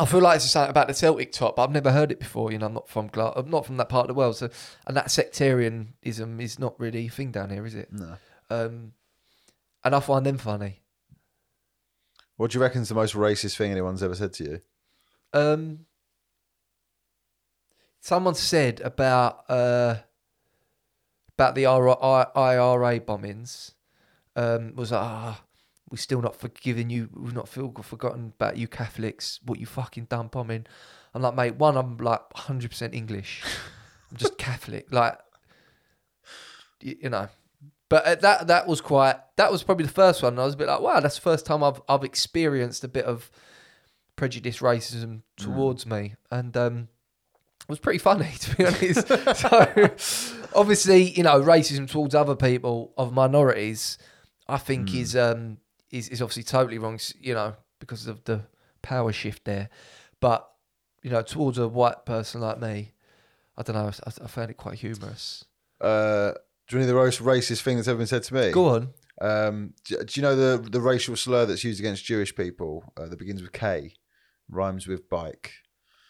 I 0.00 0.06
feel 0.06 0.20
like 0.20 0.36
it's 0.36 0.50
something 0.50 0.70
about 0.70 0.88
the 0.88 0.94
Celtic 0.94 1.32
top. 1.32 1.56
But 1.56 1.64
I've 1.64 1.70
never 1.72 1.92
heard 1.92 2.10
it 2.10 2.18
before. 2.18 2.50
You 2.50 2.58
know, 2.58 2.66
I'm 2.66 2.74
not 2.74 2.88
from 2.88 3.08
Gla- 3.08 3.34
I'm 3.36 3.50
not 3.50 3.66
from 3.66 3.76
that 3.76 3.88
part 3.88 4.04
of 4.04 4.08
the 4.08 4.18
world, 4.18 4.36
so 4.36 4.48
and 4.86 4.96
that 4.96 5.10
sectarianism 5.10 6.40
is 6.40 6.58
not 6.58 6.78
really 6.80 7.06
a 7.06 7.10
thing 7.10 7.32
down 7.32 7.50
here, 7.50 7.66
is 7.66 7.74
it? 7.74 7.92
No. 7.92 8.16
Um, 8.48 8.92
and 9.84 9.94
I 9.94 10.00
find 10.00 10.24
them 10.24 10.38
funny. 10.38 10.80
What 12.36 12.50
do 12.50 12.58
you 12.58 12.62
reckon's 12.62 12.88
the 12.88 12.94
most 12.94 13.14
racist 13.14 13.56
thing 13.56 13.70
anyone's 13.70 14.02
ever 14.02 14.14
said 14.14 14.32
to 14.34 14.44
you? 14.44 14.60
Um, 15.32 15.80
someone 18.00 18.34
said 18.34 18.80
about 18.80 19.44
uh, 19.48 19.96
about 21.36 21.54
the 21.54 21.66
IRA, 21.66 23.00
bombings 23.00 23.72
um, 24.36 24.74
was 24.76 24.92
like, 24.92 25.00
ah, 25.02 25.42
we're 25.92 25.98
still 25.98 26.20
not 26.22 26.34
forgiving 26.34 26.90
you. 26.90 27.08
We've 27.14 27.34
not 27.34 27.48
feel 27.48 27.70
forgotten 27.82 28.32
about 28.34 28.56
you 28.56 28.66
Catholics. 28.66 29.38
What 29.44 29.60
you 29.60 29.66
fucking 29.66 30.06
done 30.06 30.26
bombing? 30.28 30.66
I'm 31.14 31.22
like, 31.22 31.34
mate, 31.36 31.56
one, 31.56 31.76
I'm 31.76 31.98
like 31.98 32.22
100 32.34 32.70
percent 32.70 32.94
English. 32.94 33.42
I'm 34.10 34.16
just 34.16 34.36
Catholic, 34.46 34.90
like 34.92 35.18
y- 36.84 36.96
you 37.02 37.10
know. 37.10 37.28
But 37.88 38.04
uh, 38.06 38.14
that 38.16 38.46
that 38.46 38.66
was 38.66 38.80
quite. 38.80 39.16
That 39.36 39.52
was 39.52 39.62
probably 39.62 39.84
the 39.86 39.92
first 39.92 40.22
one. 40.22 40.38
I 40.38 40.44
was 40.44 40.54
a 40.54 40.56
bit 40.56 40.66
like, 40.68 40.80
wow, 40.80 40.98
that's 41.00 41.16
the 41.16 41.20
first 41.20 41.44
time 41.46 41.62
I've 41.62 41.80
I've 41.88 42.04
experienced 42.04 42.82
a 42.84 42.88
bit 42.88 43.04
of 43.04 43.30
prejudice 44.16 44.58
racism 44.58 45.22
towards 45.36 45.86
me 45.86 46.14
and 46.30 46.54
um 46.56 46.88
it 47.62 47.68
was 47.68 47.78
pretty 47.78 47.98
funny 47.98 48.28
to 48.38 48.56
be 48.56 48.66
honest 48.66 49.08
so 49.36 49.90
obviously 50.54 51.02
you 51.12 51.22
know 51.22 51.40
racism 51.40 51.90
towards 51.90 52.14
other 52.14 52.36
people 52.36 52.92
of 52.98 53.12
minorities 53.12 53.96
i 54.48 54.58
think 54.58 54.94
is 54.94 55.16
um 55.16 55.56
is, 55.92 56.08
is 56.08 56.20
obviously 56.20 56.42
totally 56.42 56.78
wrong 56.78 56.98
you 57.20 57.34
know 57.34 57.54
because 57.78 58.08
of 58.08 58.24
the 58.24 58.42
power 58.82 59.12
shift 59.12 59.44
there. 59.44 59.68
But 60.20 60.48
you 61.02 61.10
know 61.10 61.22
towards 61.22 61.58
a 61.58 61.68
white 61.68 62.06
person 62.06 62.40
like 62.40 62.60
me 62.60 62.92
i 63.56 63.62
don't 63.62 63.74
know 63.74 63.90
i, 64.06 64.24
I 64.24 64.26
found 64.28 64.50
it 64.50 64.56
quite 64.56 64.78
humorous. 64.78 65.44
Uh, 65.80 66.32
do 66.68 66.76
you 66.76 66.80
know 66.80 66.86
the 66.86 66.94
most 66.94 67.20
racist 67.20 67.62
thing 67.62 67.76
that's 67.76 67.88
ever 67.88 67.98
been 67.98 68.06
said 68.06 68.22
to 68.24 68.34
me? 68.34 68.52
go 68.52 68.66
on. 68.68 68.88
Um, 69.20 69.74
do, 69.84 69.96
do 69.98 70.20
you 70.20 70.22
know 70.22 70.36
the 70.36 70.68
the 70.70 70.80
racial 70.80 71.16
slur 71.16 71.44
that's 71.44 71.64
used 71.64 71.80
against 71.80 72.04
Jewish 72.04 72.34
people 72.34 72.84
uh, 72.96 73.08
that 73.08 73.18
begins 73.18 73.42
with 73.42 73.52
K, 73.52 73.94
rhymes 74.48 74.86
with 74.86 75.08
bike? 75.08 75.52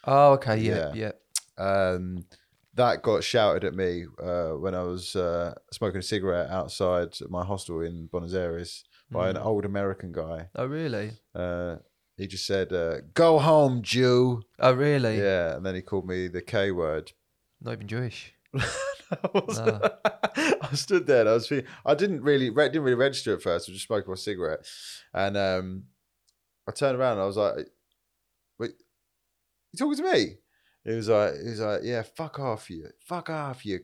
oh 0.04 0.32
okay 0.32 0.58
yeah. 0.58 0.92
yeah, 0.94 1.12
Um, 1.56 2.26
that 2.74 3.02
got 3.02 3.24
shouted 3.24 3.64
at 3.64 3.74
me 3.74 4.06
uh, 4.22 4.50
when 4.50 4.74
I 4.74 4.82
was 4.82 5.16
uh, 5.16 5.54
smoking 5.72 6.00
a 6.00 6.02
cigarette 6.02 6.50
outside 6.50 7.16
my 7.28 7.44
hostel 7.44 7.80
in 7.80 8.06
Buenos 8.06 8.34
Aires 8.34 8.84
by 9.12 9.30
an 9.30 9.36
old 9.36 9.64
American 9.64 10.12
guy. 10.12 10.48
oh 10.56 10.66
really 10.66 11.12
Uh, 11.34 11.76
he 12.16 12.26
just 12.26 12.46
said, 12.46 12.72
uh, 12.72 13.00
"Go 13.14 13.38
home, 13.38 13.82
Jew." 13.82 14.42
oh 14.58 14.72
really 14.72 15.18
Yeah, 15.18 15.56
and 15.56 15.64
then 15.64 15.74
he 15.74 15.82
called 15.82 16.06
me 16.06 16.28
the 16.28 16.42
K 16.42 16.70
word. 16.70 17.12
not 17.60 17.72
even 17.72 17.88
jewish 17.88 18.34
I, 18.54 19.28
was, 19.34 19.58
I 20.62 20.74
stood 20.74 21.06
there 21.06 21.20
and 21.20 21.28
I 21.28 21.34
was 21.34 21.46
feeling, 21.46 21.66
I 21.84 21.94
didn't 21.94 22.22
really 22.22 22.48
re- 22.50 22.68
didn't 22.68 22.82
really 22.82 22.94
register 22.96 23.34
at 23.34 23.42
first. 23.42 23.68
I 23.68 23.72
was 23.72 23.78
just 23.78 23.86
smoking 23.86 24.10
my 24.10 24.16
cigarette, 24.16 24.66
and 25.12 25.36
um, 25.36 25.84
I 26.66 26.72
turned 26.72 26.98
around 26.98 27.12
and 27.12 27.22
I 27.22 27.26
was 27.26 27.36
like, 27.36 27.56
"Wait, 28.58 28.72
you 29.72 29.78
talking 29.78 30.02
to 30.02 30.12
me?" 30.12 30.38
He 30.84 30.94
was 30.94 31.08
like, 31.08 31.34
"He 31.42 31.50
was 31.50 31.60
like, 31.60 31.80
yeah, 31.84 32.02
fuck 32.02 32.40
off, 32.40 32.70
you, 32.70 32.88
fuck 33.06 33.28
off, 33.30 33.66
you 33.66 33.80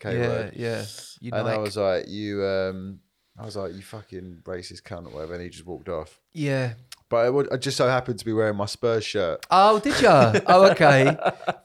K 0.00 0.18
yeah 0.18 0.28
word." 0.28 0.52
yeah 0.56 0.84
you 1.20 1.30
and 1.32 1.48
I 1.48 1.58
was 1.58 1.76
like, 1.76 2.08
"You," 2.08 2.44
um, 2.44 3.00
I 3.42 3.44
was 3.46 3.56
like, 3.56 3.74
"You 3.74 3.82
fucking 3.82 4.42
racist 4.44 4.82
cunt" 4.82 5.06
or 5.06 5.10
whatever, 5.10 5.34
and 5.34 5.42
he 5.42 5.48
just 5.48 5.66
walked 5.66 5.88
off. 5.88 6.20
yeah 6.32 6.74
But 7.08 7.26
I, 7.26 7.30
would, 7.30 7.52
I 7.52 7.56
just 7.56 7.76
so 7.76 7.88
happened 7.88 8.18
to 8.20 8.24
be 8.24 8.32
wearing 8.32 8.56
my 8.56 8.66
Spurs 8.66 9.04
shirt. 9.04 9.44
Oh, 9.50 9.78
did 9.80 10.00
you? 10.00 10.08
Oh, 10.46 10.70
okay. 10.70 11.14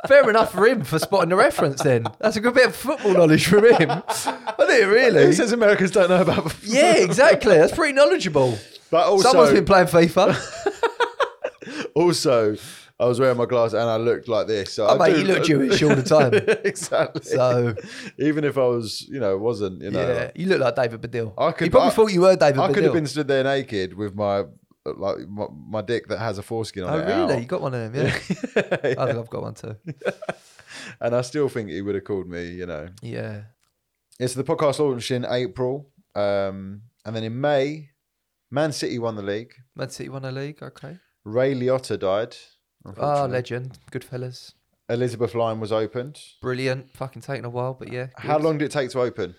Fair 0.07 0.29
enough 0.29 0.51
for 0.51 0.65
him 0.67 0.83
for 0.83 0.99
spotting 0.99 1.29
the 1.29 1.35
reference. 1.37 1.81
Then 1.83 2.05
that's 2.19 2.35
a 2.35 2.41
good 2.41 2.53
bit 2.55 2.67
of 2.67 2.75
football 2.75 3.13
knowledge 3.13 3.45
from 3.47 3.63
him. 3.63 3.87
Wasn't 3.89 4.81
it 4.81 4.87
really? 4.87 5.27
He 5.27 5.33
says 5.33 5.51
Americans 5.53 5.91
don't 5.91 6.09
know 6.09 6.21
about? 6.21 6.53
Yeah, 6.63 6.95
exactly. 6.95 7.55
That's 7.57 7.73
pretty 7.73 7.93
knowledgeable. 7.93 8.57
But 8.89 9.05
also, 9.07 9.29
Someone's 9.29 9.53
been 9.53 9.65
playing 9.65 9.87
FIFA. 9.87 10.35
also, 11.95 12.55
I 12.99 13.05
was 13.05 13.19
wearing 13.19 13.37
my 13.37 13.45
glasses 13.45 13.75
and 13.75 13.83
I 13.89 13.97
looked 13.97 14.27
like 14.27 14.47
this. 14.47 14.73
So 14.73 14.87
Oh, 14.87 14.95
I 14.95 14.97
mate, 15.07 15.13
do- 15.13 15.19
you 15.21 15.27
look 15.27 15.43
Jewish 15.43 15.83
all 15.83 15.95
the 15.95 16.01
time. 16.03 16.33
exactly. 16.63 17.21
So 17.23 17.75
even 18.17 18.43
if 18.43 18.57
I 18.57 18.65
was, 18.65 19.07
you 19.07 19.19
know, 19.19 19.37
wasn't, 19.37 19.81
you 19.83 19.91
know, 19.91 20.07
yeah, 20.07 20.31
you 20.35 20.47
look 20.47 20.59
like 20.59 20.75
David 20.75 21.01
Baddiel. 21.01 21.33
I 21.37 21.51
could- 21.51 21.65
you 21.65 21.71
probably 21.71 21.89
I- 21.89 21.93
thought 21.93 22.11
you 22.13 22.21
were 22.21 22.35
David 22.35 22.59
I 22.59 22.67
Baddiel. 22.69 22.73
could 22.73 22.83
have 22.85 22.93
been 22.93 23.05
stood 23.07 23.27
there 23.27 23.43
naked 23.43 23.93
with 23.93 24.15
my 24.15 24.45
like 24.85 25.17
my, 25.27 25.45
my 25.51 25.81
dick 25.81 26.07
that 26.07 26.17
has 26.17 26.37
a 26.37 26.41
foreskin 26.41 26.85
on 26.85 26.93
Oh, 26.93 26.97
it. 26.97 27.03
Oh, 27.03 27.19
really? 27.21 27.33
out. 27.35 27.41
You 27.41 27.45
got 27.45 27.61
one 27.61 27.73
of 27.73 27.91
them? 27.93 28.05
Yeah. 28.07 28.13
I 28.55 28.77
think 28.77 28.99
I've 28.99 29.29
got 29.29 29.41
one 29.41 29.53
too. 29.53 29.75
and 31.01 31.15
I 31.15 31.21
still 31.21 31.49
think 31.49 31.69
he 31.69 31.81
would 31.81 31.95
have 31.95 32.03
called 32.05 32.27
me, 32.29 32.51
you 32.51 32.65
know. 32.65 32.87
Yeah. 33.01 33.41
Yeah, 34.19 34.27
so 34.27 34.41
the 34.41 34.55
podcast 34.55 34.79
launched 34.79 35.11
in 35.11 35.25
April. 35.25 35.89
Um, 36.15 36.81
and 37.05 37.15
then 37.15 37.23
in 37.23 37.39
May, 37.39 37.89
Man 38.49 38.71
City 38.71 38.97
won 38.97 39.15
the 39.15 39.21
league. 39.21 39.53
Man 39.75 39.89
City 39.89 40.09
won 40.09 40.25
a 40.25 40.31
league. 40.31 40.63
Okay. 40.63 40.97
Ray 41.25 41.53
Liotta 41.53 41.99
died. 41.99 42.35
Oh, 42.97 43.25
legend. 43.25 43.79
Goodfellas. 43.91 44.53
Elizabeth 44.89 45.35
Line 45.35 45.59
was 45.59 45.71
opened. 45.71 46.21
Brilliant. 46.41 46.95
Fucking 46.95 47.21
taking 47.21 47.45
a 47.45 47.49
while, 47.49 47.73
but 47.73 47.91
yeah. 47.91 48.07
How 48.15 48.37
good. 48.37 48.45
long 48.45 48.57
did 48.57 48.65
it 48.65 48.71
take 48.71 48.89
to 48.91 49.01
open? 49.01 49.35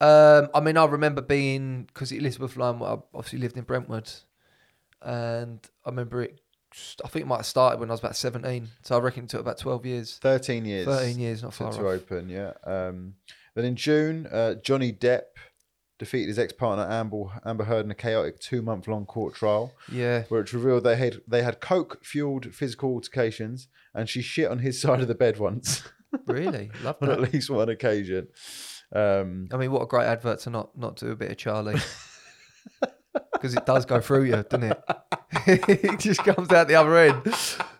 Um, 0.00 0.48
I 0.54 0.60
mean, 0.60 0.76
I 0.76 0.84
remember 0.86 1.20
being 1.20 1.84
because 1.84 2.12
Elizabeth 2.12 2.56
Line 2.56 2.76
I 2.82 2.98
obviously 3.14 3.40
lived 3.40 3.56
in 3.56 3.64
Brentwood, 3.64 4.10
and 5.02 5.60
I 5.84 5.90
remember 5.90 6.22
it. 6.22 6.40
I 7.04 7.08
think 7.08 7.24
it 7.24 7.26
might 7.26 7.38
have 7.38 7.46
started 7.46 7.80
when 7.80 7.90
I 7.90 7.92
was 7.92 8.00
about 8.00 8.16
seventeen, 8.16 8.68
so 8.82 8.96
I 8.96 9.00
reckon 9.00 9.24
it 9.24 9.30
took 9.30 9.40
about 9.40 9.58
twelve 9.58 9.84
years, 9.84 10.18
13 10.22 10.64
years. 10.64 10.86
thirteen 10.86 11.18
years, 11.18 11.42
not 11.42 11.52
to, 11.52 11.58
far 11.58 11.72
to 11.72 11.78
off. 11.80 11.84
open, 11.84 12.28
yeah. 12.28 12.52
Um, 12.64 13.14
then 13.54 13.64
in 13.64 13.76
June, 13.76 14.26
uh, 14.30 14.54
Johnny 14.54 14.92
Depp 14.92 15.22
defeated 16.00 16.26
his 16.28 16.38
ex-partner 16.40 16.84
Amber, 16.90 17.26
Amber 17.46 17.64
Heard 17.64 17.84
in 17.84 17.92
a 17.92 17.94
chaotic 17.94 18.40
two-month-long 18.40 19.06
court 19.06 19.34
trial, 19.36 19.72
Yeah, 19.92 20.24
where 20.30 20.40
it's 20.40 20.52
revealed 20.52 20.82
they 20.82 20.96
had 20.96 21.20
they 21.28 21.42
had 21.44 21.60
coke-fueled 21.60 22.52
physical 22.52 22.90
altercations, 22.94 23.68
and 23.94 24.08
she 24.08 24.20
shit 24.22 24.50
on 24.50 24.58
his 24.58 24.80
side 24.82 25.00
of 25.00 25.06
the 25.08 25.14
bed 25.14 25.38
once 25.38 25.82
really, 26.26 26.70
love 26.82 26.96
on 27.02 27.10
at 27.10 27.32
least 27.32 27.50
one 27.50 27.68
occasion. 27.68 28.26
Um, 28.92 29.48
I 29.52 29.56
mean, 29.56 29.70
what 29.70 29.82
a 29.82 29.86
great 29.86 30.06
advert 30.06 30.40
to 30.40 30.50
not 30.50 30.76
not 30.76 30.96
do 30.96 31.12
a 31.12 31.14
bit 31.16 31.30
of 31.30 31.36
Charlie, 31.36 31.76
because 33.32 33.54
it 33.54 33.64
does 33.66 33.84
go 33.86 34.00
through 34.00 34.24
you, 34.24 34.42
doesn't 34.48 34.64
it? 34.64 34.82
it 35.46 36.00
just 36.00 36.24
comes 36.24 36.50
out 36.50 36.66
the 36.68 36.74
other 36.74 36.96
end. 36.96 37.34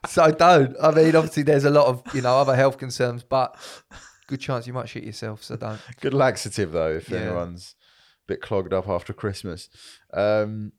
So 0.07 0.31
don't. 0.31 0.77
I 0.81 0.93
mean, 0.93 1.17
obviously, 1.17 1.43
there's 1.43 1.65
a 1.65 1.71
lot 1.71 1.87
of 1.87 2.03
you 2.15 2.23
know 2.23 2.37
other 2.39 2.55
health 2.55 2.79
concerns, 2.79 3.23
but 3.23 3.57
good 4.29 4.41
chance 4.41 4.67
you 4.67 4.73
might 4.73 4.89
shit 4.89 5.03
yourself. 5.05 5.43
So 5.43 5.57
don't. 5.57 5.81
good 6.01 6.15
laxative 6.15 6.73
though, 6.73 6.93
if 6.93 7.09
Yeah. 7.11 7.19
anyone's 7.19 7.75
bit 8.31 8.41
clogged 8.41 8.73
up 8.73 8.89
after 8.89 9.13
Christmas. 9.13 9.69
Um, 10.15 10.73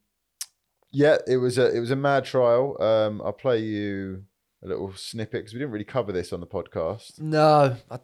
yeah, 0.92 1.18
it 1.28 1.38
was 1.38 1.58
a 1.58 1.76
it 1.76 1.80
was 1.80 1.92
a 1.92 1.96
mad 1.96 2.26
trial. 2.26 2.82
Um, 2.82 3.22
I'll 3.24 3.34
play 3.34 3.60
you 3.60 4.24
a 4.64 4.68
little 4.68 4.94
snippet 4.96 5.42
because 5.42 5.54
we 5.54 5.60
didn't 5.60 5.72
really 5.72 5.86
cover 5.86 6.12
this 6.12 6.32
on 6.34 6.40
the 6.40 6.48
podcast, 6.48 7.20
No, 7.20 7.76
I, 7.90 8.00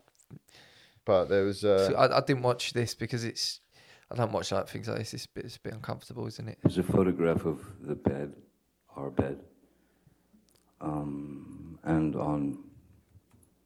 but 1.05 1.25
there 1.25 1.43
was 1.43 1.63
uh, 1.63 1.93
I, 1.97 2.17
I 2.17 2.21
didn't 2.21 2.43
watch 2.43 2.73
this 2.73 2.93
because 2.93 3.23
it's. 3.23 3.61
I 4.09 4.15
don't 4.15 4.31
watch 4.31 4.53
like 4.53 4.69
things 4.69 4.87
like 4.87 4.99
this. 4.99 5.13
It's 5.13 5.25
a 5.25 5.29
bit, 5.33 5.45
it's 5.45 5.57
a 5.57 5.59
bit 5.59 5.73
uncomfortable, 5.73 6.27
isn't 6.27 6.47
it? 6.47 6.57
There's 6.63 6.77
a 6.77 6.83
photograph 6.83 7.45
of 7.45 7.59
the 7.81 7.95
bed, 7.95 8.33
our 8.95 9.09
bed. 9.09 9.41
Um, 10.79 11.77
and 11.83 12.15
on 12.15 12.63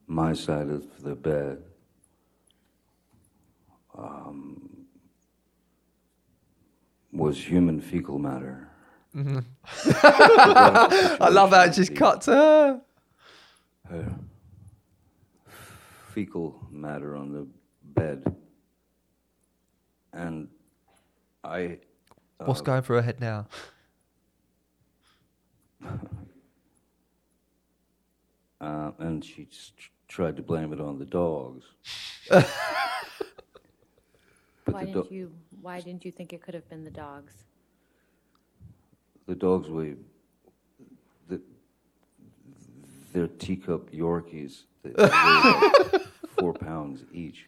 my 0.08 0.34
side 0.34 0.70
of 0.70 1.04
the 1.04 1.13
bed 1.13 1.62
um, 3.96 4.70
was 7.12 7.38
human 7.38 7.82
fecal 7.82 8.19
matter. 8.19 8.67
I 9.15 11.28
love 11.32 11.52
how 11.52 11.63
it 11.63 11.74
just 11.74 11.95
cut 11.95 12.21
to 12.21 12.32
her. 12.32 12.82
Uh, 13.91 14.04
fecal 16.13 16.67
matter 16.71 17.15
on 17.15 17.34
the 17.34 17.47
bed. 17.84 18.36
And 20.13 20.47
I. 21.43 21.80
What's 22.38 22.62
going 22.62 22.84
through 22.84 22.97
her 22.97 23.02
head 23.02 23.19
now? 23.19 23.47
Uh, 28.62 28.91
and 29.00 29.26
she 29.26 29.45
tr- 29.45 29.89
tried 30.08 30.36
to 30.36 30.43
blame 30.43 30.71
it 30.71 30.80
on 30.80 31.00
the 31.00 31.06
dogs. 31.06 31.65
but 34.65 34.74
Why 34.76 34.82
the, 34.82 34.91
didn't 34.91 35.10
do- 35.10 35.15
you? 35.15 35.32
Why 35.62 35.80
didn't 35.82 36.06
you 36.06 36.12
think 36.12 36.34
it 36.34 36.41
could 36.41 36.54
have 36.54 36.67
been 36.69 36.84
the 36.84 36.91
dogs? 36.91 37.34
the 39.28 39.36
dogs 39.36 39.69
weigh, 39.69 39.93
the, 41.30 41.39
they're 43.13 43.28
teacup 43.28 43.89
Yorkies. 43.91 44.63
They 44.84 44.89
weigh 44.89 45.06
about 45.06 46.02
four 46.38 46.54
pounds 46.54 47.04
each. 47.13 47.47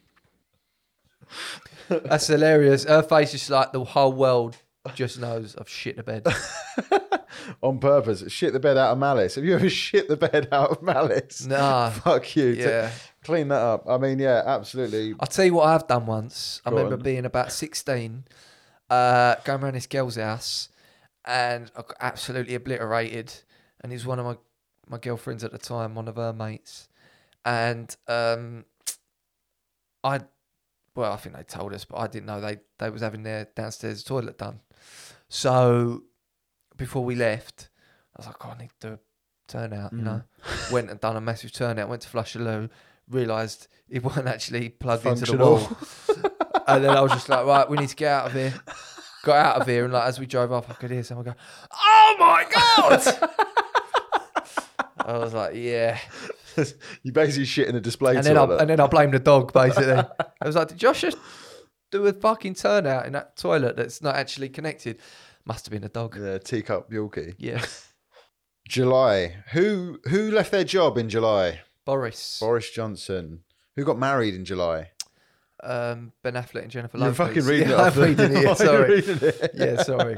That's 1.88 2.26
hilarious. 2.28 2.84
Her 2.84 3.02
face 3.02 3.34
is 3.34 3.50
like 3.50 3.72
the 3.72 3.84
whole 3.84 4.12
world 4.12 4.56
just 4.94 5.18
knows 5.20 5.56
I've 5.56 5.68
shit 5.68 5.96
the 5.96 6.02
bed. 6.02 6.26
on 7.62 7.78
purpose. 7.78 8.24
Shit 8.32 8.52
the 8.52 8.60
bed 8.60 8.76
out 8.78 8.92
of 8.92 8.98
malice. 8.98 9.34
Have 9.34 9.44
you 9.44 9.54
ever 9.54 9.68
shit 9.68 10.08
the 10.08 10.16
bed 10.16 10.48
out 10.52 10.70
of 10.70 10.82
malice? 10.82 11.46
Nah. 11.46 11.90
Fuck 11.90 12.36
you. 12.36 12.46
Yeah. 12.48 12.90
Clean 13.24 13.48
that 13.48 13.60
up. 13.60 13.84
I 13.88 13.96
mean, 13.96 14.18
yeah, 14.18 14.42
absolutely. 14.44 15.14
I'll 15.18 15.26
tell 15.26 15.46
you 15.46 15.54
what 15.54 15.66
I've 15.66 15.88
done 15.88 16.04
once. 16.04 16.60
I 16.64 16.70
remember 16.70 16.96
on. 16.96 17.02
being 17.02 17.24
about 17.24 17.52
16, 17.52 18.24
uh, 18.90 19.36
going 19.44 19.62
around 19.62 19.74
this 19.74 19.86
girl's 19.86 20.16
house, 20.16 20.68
and 21.24 21.70
I 21.74 21.80
got 21.80 21.96
absolutely 22.00 22.54
obliterated. 22.54 23.32
And 23.80 23.90
he 23.90 23.96
was 23.96 24.06
one 24.06 24.18
of 24.18 24.26
my, 24.26 24.36
my 24.88 24.98
girlfriends 24.98 25.42
at 25.42 25.52
the 25.52 25.58
time, 25.58 25.94
one 25.94 26.06
of 26.06 26.16
her 26.16 26.34
mates. 26.34 26.88
And 27.46 27.94
um, 28.08 28.66
I, 30.02 30.20
well, 30.94 31.12
I 31.12 31.16
think 31.16 31.34
they 31.34 31.42
told 31.44 31.72
us, 31.72 31.86
but 31.86 31.96
I 31.96 32.06
didn't 32.06 32.26
know 32.26 32.42
they, 32.42 32.58
they 32.78 32.90
was 32.90 33.00
having 33.00 33.22
their 33.22 33.48
downstairs 33.56 34.04
toilet 34.04 34.36
done. 34.36 34.60
So 35.28 36.04
before 36.76 37.04
we 37.04 37.14
left, 37.14 37.70
I 38.16 38.20
was 38.20 38.26
like, 38.26 38.44
oh, 38.44 38.50
I 38.50 38.58
need 38.58 38.70
to 38.80 38.88
do 38.88 38.92
a 38.94 38.98
turnout, 39.48 39.92
you 39.92 40.02
know. 40.02 40.22
Went 40.70 40.90
and 40.90 41.00
done 41.00 41.16
a 41.16 41.20
massive 41.22 41.52
turnout, 41.52 41.88
went 41.88 42.02
to 42.02 42.08
flush 42.08 42.34
the 42.34 42.40
loo, 42.40 42.68
realised 43.10 43.68
it 43.88 44.02
wasn't 44.02 44.28
actually 44.28 44.70
plugged 44.70 45.06
into 45.06 45.26
the 45.26 45.36
wall. 45.36 45.68
and 46.66 46.84
then 46.84 46.96
I 46.96 47.00
was 47.00 47.12
just 47.12 47.28
like, 47.28 47.44
right, 47.46 47.68
we 47.68 47.76
need 47.76 47.88
to 47.90 47.96
get 47.96 48.12
out 48.12 48.26
of 48.26 48.32
here. 48.32 48.54
Got 49.24 49.36
out 49.36 49.60
of 49.62 49.66
here, 49.66 49.84
and 49.84 49.92
like 49.92 50.04
as 50.04 50.20
we 50.20 50.26
drove 50.26 50.52
up, 50.52 50.68
I 50.68 50.74
could 50.74 50.90
hear 50.90 51.02
someone 51.02 51.24
go, 51.24 51.34
"Oh 51.72 52.16
my 52.18 52.44
god!" 52.54 53.30
I 54.98 55.16
was 55.16 55.32
like, 55.32 55.54
"Yeah," 55.54 55.98
you 57.02 57.10
basically 57.10 57.46
shit 57.46 57.68
in 57.68 57.74
a 57.74 57.80
display 57.80 58.16
and 58.16 58.24
then 58.24 58.36
I 58.36 58.44
toilet. 58.44 58.60
and 58.60 58.68
then 58.68 58.80
I 58.80 58.86
blamed 58.86 59.14
the 59.14 59.18
dog. 59.18 59.50
Basically, 59.54 59.94
I 59.94 60.46
was 60.46 60.56
like, 60.56 60.68
"Did 60.68 60.76
Josh 60.76 61.00
just 61.00 61.16
do 61.90 62.04
a 62.06 62.12
fucking 62.12 62.54
turnout 62.54 63.06
in 63.06 63.12
that 63.14 63.38
toilet 63.38 63.76
that's 63.76 64.02
not 64.02 64.14
actually 64.14 64.50
connected?" 64.50 64.98
Must 65.46 65.64
have 65.64 65.72
been 65.72 65.84
a 65.84 65.88
dog. 65.88 66.18
yeah, 66.20 66.36
teacup 66.36 66.90
Yorkie. 66.90 67.34
Yeah, 67.38 67.64
July. 68.68 69.36
Who 69.52 70.00
who 70.04 70.30
left 70.30 70.50
their 70.50 70.64
job 70.64 70.98
in 70.98 71.08
July? 71.08 71.60
Boris, 71.84 72.38
Boris 72.40 72.70
Johnson. 72.70 73.40
Who 73.76 73.84
got 73.84 73.98
married 73.98 74.34
in 74.34 74.44
July? 74.44 74.90
um, 75.64 76.12
Ben 76.22 76.34
Affleck, 76.34 76.62
and 76.62 76.70
Jennifer 76.70 76.98
You're 76.98 77.08
Lopez. 77.08 77.26
fucking 77.26 77.44
reading 77.44 77.70
yeah, 77.70 77.86
it. 77.86 77.96
I'm 77.96 78.02
reading 78.02 78.36
it. 78.36 78.42
Yeah, 78.44 78.54
sorry. 78.54 78.98
it. 78.98 79.50
Yeah, 79.54 79.82
sorry. 79.82 80.16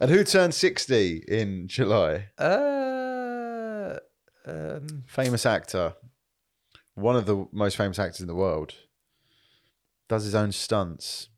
And 0.00 0.10
who 0.10 0.24
turned 0.24 0.54
60 0.54 1.24
in 1.28 1.68
July? 1.68 2.26
Uh, 2.38 3.98
um, 4.46 5.04
Famous 5.06 5.46
actor. 5.46 5.94
One 6.94 7.16
of 7.16 7.26
the 7.26 7.46
most 7.52 7.76
famous 7.76 7.98
actors 7.98 8.20
in 8.20 8.26
the 8.26 8.34
world. 8.34 8.74
Does 10.08 10.24
his 10.24 10.34
own 10.34 10.52
stunts. 10.52 11.28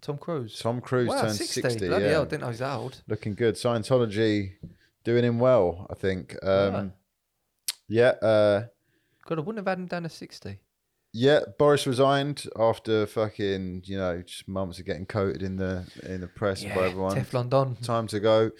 Tom 0.00 0.18
Cruise. 0.18 0.58
Tom 0.58 0.80
Cruise 0.80 1.08
wow, 1.08 1.22
turned 1.22 1.34
60. 1.34 1.60
60. 1.60 1.88
Bloody 1.88 2.04
yeah. 2.04 2.10
hell, 2.10 2.24
didn't 2.24 2.40
know 2.40 2.46
he 2.46 2.52
was 2.52 2.58
that 2.60 2.74
old. 2.74 3.02
Looking 3.08 3.34
good. 3.34 3.54
Scientology 3.54 4.52
doing 5.04 5.24
him 5.24 5.38
well, 5.38 5.86
I 5.90 5.94
think. 5.94 6.36
Um, 6.42 6.72
Right. 6.72 6.90
Yeah. 7.90 8.10
Uh, 8.22 8.66
God, 9.26 9.38
I 9.38 9.42
wouldn't 9.42 9.58
have 9.58 9.66
had 9.66 9.78
him 9.78 9.86
down 9.86 10.04
to 10.04 10.08
60. 10.08 10.58
yeah. 11.12 11.40
Boris 11.58 11.86
resigned 11.86 12.44
after 12.58 13.06
fucking, 13.06 13.82
you 13.84 13.98
know, 13.98 14.22
just 14.22 14.46
months 14.48 14.78
of 14.78 14.86
getting 14.86 15.06
coated 15.06 15.42
in 15.42 15.56
the 15.56 15.84
in 16.04 16.20
the 16.20 16.26
press 16.28 16.62
by 16.64 16.86
everyone. 16.88 17.16
Teflon 17.16 17.48
Don. 17.50 17.76
Time 17.76 18.06
to 18.06 18.20
go. 18.20 18.50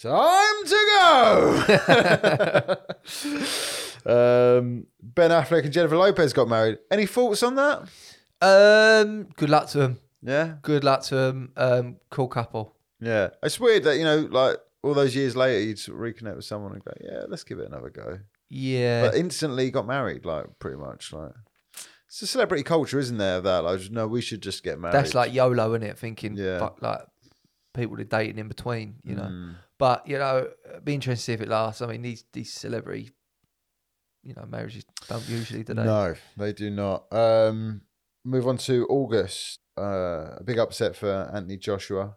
Time 0.00 0.64
to 0.66 0.86
go. 0.98 2.76
um, 4.58 4.86
ben 5.02 5.30
Affleck 5.30 5.64
and 5.64 5.72
Jennifer 5.72 5.96
Lopez 5.96 6.32
got 6.32 6.48
married. 6.48 6.78
Any 6.90 7.06
thoughts 7.06 7.42
on 7.42 7.54
that? 7.56 7.82
Um, 8.40 9.28
good 9.36 9.50
luck 9.50 9.68
to 9.70 9.78
them. 9.78 10.00
Yeah, 10.22 10.54
Good 10.62 10.84
luck 10.84 11.02
to 11.04 11.14
them. 11.16 11.52
Um, 11.56 11.96
cool 12.10 12.28
couple. 12.28 12.74
yeah. 13.00 13.28
It's 13.42 13.60
weird 13.60 13.84
that 13.84 13.98
you 13.98 14.04
know, 14.04 14.26
like 14.30 14.56
all 14.82 14.94
those 14.94 15.14
years 15.14 15.36
later, 15.36 15.60
you'd 15.60 15.78
sort 15.78 15.98
of 15.98 16.02
reconnect 16.14 16.36
with 16.36 16.44
someone 16.46 16.72
and 16.72 16.82
go, 16.84 16.92
"Yeah, 17.02 17.24
let's 17.28 17.44
give 17.44 17.58
it 17.58 17.68
another 17.68 17.90
go." 17.90 18.20
Yeah. 18.50 19.06
But 19.08 19.16
instantly 19.16 19.70
got 19.70 19.86
married, 19.86 20.24
like 20.24 20.46
pretty 20.58 20.76
much, 20.76 21.12
like. 21.12 21.32
It's 22.06 22.22
a 22.22 22.26
celebrity 22.28 22.62
culture, 22.62 23.00
isn't 23.00 23.18
there? 23.18 23.40
That, 23.40 23.64
like, 23.64 23.80
just, 23.80 23.90
no, 23.90 24.06
we 24.06 24.20
should 24.20 24.40
just 24.40 24.62
get 24.62 24.78
married. 24.78 24.94
That's 24.94 25.14
like 25.14 25.34
YOLO, 25.34 25.74
isn't 25.74 25.82
it? 25.82 25.98
Thinking, 25.98 26.36
Yeah. 26.36 26.60
fuck, 26.60 26.80
like 26.80 27.00
people 27.74 28.00
are 28.00 28.04
dating 28.04 28.38
in 28.38 28.46
between, 28.46 28.96
you 29.02 29.16
know. 29.16 29.24
Mm. 29.24 29.56
But 29.78 30.06
you 30.06 30.18
know, 30.18 30.48
be 30.84 30.94
interesting 30.94 31.16
to 31.16 31.22
see 31.22 31.32
if 31.32 31.40
it 31.40 31.48
lasts. 31.48 31.82
I 31.82 31.86
mean, 31.86 32.02
these 32.02 32.24
these 32.32 32.52
celebrity, 32.52 33.10
you 34.22 34.32
know, 34.34 34.46
marriages 34.48 34.84
don't 35.08 35.28
usually, 35.28 35.64
do 35.64 35.74
they? 35.74 35.84
No, 35.84 36.14
they 36.36 36.52
do 36.52 36.70
not. 36.70 37.12
Um, 37.12 37.82
move 38.24 38.46
on 38.46 38.58
to 38.58 38.86
August. 38.86 39.58
Uh, 39.76 40.36
a 40.36 40.42
big 40.44 40.58
upset 40.58 40.94
for 40.94 41.28
Anthony 41.34 41.56
Joshua. 41.56 42.16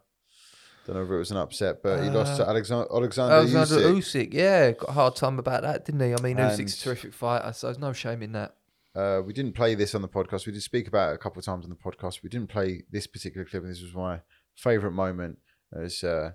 Don't 0.88 0.96
know 0.96 1.02
if 1.02 1.10
it 1.10 1.16
was 1.18 1.30
an 1.30 1.36
upset, 1.36 1.82
but 1.82 2.02
he 2.02 2.08
lost 2.08 2.38
to 2.38 2.48
Alexander, 2.48 2.86
Alexander, 2.90 3.34
Alexander 3.34 3.74
Usyk. 3.90 3.98
Usyk, 3.98 4.32
yeah, 4.32 4.70
got 4.70 4.88
a 4.88 4.92
hard 4.92 5.16
time 5.16 5.38
about 5.38 5.60
that, 5.60 5.84
didn't 5.84 6.00
he? 6.00 6.14
I 6.14 6.22
mean, 6.22 6.38
And- 6.38 6.58
Usyk's 6.58 6.80
a 6.80 6.84
terrific 6.84 7.12
fighter, 7.12 7.52
so 7.52 7.66
there's 7.66 7.78
no 7.78 7.92
shame 7.92 8.22
in 8.22 8.32
that. 8.32 8.54
Uh, 8.96 9.20
we 9.20 9.34
didn't 9.34 9.52
play 9.52 9.74
this 9.74 9.94
on 9.94 10.00
the 10.00 10.08
podcast. 10.08 10.46
We 10.46 10.52
did 10.52 10.62
speak 10.62 10.88
about 10.88 11.12
it 11.12 11.16
a 11.16 11.18
couple 11.18 11.40
of 11.40 11.44
times 11.44 11.66
on 11.66 11.68
the 11.68 11.76
podcast. 11.76 12.22
We 12.22 12.30
didn't 12.30 12.48
play 12.48 12.84
this 12.90 13.06
particular 13.06 13.44
clip, 13.44 13.64
and 13.64 13.70
this 13.70 13.82
was 13.82 13.92
my 13.92 14.22
favourite 14.56 14.94
moment. 14.94 15.36
As 15.74 16.02
uh, 16.02 16.30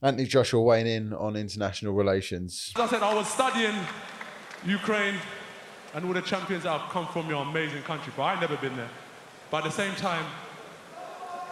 Anthony 0.00 0.28
Joshua 0.28 0.62
weighing 0.62 0.86
in 0.86 1.12
on 1.12 1.34
international 1.34 1.92
relations. 1.92 2.72
As 2.76 2.82
I 2.82 2.86
said, 2.86 3.02
I 3.02 3.14
was 3.14 3.26
studying 3.26 3.74
Ukraine 4.64 5.16
and 5.92 6.04
all 6.04 6.12
the 6.12 6.22
champions 6.22 6.62
that 6.62 6.80
have 6.80 6.88
come 6.90 7.08
from 7.08 7.28
your 7.28 7.42
amazing 7.42 7.82
country, 7.82 8.12
but 8.16 8.22
I've 8.22 8.40
never 8.40 8.56
been 8.58 8.76
there. 8.76 8.90
But 9.50 9.58
at 9.58 9.64
the 9.64 9.70
same 9.72 9.96
time, 9.96 10.24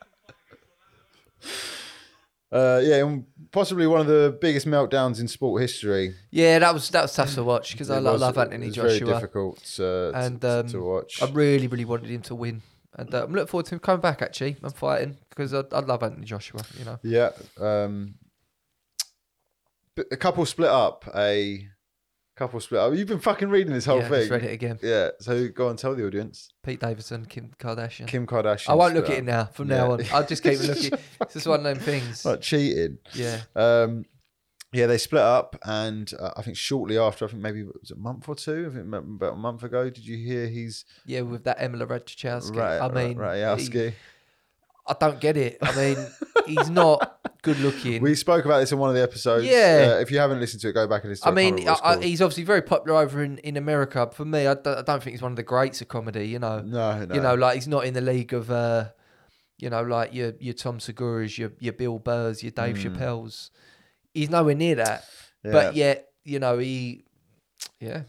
Uh, 2.51 2.79
yeah, 2.81 3.17
possibly 3.51 3.85
one 3.85 3.99
of 3.99 4.07
the 4.07 4.37
biggest 4.39 4.65
meltdowns 4.65 5.19
in 5.19 5.27
sport 5.27 5.61
history. 5.61 6.15
Yeah, 6.31 6.59
that 6.59 6.73
was 6.73 6.89
that 6.91 7.01
was 7.01 7.13
tough 7.13 7.33
to 7.33 7.43
watch 7.43 7.73
because 7.73 7.89
I 7.89 7.99
was- 7.99 8.21
love 8.21 8.37
it 8.37 8.41
Anthony 8.41 8.67
was 8.67 8.75
Joshua. 8.75 8.99
Very 8.99 9.13
difficult 9.13 9.77
uh, 9.79 10.11
and 10.11 10.45
um, 10.45 10.67
to 10.69 10.79
watch. 10.81 11.21
I 11.21 11.29
really, 11.31 11.67
really 11.67 11.83
wanted 11.83 12.09
him 12.09 12.21
to 12.21 12.35
win, 12.35 12.61
and 12.93 13.13
uh, 13.13 13.23
I'm 13.25 13.33
looking 13.33 13.47
forward 13.47 13.65
to 13.65 13.75
him 13.75 13.79
coming 13.79 13.99
back 13.99 14.21
actually 14.21 14.55
I'm 14.63 14.71
fighting 14.71 15.17
because 15.29 15.53
I, 15.53 15.63
I 15.73 15.79
love 15.79 16.01
Anthony 16.01 16.25
Joshua. 16.25 16.61
You 16.79 16.85
know, 16.85 16.99
Yeah. 17.03 17.31
Um, 17.59 18.15
a 20.09 20.15
couple 20.15 20.45
split 20.45 20.69
up. 20.69 21.03
A 21.13 21.67
couple 22.35 22.59
split 22.59 22.81
up. 22.81 22.93
You've 22.93 23.07
been 23.07 23.19
fucking 23.19 23.49
reading 23.49 23.73
this 23.73 23.85
whole 23.85 23.99
yeah, 23.99 24.09
thing. 24.09 24.19
just 24.19 24.31
read 24.31 24.43
it 24.43 24.51
again. 24.51 24.79
Yeah. 24.81 25.09
So 25.19 25.47
go 25.47 25.69
and 25.69 25.79
tell 25.79 25.95
the 25.95 26.05
audience. 26.05 26.49
Pete 26.63 26.79
Davidson, 26.79 27.25
Kim 27.25 27.51
Kardashian. 27.57 28.07
Kim 28.07 28.27
Kardashian. 28.27 28.69
I 28.69 28.75
won't 28.75 28.93
look 28.93 29.09
at 29.09 29.17
it 29.19 29.23
now. 29.23 29.45
From 29.45 29.67
now 29.69 29.91
on, 29.91 30.03
I'll 30.11 30.25
just 30.25 30.43
keep 30.43 30.59
looking. 30.61 30.97
It's 31.21 31.33
just 31.33 31.47
one 31.47 31.59
of 31.59 31.63
them 31.65 31.79
things. 31.79 32.25
Like 32.25 32.41
cheating. 32.41 32.97
Yeah, 33.13 33.41
Um, 33.55 34.05
yeah, 34.73 34.87
they 34.87 34.97
split 34.97 35.21
up, 35.21 35.55
and 35.63 36.11
uh, 36.19 36.31
I 36.35 36.41
think 36.41 36.57
shortly 36.57 36.97
after, 36.97 37.23
I 37.23 37.29
think 37.29 37.41
maybe 37.41 37.61
it 37.61 37.67
was 37.79 37.91
a 37.91 37.95
month 37.95 38.27
or 38.27 38.35
two, 38.35 38.69
I 38.69 38.75
think 38.75 38.87
about 38.93 39.33
a 39.33 39.37
month 39.37 39.63
ago. 39.63 39.89
Did 39.89 40.05
you 40.05 40.17
hear 40.17 40.47
he's 40.47 40.83
Yeah, 41.05 41.21
with 41.21 41.45
that 41.45 41.61
Emily 41.61 41.85
Ratajkowski. 41.85 42.57
right? 42.57 42.79
I 42.81 42.89
mean, 42.89 43.17
right, 43.17 43.37
Ratajkowski. 43.37 43.93
I 44.87 44.95
don't 44.99 45.19
get 45.19 45.35
it. 45.37 45.57
I 45.61 45.75
mean, 45.75 46.07
he's 46.45 46.69
not 46.69 47.19
good 47.41 47.59
looking. 47.59 48.01
We 48.01 48.15
spoke 48.15 48.45
about 48.45 48.59
this 48.59 48.71
in 48.71 48.77
one 48.77 48.89
of 48.89 48.95
the 48.95 49.01
episodes. 49.01 49.45
Yeah. 49.45 49.95
Uh, 49.95 49.99
if 49.99 50.11
you 50.11 50.19
haven't 50.19 50.39
listened 50.39 50.61
to 50.61 50.69
it, 50.69 50.73
go 50.73 50.87
back 50.87 51.03
and 51.03 51.09
listen. 51.11 51.23
to 51.23 51.29
I 51.29 51.31
it. 51.31 51.35
mean, 51.35 51.53
remember 51.55 51.71
what 51.71 51.77
it's 51.77 51.81
I, 51.81 51.93
I, 51.93 52.03
he's 52.03 52.21
obviously 52.21 52.43
very 52.43 52.61
popular 52.61 52.99
over 52.99 53.23
in, 53.23 53.39
in 53.39 53.57
America. 53.57 54.09
For 54.13 54.25
me, 54.25 54.47
I 54.47 54.53
don't, 54.53 54.85
think 54.85 55.11
he's 55.11 55.21
one 55.21 55.31
of 55.31 55.35
the 55.37 55.43
greats 55.43 55.81
of 55.81 55.87
comedy. 55.87 56.27
You 56.27 56.39
know, 56.39 56.61
no, 56.61 57.05
no. 57.05 57.15
you 57.15 57.21
know, 57.21 57.35
like 57.35 57.55
he's 57.55 57.67
not 57.67 57.85
in 57.85 57.93
the 57.93 58.01
league 58.01 58.33
of, 58.33 58.51
uh, 58.51 58.89
you 59.57 59.69
know, 59.69 59.81
like 59.81 60.13
your 60.13 60.33
your 60.39 60.53
Tom 60.53 60.79
Segura's, 60.79 61.37
your 61.37 61.51
your 61.59 61.73
Bill 61.73 61.99
Burr's, 61.99 62.43
your 62.43 62.51
Dave 62.51 62.77
Chappelle's. 62.77 63.51
He's 64.13 64.29
nowhere 64.29 64.55
near 64.55 64.75
that. 64.75 65.05
Yeah. 65.43 65.51
But 65.51 65.75
yet, 65.75 66.09
you 66.23 66.39
know, 66.39 66.57
he, 66.57 67.03
yeah, 67.79 68.03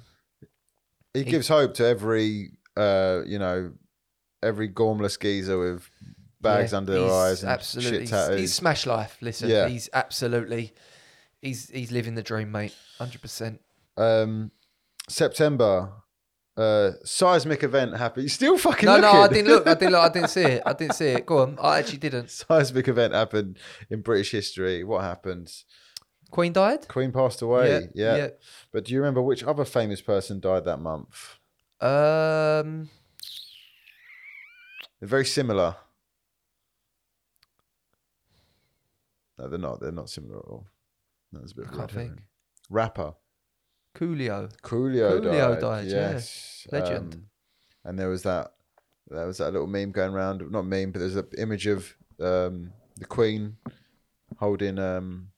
he 1.12 1.24
gives 1.24 1.48
hope 1.48 1.74
to 1.74 1.86
every, 1.86 2.52
uh, 2.76 3.22
you 3.26 3.38
know, 3.38 3.72
every 4.42 4.68
gormless 4.68 5.20
geezer 5.20 5.58
with 5.58 5.90
bags 6.40 6.72
yeah, 6.72 6.78
under 6.78 6.92
their 6.92 7.10
eyes 7.12 7.42
and 7.42 7.50
absolutely, 7.52 7.90
shit 7.90 8.00
he's- 8.00 8.10
tattoos. 8.10 8.40
He's 8.40 8.54
smash 8.54 8.86
life. 8.86 9.16
Listen, 9.20 9.48
Yeah. 9.48 9.68
he's 9.68 9.88
absolutely, 9.92 10.72
he's 11.40 11.70
he's 11.70 11.90
living 11.92 12.14
the 12.14 12.22
dream, 12.22 12.52
mate. 12.52 12.74
Hundred 12.98 13.20
percent. 13.22 13.60
um, 13.96 14.50
September, 15.08 15.92
uh, 16.56 16.90
seismic 17.04 17.62
event 17.62 17.96
happened. 17.96 18.24
You 18.24 18.28
still 18.28 18.58
fucking 18.58 18.86
No, 18.86 18.98
no, 18.98 19.10
I 19.10 19.28
didn't 19.28 19.46
look. 19.48 19.66
I 19.66 19.74
didn't 19.74 19.92
look. 19.92 20.02
I 20.02 20.08
didn't 20.08 20.30
see 20.30 20.42
it. 20.42 20.62
I 20.66 20.72
didn't 20.72 20.94
see 20.94 21.06
it. 21.08 21.26
Go 21.26 21.38
on. 21.38 21.58
I 21.60 21.78
actually 21.78 21.98
didn't. 21.98 22.30
seismic 22.48 22.88
event 22.88 23.14
happened 23.14 23.58
in 23.90 24.00
British 24.02 24.32
history. 24.32 24.82
What 24.84 25.02
happened? 25.02 25.52
Queen 26.30 26.52
died. 26.52 26.88
Queen 26.88 27.12
passed 27.12 27.40
away. 27.40 27.88
Yeah, 27.94 28.16
yeah. 28.16 28.28
But 28.72 28.84
do 28.86 28.92
you 28.94 28.98
remember 29.00 29.22
which 29.22 29.44
other 29.44 29.64
famous 29.64 30.00
person 30.00 30.40
died 30.40 30.64
that 30.64 30.78
month? 30.80 31.38
Um, 31.80 32.88
They're 34.98 35.08
very 35.08 35.24
similar. 35.26 35.76
No, 39.38 39.48
they're 39.48 39.58
not. 39.58 39.80
They're 39.80 39.92
not 39.92 40.10
similar 40.10 40.38
at 40.38 40.44
all. 40.44 40.66
No, 41.32 41.40
there's 41.40 41.52
a 41.52 41.56
bit 41.56 41.66
of 41.66 41.74
I 41.74 41.76
can't 41.76 41.90
think. 41.90 42.12
Rapper 42.70 43.14
Coolio. 43.96 44.50
Coolio, 44.62 45.20
Coolio 45.20 45.52
died. 45.52 45.60
died, 45.60 45.86
yeah. 45.86 46.10
Yes, 46.12 46.66
Legend. 46.70 47.14
Um, 47.14 47.26
and 47.84 47.98
there 47.98 48.08
was 48.08 48.22
that. 48.22 48.52
There 49.08 49.26
was 49.26 49.38
that 49.38 49.52
little 49.52 49.68
meme 49.68 49.92
going 49.92 50.12
around. 50.12 50.42
Not 50.50 50.66
meme, 50.66 50.90
but 50.90 50.98
there's 50.98 51.16
an 51.16 51.28
image 51.38 51.66
of 51.66 51.94
um, 52.20 52.72
the 52.96 53.06
Queen 53.06 53.56
holding 54.38 54.78
um, 54.78 55.28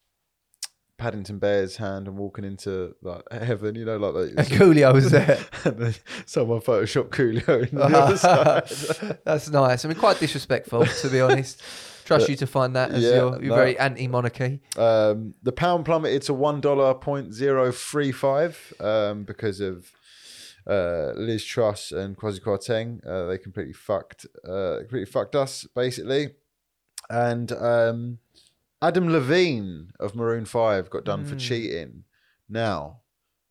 Paddington 0.96 1.38
Bear's 1.38 1.76
hand 1.76 2.08
and 2.08 2.16
walking 2.16 2.44
into 2.44 2.94
like 3.02 3.22
heaven. 3.30 3.74
You 3.74 3.84
know, 3.84 3.98
like 3.98 4.34
that. 4.34 4.46
Coolio 4.58 4.92
was 4.92 5.10
there. 5.10 5.38
someone 6.26 6.60
photoshopped 6.60 7.10
Coolio 7.10 7.68
in 7.68 7.76
the 7.76 7.84
other 7.84 8.16
side. 8.16 9.18
That's 9.24 9.50
nice. 9.50 9.84
I 9.84 9.88
mean, 9.88 9.98
quite 9.98 10.18
disrespectful, 10.18 10.86
to 10.86 11.08
be 11.08 11.20
honest. 11.20 11.62
Trust 12.08 12.28
you 12.28 12.36
to 12.36 12.46
find 12.46 12.74
that 12.74 12.90
as 12.90 13.02
Yeah, 13.02 13.14
you're, 13.16 13.42
you're 13.42 13.50
no. 13.50 13.54
very 13.54 13.78
anti-monarchy. 13.78 14.60
Um, 14.76 15.34
the 15.42 15.52
pound 15.52 15.84
plummeted 15.84 16.22
to 16.22 16.34
one 16.34 16.60
dollar 16.60 16.94
point 16.94 17.32
zero 17.32 17.70
three 17.70 18.12
five 18.12 18.72
um, 18.80 19.24
because 19.24 19.60
of 19.60 19.92
uh, 20.66 21.12
Liz 21.14 21.44
Truss 21.44 21.92
and 21.92 22.16
Kwasi 22.16 22.40
Kwarteng. 22.40 23.06
Uh, 23.06 23.26
they 23.26 23.38
completely 23.38 23.72
fucked, 23.72 24.26
uh, 24.46 24.78
completely 24.80 25.06
fucked 25.06 25.36
us 25.36 25.66
basically. 25.74 26.30
And 27.10 27.52
um, 27.52 28.18
Adam 28.82 29.10
Levine 29.10 29.90
of 30.00 30.14
Maroon 30.14 30.44
Five 30.44 30.90
got 30.90 31.04
done 31.04 31.24
for 31.24 31.36
cheating. 31.36 32.04
Now, 32.48 33.00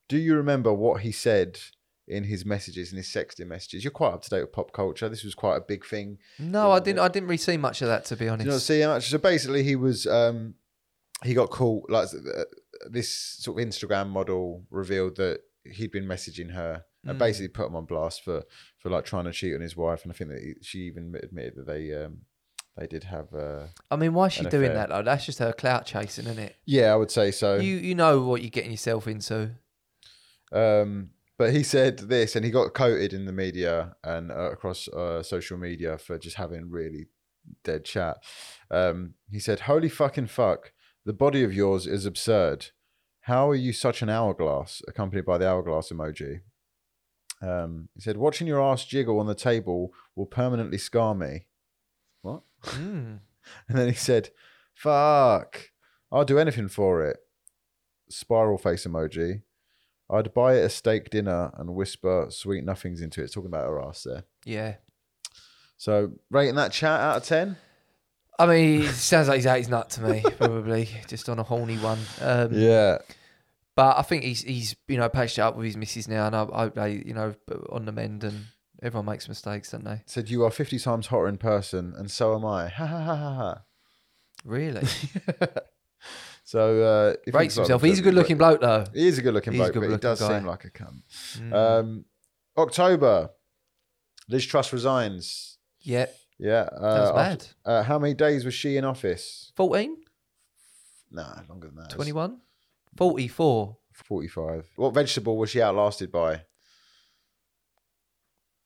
do 0.09 0.17
you 0.17 0.35
remember 0.35 0.73
what 0.73 1.01
he 1.01 1.11
said 1.11 1.59
in 2.07 2.23
his 2.23 2.45
messages, 2.45 2.91
in 2.91 2.97
his 2.97 3.07
sexting 3.07 3.47
messages? 3.47 3.83
You're 3.83 3.91
quite 3.91 4.13
up 4.13 4.21
to 4.23 4.29
date 4.29 4.41
with 4.41 4.51
pop 4.53 4.71
culture. 4.71 5.09
This 5.09 5.23
was 5.23 5.35
quite 5.35 5.57
a 5.57 5.61
big 5.61 5.85
thing 5.85 6.17
No, 6.39 6.71
I 6.71 6.79
didn't. 6.79 6.99
I 6.99 7.07
didn't 7.07 7.27
really 7.27 7.37
see 7.37 7.57
much 7.57 7.81
of 7.81 7.87
that, 7.89 8.05
to 8.05 8.15
be 8.15 8.29
honest. 8.29 8.45
you 8.45 8.51
not 8.51 8.61
see 8.61 8.85
much? 8.85 9.09
So 9.09 9.17
basically, 9.17 9.63
he 9.63 9.75
was 9.75 10.07
um, 10.07 10.55
he 11.23 11.33
got 11.33 11.49
caught. 11.49 11.89
Like 11.89 12.07
uh, 12.13 12.43
this 12.89 13.11
sort 13.11 13.59
of 13.61 13.67
Instagram 13.67 14.09
model 14.09 14.65
revealed 14.69 15.17
that 15.17 15.41
he'd 15.65 15.91
been 15.91 16.05
messaging 16.05 16.53
her 16.53 16.83
Mm. 17.05 17.11
and 17.11 17.19
basically 17.19 17.47
put 17.47 17.67
him 17.67 17.75
on 17.75 17.85
blast 17.85 18.23
for 18.23 18.43
for 18.79 18.89
like 18.89 19.05
trying 19.05 19.25
to 19.25 19.31
cheat 19.31 19.53
on 19.55 19.61
his 19.61 19.77
wife. 19.77 20.03
And 20.03 20.11
I 20.11 20.15
think 20.15 20.31
that 20.31 20.41
he, 20.41 20.55
she 20.61 20.79
even 20.79 21.15
admitted 21.21 21.55
that 21.55 21.67
they 21.67 21.93
um, 21.93 22.21
they 22.75 22.87
did 22.87 23.05
have. 23.05 23.33
Uh, 23.33 23.67
I 23.89 23.95
mean, 23.95 24.13
why 24.13 24.25
is 24.27 24.33
she 24.33 24.43
doing 24.45 24.71
affair. 24.71 24.73
that 24.75 24.89
though? 24.89 25.03
That's 25.03 25.25
just 25.25 25.39
her 25.39 25.53
clout 25.53 25.85
chasing, 25.85 26.25
isn't 26.25 26.39
it? 26.39 26.55
yeah, 26.65 26.91
I 26.91 26.95
would 26.95 27.11
say 27.11 27.31
so. 27.31 27.57
You 27.57 27.75
you 27.77 27.95
know 27.95 28.21
what 28.23 28.41
you're 28.41 28.49
getting 28.49 28.71
yourself 28.71 29.07
into. 29.07 29.51
Um, 30.51 31.11
but 31.37 31.53
he 31.53 31.63
said 31.63 31.99
this, 31.99 32.35
and 32.35 32.43
he 32.43 32.51
got 32.51 32.73
coated 32.73 33.13
in 33.13 33.25
the 33.25 33.31
media 33.31 33.95
and 34.03 34.31
uh, 34.31 34.51
across 34.51 34.87
uh, 34.87 35.21
social 35.21 35.57
media 35.57 35.97
for 35.97 36.17
just 36.17 36.37
having 36.37 36.69
really 36.71 37.07
dead 37.63 37.85
chat. 37.85 38.17
Um, 38.71 39.13
he 39.29 39.39
said, 39.39 39.61
"Holy 39.61 39.89
fucking 39.89 40.27
fuck! 40.27 40.73
The 41.05 41.13
body 41.13 41.43
of 41.43 41.53
yours 41.53 41.85
is 41.85 42.05
absurd. 42.05 42.67
How 43.21 43.49
are 43.49 43.55
you 43.55 43.71
such 43.71 44.01
an 44.01 44.09
hourglass?" 44.09 44.81
Accompanied 44.87 45.25
by 45.25 45.37
the 45.37 45.47
hourglass 45.47 45.89
emoji. 45.89 46.41
Um, 47.41 47.89
he 47.93 48.01
said, 48.01 48.17
"Watching 48.17 48.47
your 48.47 48.61
ass 48.61 48.85
jiggle 48.85 49.19
on 49.19 49.27
the 49.27 49.35
table 49.35 49.93
will 50.15 50.25
permanently 50.25 50.79
scar 50.79 51.13
me." 51.13 51.45
What? 52.21 52.41
Mm. 52.63 53.19
And 53.69 53.77
then 53.77 53.87
he 53.87 53.93
said, 53.93 54.31
"Fuck! 54.73 55.71
I'll 56.11 56.25
do 56.25 56.37
anything 56.37 56.67
for 56.67 57.05
it." 57.05 57.17
Spiral 58.09 58.57
face 58.57 58.85
emoji. 58.85 59.43
I'd 60.09 60.33
buy 60.33 60.55
it 60.55 60.63
a 60.63 60.69
steak 60.69 61.09
dinner 61.09 61.51
and 61.57 61.75
whisper 61.75 62.27
sweet 62.29 62.63
nothings 62.63 63.01
into 63.01 63.21
it. 63.21 63.25
It's 63.25 63.33
talking 63.33 63.49
about 63.49 63.67
her 63.67 63.81
ass 63.81 64.03
there. 64.03 64.23
Yeah. 64.45 64.75
So 65.77 66.13
rating 66.31 66.55
that 66.55 66.71
chat 66.71 66.99
out 66.99 67.17
of 67.17 67.23
ten. 67.23 67.57
I 68.39 68.45
mean, 68.45 68.81
it 68.83 68.93
sounds 68.93 69.27
like 69.27 69.37
he's 69.37 69.47
out 69.47 69.57
his 69.57 69.69
nut 69.69 69.89
to 69.91 70.01
me, 70.01 70.23
probably 70.37 70.89
just 71.07 71.27
on 71.27 71.39
a 71.39 71.43
horny 71.43 71.77
one. 71.77 71.99
Um, 72.21 72.49
Yeah. 72.53 72.99
But 73.75 73.97
I 73.97 74.01
think 74.01 74.23
he's 74.23 74.41
he's 74.41 74.75
you 74.87 74.97
know 74.97 75.07
patched 75.09 75.37
it 75.37 75.41
up 75.41 75.55
with 75.55 75.65
his 75.67 75.77
missus 75.77 76.07
now, 76.07 76.25
and 76.25 76.35
I 76.35 76.45
hope 76.45 76.73
they 76.75 77.03
you 77.05 77.13
know 77.13 77.35
on 77.69 77.85
the 77.85 77.91
mend, 77.91 78.23
and 78.23 78.45
everyone 78.81 79.05
makes 79.05 79.27
mistakes, 79.29 79.69
don't 79.71 79.83
they? 79.83 80.01
Said 80.07 80.29
you 80.29 80.43
are 80.45 80.49
fifty 80.51 80.79
times 80.79 81.07
hotter 81.07 81.27
in 81.27 81.37
person, 81.37 81.93
and 81.95 82.09
so 82.09 82.33
am 82.35 82.43
I. 82.45 82.69
Ha 82.77 82.85
ha 82.87 82.99
ha 83.01 83.15
ha 83.15 83.33
ha. 83.35 83.61
Really 84.45 84.87
So 86.47 86.81
uh, 86.81 87.13
if 87.27 87.35
rates 87.35 87.55
himself. 87.55 87.81
He's 87.81 87.99
a 87.99 88.01
good-looking 88.01 88.37
bloke, 88.37 88.61
though. 88.61 88.85
He 88.93 89.05
is 89.05 89.17
a 89.17 89.21
good 89.21 89.33
looking 89.33 89.51
He's 89.51 89.59
a 89.59 89.63
bloke, 89.65 89.73
but 89.73 89.79
he 89.81 89.87
good-looking 89.87 89.99
does 89.99 90.19
guy. 90.21 90.37
seem 90.39 90.47
like 90.47 90.63
a 90.63 90.69
cunt. 90.69 91.01
Mm. 91.39 91.53
Um, 91.53 92.05
October, 92.57 93.31
Liz 94.29 94.45
Truss 94.45 94.71
resigns. 94.71 95.57
yeah, 95.81 96.05
Yeah. 96.39 96.61
Uh, 96.61 97.13
bad. 97.13 97.31
after- 97.41 97.53
uh, 97.65 97.83
how 97.83 97.99
many 97.99 98.13
days 98.13 98.45
was 98.45 98.53
she 98.53 98.77
in 98.77 98.85
office? 98.85 99.51
14, 99.57 99.97
Nah, 101.11 101.41
longer 101.49 101.67
than 101.67 101.75
that. 101.83 101.89
21, 101.89 102.39
44. 102.95 103.77
45. 103.91 104.67
What 104.77 104.93
vegetable 104.93 105.35
was 105.37 105.49
she 105.49 105.61
outlasted 105.61 106.13
by? 106.13 106.43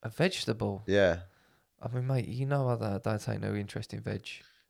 A 0.03 0.09
vegetable. 0.09 0.83
Yeah. 0.85 1.21
I 1.81 1.87
mean, 1.87 2.05
mate, 2.05 2.27
you 2.27 2.45
know 2.45 2.67
I 2.69 2.75
don't, 2.75 2.93
I 2.93 2.97
don't 2.99 3.19
take 3.19 3.39
no 3.39 3.55
interest 3.55 3.91
in 3.95 4.01
veg. 4.01 4.27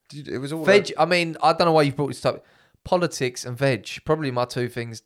Did- 0.08 0.30
It 0.30 0.38
was 0.38 0.54
all 0.54 0.63
Veg. 0.63 0.93
I 0.97 1.04
mean, 1.06 1.36
I 1.43 1.52
don't 1.52 1.65
know 1.67 1.74
why 1.74 1.82
you 1.84 1.91
brought 1.91 2.08
this 2.08 2.26
up. 2.26 2.45
Politics 2.83 3.45
and 3.45 3.57
veg, 3.57 3.87
probably 4.05 4.31
my 4.31 4.45
two 4.45 4.67
things. 4.67 5.03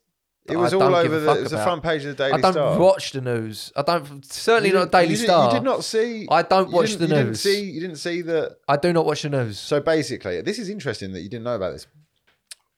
It 0.48 0.56
was 0.56 0.72
I 0.72 0.76
all 0.76 0.94
over 0.94 1.18
the. 1.20 1.32
It 1.32 1.42
was 1.42 1.50
the 1.50 1.62
front 1.62 1.82
page 1.82 2.04
of 2.04 2.16
the 2.16 2.24
Daily 2.24 2.38
Star. 2.38 2.38
I 2.38 2.42
don't 2.42 2.52
Star. 2.52 2.78
watch 2.78 3.10
the 3.10 3.20
news. 3.20 3.72
I 3.74 3.82
don't. 3.82 4.24
Certainly 4.24 4.72
not 4.72 4.92
Daily 4.92 5.10
you 5.10 5.16
Star. 5.16 5.48
You 5.50 5.58
did 5.58 5.64
not 5.64 5.82
see. 5.84 6.26
I 6.30 6.42
don't 6.42 6.70
watch 6.70 6.94
the 6.94 7.04
you 7.06 7.08
Didn't 7.08 7.26
news. 7.26 7.40
see. 7.40 7.64
You 7.70 7.80
didn't 7.80 7.96
see 7.96 8.22
that. 8.22 8.56
I 8.68 8.76
do 8.76 8.92
not 8.92 9.04
watch 9.06 9.22
the 9.22 9.28
news. 9.30 9.58
So 9.58 9.80
basically, 9.80 10.40
this 10.42 10.58
is 10.58 10.68
interesting 10.68 11.12
that 11.12 11.20
you 11.22 11.28
didn't 11.28 11.44
know 11.44 11.56
about 11.56 11.72
this, 11.72 11.86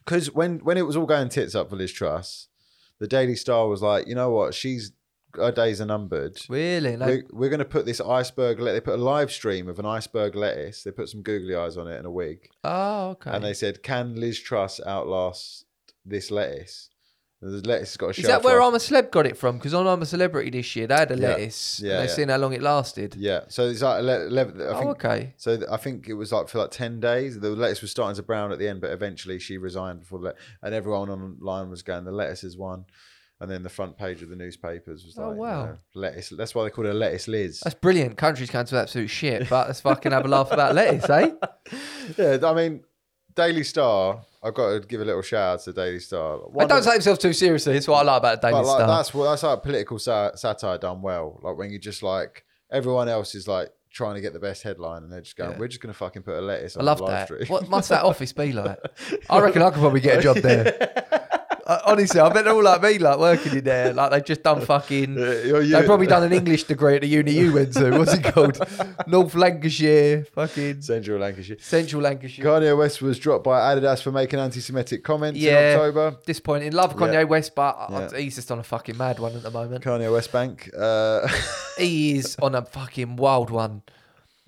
because 0.04 0.32
when 0.32 0.60
when 0.60 0.78
it 0.78 0.82
was 0.86 0.96
all 0.96 1.06
going 1.06 1.28
tits 1.28 1.54
up 1.54 1.68
for 1.68 1.76
Liz 1.76 1.92
Truss, 1.92 2.48
the 2.98 3.06
Daily 3.06 3.36
Star 3.36 3.68
was 3.68 3.82
like, 3.82 4.06
you 4.08 4.14
know 4.14 4.30
what, 4.30 4.54
she's 4.54 4.92
her 5.38 5.52
days 5.52 5.80
are 5.80 5.86
numbered. 5.86 6.40
really? 6.48 6.96
No, 6.96 7.06
We're, 7.06 7.24
we're 7.30 7.48
going 7.48 7.58
to 7.58 7.64
put 7.64 7.86
this 7.86 8.00
iceberg. 8.00 8.60
Let 8.60 8.72
they 8.72 8.80
put 8.80 8.98
a 8.98 9.02
live 9.02 9.30
stream 9.30 9.68
of 9.68 9.78
an 9.78 9.86
iceberg 9.86 10.34
lettuce. 10.34 10.82
They 10.82 10.90
put 10.90 11.08
some 11.08 11.22
googly 11.22 11.54
eyes 11.54 11.76
on 11.76 11.88
it 11.88 11.96
and 11.96 12.06
a 12.06 12.10
wig, 12.10 12.48
oh, 12.64 13.10
okay. 13.10 13.30
and 13.30 13.44
they 13.44 13.54
said, 13.54 13.82
"Can 13.82 14.14
Liz 14.16 14.38
Truss 14.40 14.80
outlast 14.84 15.64
this 16.04 16.30
lettuce?" 16.30 16.90
And 17.40 17.62
The 17.62 17.68
lettuce 17.68 17.90
has 17.90 17.96
got 17.96 18.06
a 18.18 18.20
Is 18.20 18.26
that 18.26 18.42
where 18.42 18.58
life. 18.58 18.66
I'm 18.66 18.74
a 18.74 18.78
Celeb 18.78 19.12
got 19.12 19.24
it 19.24 19.36
from? 19.36 19.58
Because 19.58 19.72
on 19.72 19.86
I'm 19.86 20.02
a 20.02 20.06
Celebrity 20.06 20.50
this 20.50 20.74
year, 20.74 20.88
they 20.88 20.96
had 20.96 21.12
a 21.12 21.16
Yeah. 21.16 21.28
lettuce. 21.28 21.78
Yeah, 21.80 21.92
and 21.92 22.02
they've 22.02 22.08
yeah. 22.10 22.16
seen 22.16 22.28
how 22.30 22.36
long 22.38 22.52
it 22.52 22.62
lasted. 22.62 23.14
Yeah, 23.14 23.42
so 23.46 23.68
it's 23.68 23.80
like 23.80 24.00
ele- 24.00 24.26
eleven. 24.26 24.60
I 24.60 24.64
oh, 24.64 24.78
think 24.80 24.90
okay. 24.90 25.34
So 25.36 25.56
th- 25.56 25.68
I 25.70 25.76
think 25.76 26.08
it 26.08 26.14
was 26.14 26.32
like 26.32 26.48
for 26.48 26.58
like 26.58 26.72
ten 26.72 26.98
days. 26.98 27.38
The 27.38 27.50
lettuce 27.50 27.80
was 27.80 27.92
starting 27.92 28.16
to 28.16 28.24
brown 28.24 28.50
at 28.50 28.58
the 28.58 28.66
end, 28.66 28.80
but 28.80 28.90
eventually 28.90 29.38
she 29.38 29.56
resigned 29.56 30.00
before 30.00 30.18
the 30.18 30.34
and 30.62 30.74
everyone 30.74 31.10
online 31.10 31.70
was 31.70 31.82
going 31.82 32.04
the 32.04 32.10
lettuce 32.10 32.42
is 32.42 32.56
one, 32.56 32.86
and 33.40 33.50
then 33.50 33.62
the 33.62 33.68
front 33.68 33.96
page 33.96 34.22
of 34.22 34.28
the 34.30 34.36
newspapers 34.36 35.04
was 35.04 35.18
Oh, 35.18 35.28
like, 35.28 35.34
you 35.36 35.40
wow. 35.42 35.64
know, 35.66 35.78
lettuce. 35.94 36.30
That's 36.30 36.54
why 36.54 36.64
they 36.64 36.70
called 36.70 36.86
her 36.88 36.94
lettuce 36.94 37.28
Liz. 37.28 37.60
That's 37.60 37.74
brilliant. 37.74 38.16
Country's 38.16 38.50
going 38.50 38.66
to 38.66 38.70
do 38.70 38.76
absolute 38.78 39.08
shit, 39.08 39.48
but 39.48 39.68
let's 39.68 39.80
fucking 39.80 40.12
have 40.12 40.24
a 40.24 40.28
laugh 40.28 40.50
about 40.50 40.74
lettuce, 40.74 41.08
eh? 41.08 41.30
yeah, 42.18 42.38
I 42.42 42.54
mean, 42.54 42.82
Daily 43.34 43.62
Star. 43.64 44.22
I've 44.40 44.54
got 44.54 44.70
to 44.70 44.80
give 44.86 45.00
a 45.00 45.04
little 45.04 45.22
shout 45.22 45.54
out 45.54 45.60
to 45.64 45.72
Daily 45.72 45.98
Star. 45.98 46.38
They 46.56 46.66
don't 46.66 46.78
of- 46.78 46.84
take 46.84 46.92
themselves 46.94 47.18
too 47.20 47.32
seriously. 47.32 47.72
That's 47.74 47.88
what 47.88 47.98
I 47.98 48.02
like 48.12 48.18
about 48.18 48.40
Daily 48.40 48.54
like, 48.54 48.64
Star. 48.66 48.86
that's 48.86 49.12
what 49.12 49.24
that's 49.30 49.42
like 49.42 49.62
political 49.64 49.98
sa- 49.98 50.34
satire 50.36 50.78
done 50.78 51.02
well. 51.02 51.40
Like 51.42 51.56
when 51.56 51.70
you 51.70 51.78
just 51.80 52.02
like 52.04 52.44
everyone 52.70 53.08
else 53.08 53.34
is 53.34 53.48
like 53.48 53.70
trying 53.90 54.14
to 54.14 54.20
get 54.20 54.32
the 54.32 54.38
best 54.38 54.62
headline, 54.62 55.02
and 55.02 55.12
they're 55.12 55.22
just 55.22 55.36
going, 55.36 55.50
Yeah. 55.52 55.58
"We're 55.58 55.66
just 55.68 55.80
going 55.80 55.92
to 55.92 55.98
fucking 55.98 56.22
put 56.22 56.36
a 56.36 56.40
lettuce 56.40 56.76
I 56.76 56.80
on 56.80 56.86
love 56.86 57.04
that. 57.06 57.26
stream." 57.26 57.46
What 57.48 57.68
must 57.68 57.88
that 57.88 58.04
office 58.04 58.32
be 58.32 58.52
like? 58.52 58.78
I 59.30 59.40
reckon 59.40 59.60
I 59.62 59.70
could 59.70 59.80
probably 59.80 60.00
get 60.00 60.18
a 60.18 60.22
job 60.22 60.36
there. 60.36 61.04
Uh, 61.68 61.80
honestly, 61.84 62.18
I 62.18 62.30
bet 62.32 62.44
they're 62.46 62.54
all 62.54 62.62
like 62.64 62.82
me, 62.82 62.98
like 62.98 63.18
working 63.18 63.58
in 63.58 63.64
there. 63.64 63.92
Like 63.92 64.10
they've 64.10 64.24
just 64.24 64.42
done 64.42 64.60
fucking. 64.72 65.14
They've 65.14 65.84
probably 65.84 66.06
done 66.06 66.22
an 66.22 66.32
English 66.32 66.64
degree 66.64 66.94
at 66.94 67.02
the 67.02 67.06
uni 67.08 67.32
you 67.32 67.52
went 67.52 67.74
to. 67.74 67.90
What's 67.98 68.14
it 68.14 68.24
called? 68.24 68.58
North 69.06 69.34
Lancashire, 69.34 70.24
fucking 70.32 70.80
Central 70.80 71.20
Lancashire. 71.20 71.58
Central 71.60 72.00
Lancashire. 72.00 72.42
Kanye 72.44 72.76
West 72.76 73.02
was 73.02 73.18
dropped 73.18 73.44
by 73.44 73.74
Adidas 73.74 74.00
for 74.02 74.10
making 74.12 74.38
anti-Semitic 74.38 75.04
comments 75.04 75.38
Yeah. 75.38 75.74
in 75.74 75.78
October. 75.80 76.16
Disappointing. 76.24 76.72
Love 76.72 76.96
Kanye 76.96 77.12
Yeah. 77.12 77.22
West, 77.24 77.54
but 77.54 77.76
I- 77.78 78.08
Yeah. 78.12 78.16
he's 78.18 78.36
just 78.36 78.50
on 78.50 78.58
a 78.60 78.62
fucking 78.64 78.96
mad 78.96 79.18
one 79.18 79.36
at 79.36 79.42
the 79.42 79.50
moment. 79.50 79.84
Kanye 79.84 80.10
West 80.10 80.32
Bank. 80.32 80.70
Uh, 80.74 81.28
He 81.76 82.16
is 82.16 82.34
on 82.40 82.54
a 82.54 82.62
fucking 82.64 83.16
wild 83.16 83.50
one. 83.50 83.82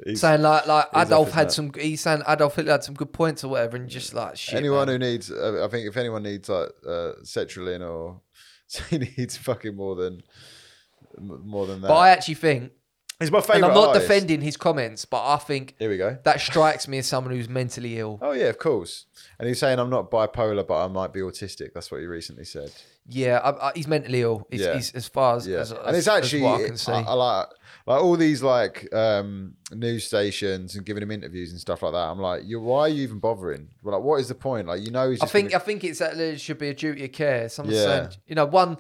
He's- 0.05 0.21
saying 0.21 0.43
like 0.43 0.67
like 0.67 0.87
Adolf 0.95 1.33
had 1.33 1.51
some. 1.53 1.73
He's 1.75 2.01
saying 2.01 2.23
Adolf 2.29 2.57
Hitler 2.57 2.73
had 2.73 2.85
some 2.85 2.95
good 2.95 3.13
points 3.13 3.45
or 3.45 3.49
whatever, 3.49 3.77
and 3.77 3.89
just 3.89 4.15
like 4.15 4.37
shit. 4.37 4.55
anyone 4.57 4.87
man. 4.87 5.01
who 5.01 5.07
needs, 5.11 5.31
uh, 5.31 5.65
I 5.65 5.69
think, 5.69 5.87
if 5.89 5.97
anyone 5.97 6.23
needs 6.23 6.49
like 6.49 6.69
uh, 6.87 7.13
sertraline 7.23 7.89
or 7.89 8.21
he 8.91 8.99
needs 8.99 9.37
fucking 9.37 9.75
more 9.77 9.95
than 9.97 10.23
more 11.19 11.67
than 11.67 11.81
that. 11.83 11.89
But 11.89 11.97
I 11.97 12.11
actually 12.11 12.35
think, 12.35 12.73
He's 13.19 13.31
my 13.31 13.39
and 13.39 13.47
favorite. 13.47 13.69
I'm 13.69 13.75
not 13.75 13.89
artist. 13.89 14.07
defending 14.09 14.41
his 14.41 14.57
comments, 14.57 15.05
but 15.05 15.23
I 15.23 15.37
think 15.37 15.75
Here 15.79 15.91
we 15.91 15.99
go. 15.99 16.17
that 16.25 16.41
strikes 16.41 16.89
me 16.89 16.99
as 16.99 17.07
someone 17.07 17.35
who's 17.35 17.49
mentally 17.51 17.99
ill. 17.99 18.19
Oh 18.23 18.33
yeah, 18.33 18.47
of 18.47 18.59
course. 18.59 19.07
And 19.39 19.47
he's 19.47 19.59
saying 19.59 19.79
I'm 19.79 19.91
not 19.91 20.11
bipolar, 20.11 20.67
but 20.67 20.83
I 20.83 20.89
might 20.89 21.13
be 21.13 21.21
autistic. 21.21 21.75
That's 21.75 21.91
what 21.91 22.01
he 22.01 22.07
recently 22.07 22.45
said. 22.45 22.73
Yeah, 23.13 23.39
I, 23.39 23.69
I, 23.69 23.73
he's 23.75 23.89
mentally 23.89 24.21
ill. 24.23 24.47
He's, 24.51 24.61
Yeah. 24.61 24.75
he's, 24.75 24.93
as 24.95 25.09
far 25.09 25.37
as, 25.37 25.47
Yeah, 25.47 25.59
as, 25.59 25.73
and 25.73 25.81
it's 25.97 26.07
as- 26.07 26.09
as 26.09 26.09
actually 26.09 26.47
I 26.47 26.63
can 26.65 26.77
see. 26.77 26.93
I, 26.93 27.01
I 27.03 27.13
like 27.13 27.47
like 27.87 28.03
all 28.03 28.17
these 28.17 28.43
like 28.43 28.93
um, 28.95 29.55
news 29.73 30.05
stations 30.05 30.77
and 30.77 30.85
giving 30.87 31.03
him 31.03 31.11
interviews 31.11 31.51
and 31.51 31.61
stuff 31.61 31.83
like 31.83 31.93
that. 31.93 31.99
I'm 32.11 32.21
like, 32.21 32.43
you 32.45 32.61
why 32.61 32.83
are 32.83 32.89
you 32.89 33.03
even 33.03 33.19
bothering? 33.19 33.69
Well, 33.83 33.97
like, 33.97 34.05
what 34.05 34.21
is 34.21 34.29
the 34.29 34.35
point? 34.37 34.69
Like, 34.69 34.83
you 34.83 34.91
know, 34.93 35.11
he's 35.11 35.21
I 35.23 35.27
think 35.27 35.51
gonna- 35.51 35.63
I 35.63 35.67
think 35.67 35.83
it's 35.85 35.99
that 35.99 36.17
there 36.17 36.39
should 36.39 36.59
be 36.59 36.69
a 36.69 36.75
duty 36.75 37.05
of 37.05 37.13
care. 37.13 37.49
Someone 37.49 37.75
Yeah. 37.75 37.85
saying, 37.85 38.09
you 38.27 38.35
know, 38.37 38.45
one, 38.47 38.79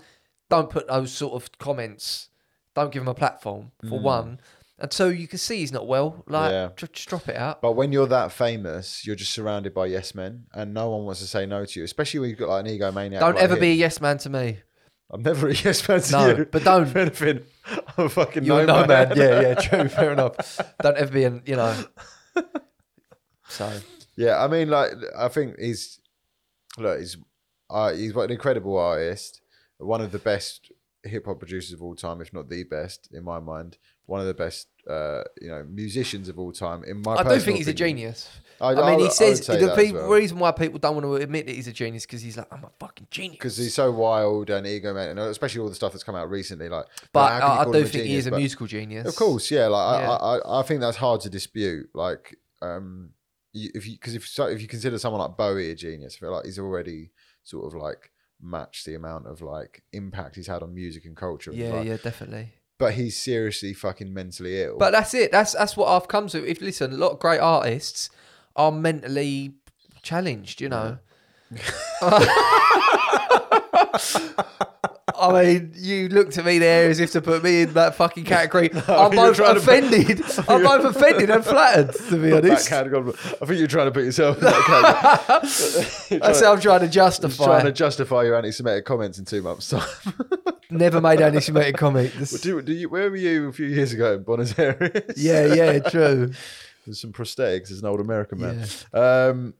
don't 0.49 0.71
put 0.71 0.87
those 0.88 1.12
sort 1.12 1.35
of 1.35 1.51
comments. 1.59 2.29
Don't 2.77 2.93
give 2.93 3.03
him 3.03 3.09
a 3.09 3.14
platform 3.14 3.73
for 3.88 3.99
one, 3.99 4.38
and 4.81 4.93
so 4.93 5.09
you 5.09 5.29
can 5.29 5.38
see 5.38 5.59
he's 5.59 5.73
not 5.73 5.87
well. 5.87 6.25
Like. 6.27 6.51
Yeah. 6.53 6.71
ju- 6.77 6.88
just 6.93 7.09
drop 7.09 7.29
it 7.29 7.37
out. 7.37 7.61
But 7.62 7.73
when 7.73 7.93
you're 7.93 8.07
that 8.09 8.33
famous, 8.33 9.07
you're 9.07 9.16
just 9.16 9.33
surrounded 9.33 9.75
by 9.75 9.87
yes 9.87 10.14
men, 10.14 10.45
and 10.55 10.73
no 10.75 10.90
one 10.90 11.05
wants 11.05 11.21
to 11.21 11.27
say 11.27 11.47
no 11.47 11.64
to 11.64 11.81
you. 11.81 11.85
Especially 11.85 12.21
when 12.21 12.31
you've 12.31 12.38
got 12.38 12.49
like 12.49 12.66
an 12.66 12.71
egomaniac. 12.79 13.21
Don't 13.21 13.35
like 13.35 13.45
ever 13.45 13.55
him. 13.55 13.61
be 13.61 13.71
a 13.71 13.75
yes 13.75 14.01
man 14.01 14.19
to 14.19 14.31
me. 14.31 14.59
I'm 15.12 15.23
never 15.23 15.49
a 15.49 15.55
yes 15.55 15.88
man 15.88 16.01
to 16.01 16.12
No, 16.12 16.29
you. 16.37 16.45
but 16.51 16.62
don't- 16.64 16.83
If 16.88 16.97
anything, 16.97 17.40
I'm 17.97 18.07
a 18.07 18.09
fucking 18.09 18.45
You're 18.45 18.64
no 18.66 18.83
no 18.83 18.87
man. 18.87 19.12
Yeah, 19.16 19.40
yeah, 19.40 19.55
true, 19.55 19.88
fair 19.88 20.12
enough. 20.12 20.61
Don't 20.83 20.97
ever 20.97 21.11
be 21.12 21.25
an, 21.25 21.43
you 21.47 21.57
know. 21.57 21.77
So 23.49 23.81
Yeah, 24.16 24.43
I 24.43 24.47
mean, 24.49 24.71
like, 24.71 24.93
I 25.16 25.29
think 25.29 25.59
he's 25.59 26.01
look, 26.79 26.99
he's 27.01 27.16
uh, 27.69 27.93
he's 27.93 28.14
an 28.14 28.31
incredible 28.31 28.77
artist, 28.79 29.40
one 29.79 30.01
of 30.01 30.12
the 30.12 30.19
best 30.19 30.73
hip 31.05 31.27
hop 31.27 31.38
producers 31.38 31.73
of 31.73 31.83
all 31.83 31.95
time, 31.95 32.21
if 32.21 32.33
not 32.33 32.49
the 32.49 32.62
best 32.64 33.09
in 33.12 33.25
my 33.25 33.40
mind. 33.40 33.79
One 34.11 34.20
of 34.20 34.27
the 34.27 34.35
best, 34.35 34.66
uh, 34.88 35.23
you 35.40 35.46
know, 35.46 35.64
musicians 35.70 36.29
of 36.29 36.37
all 36.37 36.51
time. 36.51 36.83
In 36.83 37.01
my, 37.01 37.12
I 37.12 37.16
do 37.18 37.23
personal 37.29 37.44
think 37.44 37.59
he's 37.59 37.68
a 37.68 37.73
genius. 37.73 38.29
I- 38.61 38.73
I, 38.75 38.90
mean, 38.90 38.99
he 39.07 39.11
says 39.11 39.46
say 39.46 39.57
the 39.57 39.92
well. 39.94 40.09
reason 40.09 40.40
why 40.40 40.51
people 40.51 40.81
don't 40.81 40.94
want 40.96 41.07
to 41.07 41.14
admit 41.14 41.46
that 41.46 41.55
he's 41.55 41.68
a 41.68 41.73
genius 41.73 42.07
because 42.07 42.20
he's 42.20 42.37
like, 42.37 42.49
I'm 42.53 42.64
a 42.64 42.70
fucking 42.81 43.07
genius. 43.12 43.37
because 43.37 43.57
he's 43.57 43.73
so 43.73 43.92
wild 43.92 44.51
and 44.51 44.66
egomaniac, 44.66 45.12
and 45.12 45.20
especially 45.20 45.61
all 45.61 45.68
the 45.68 45.77
stuff 45.77 45.92
that's 45.92 46.03
come 46.03 46.16
out 46.16 46.29
recently. 46.29 46.68
Like, 46.68 46.87
but 47.12 47.40
how 47.40 47.46
I, 47.51 47.61
I 47.62 47.64
do 47.73 47.85
think 47.85 48.05
he 48.05 48.16
is 48.16 48.27
a 48.27 48.33
musical 48.33 48.66
genius. 48.66 49.07
Of 49.07 49.14
course, 49.14 49.49
yeah. 49.49 49.68
Like 49.68 50.01
Yeah. 50.03 50.11
I, 50.11 50.37
I, 50.38 50.61
I 50.61 50.62
think 50.64 50.81
that's 50.81 50.96
hard 50.96 51.20
to 51.20 51.31
dispute. 51.31 51.88
Like, 51.94 52.37
um, 52.62 53.11
you, 53.53 53.70
if 53.77 53.87
you 53.87 53.92
because 53.92 54.16
if 54.16 54.27
so, 54.27 54.46
if 54.46 54.61
you 54.61 54.66
consider 54.66 54.99
someone 54.99 55.20
like 55.20 55.37
Bowie 55.37 55.70
a 55.70 55.77
genius, 55.77 56.16
I 56.16 56.18
feel 56.18 56.33
like 56.33 56.46
he's 56.46 56.59
already 56.59 57.12
sort 57.44 57.64
of 57.64 57.81
like 57.81 58.11
matched 58.42 58.87
the 58.87 58.96
amount 58.96 59.29
of 59.29 59.40
like 59.40 59.85
impact 59.92 60.35
he's 60.35 60.49
had 60.49 60.64
on 60.64 60.75
music 60.75 61.05
and 61.05 61.16
culture. 61.16 61.53
Yeah, 61.53 61.75
Like, 61.75 61.87
yeah, 61.87 61.96
definitely. 62.03 62.55
But 62.81 62.95
he's 62.95 63.16
seriously 63.16 63.75
fucking 63.75 64.12
mentally 64.12 64.61
ill. 64.62 64.77
But 64.79 64.90
that's 64.90 65.14
it. 65.14 65.31
That's 65.31 65.53
that's 65.53 65.77
what 65.77 65.88
I've 65.88 66.09
come 66.09 66.27
to. 66.29 66.45
If 66.45 66.61
listen, 66.61 66.93
a 66.93 66.97
lot 66.97 67.12
of 67.12 67.21
great 67.21 67.38
artists 67.38 68.11
are 68.57 68.73
mentally 68.73 69.53
challenged. 70.03 70.61
You 70.61 70.71
know. 70.71 70.99
I 75.20 75.42
mean, 75.44 75.72
you 75.76 76.09
looked 76.09 76.38
at 76.38 76.44
me 76.44 76.59
there 76.59 76.88
as 76.90 76.98
if 77.00 77.12
to 77.12 77.20
put 77.20 77.42
me 77.44 77.62
in 77.62 77.72
that 77.74 77.94
fucking 77.96 78.24
category. 78.24 78.70
I'm 78.88 79.11
both 79.14 79.37
to 79.37 79.42
put- 79.42 79.56
offended. 79.59 80.22
I'm 80.48 80.62
both 80.62 80.96
offended 80.96 81.30
and 81.30 81.44
flattered, 81.44 81.92
to 81.94 82.16
be 82.16 82.30
that 82.30 82.44
honest. 82.44 82.68
category, 82.68 83.12
I 83.40 83.44
think 83.46 83.59
you're 83.59 83.66
trying 83.66 83.87
to 83.87 83.92
put 83.92 84.04
yourself 84.04 84.38
in 84.38 84.44
that 84.44 85.44
category. 86.09 86.18
That's 86.20 86.40
how 86.40 86.52
I'm 86.54 86.61
trying 86.61 86.80
to 86.80 86.88
justify. 86.88 87.44
trying 87.44 87.64
to 87.66 87.72
justify 87.72 88.22
your 88.24 88.37
anti-Semitic 88.37 88.85
comments 88.85 89.18
in 89.18 89.24
two 89.24 89.42
months' 89.42 89.68
time. 89.70 89.88
Never 90.70 91.00
made 91.00 91.20
anti-Semitic 91.20 91.76
comment. 91.76 92.12
This- 92.16 92.40
do, 92.40 92.61
do 92.62 92.72
you, 92.72 92.88
where 92.88 93.11
were 93.11 93.16
you 93.16 93.48
a 93.48 93.52
few 93.52 93.66
years 93.66 93.92
ago 93.92 94.14
in 94.14 94.22
Buenos 94.22 94.59
Aires? 94.59 94.90
yeah, 95.16 95.52
yeah, 95.54 95.78
true. 95.80 96.33
with 96.87 96.96
some 96.96 97.12
prosthetics 97.12 97.70
as 97.70 97.80
an 97.80 97.87
old 97.87 98.00
American 98.00 98.40
man. 98.40 98.64
Um, 98.94 99.54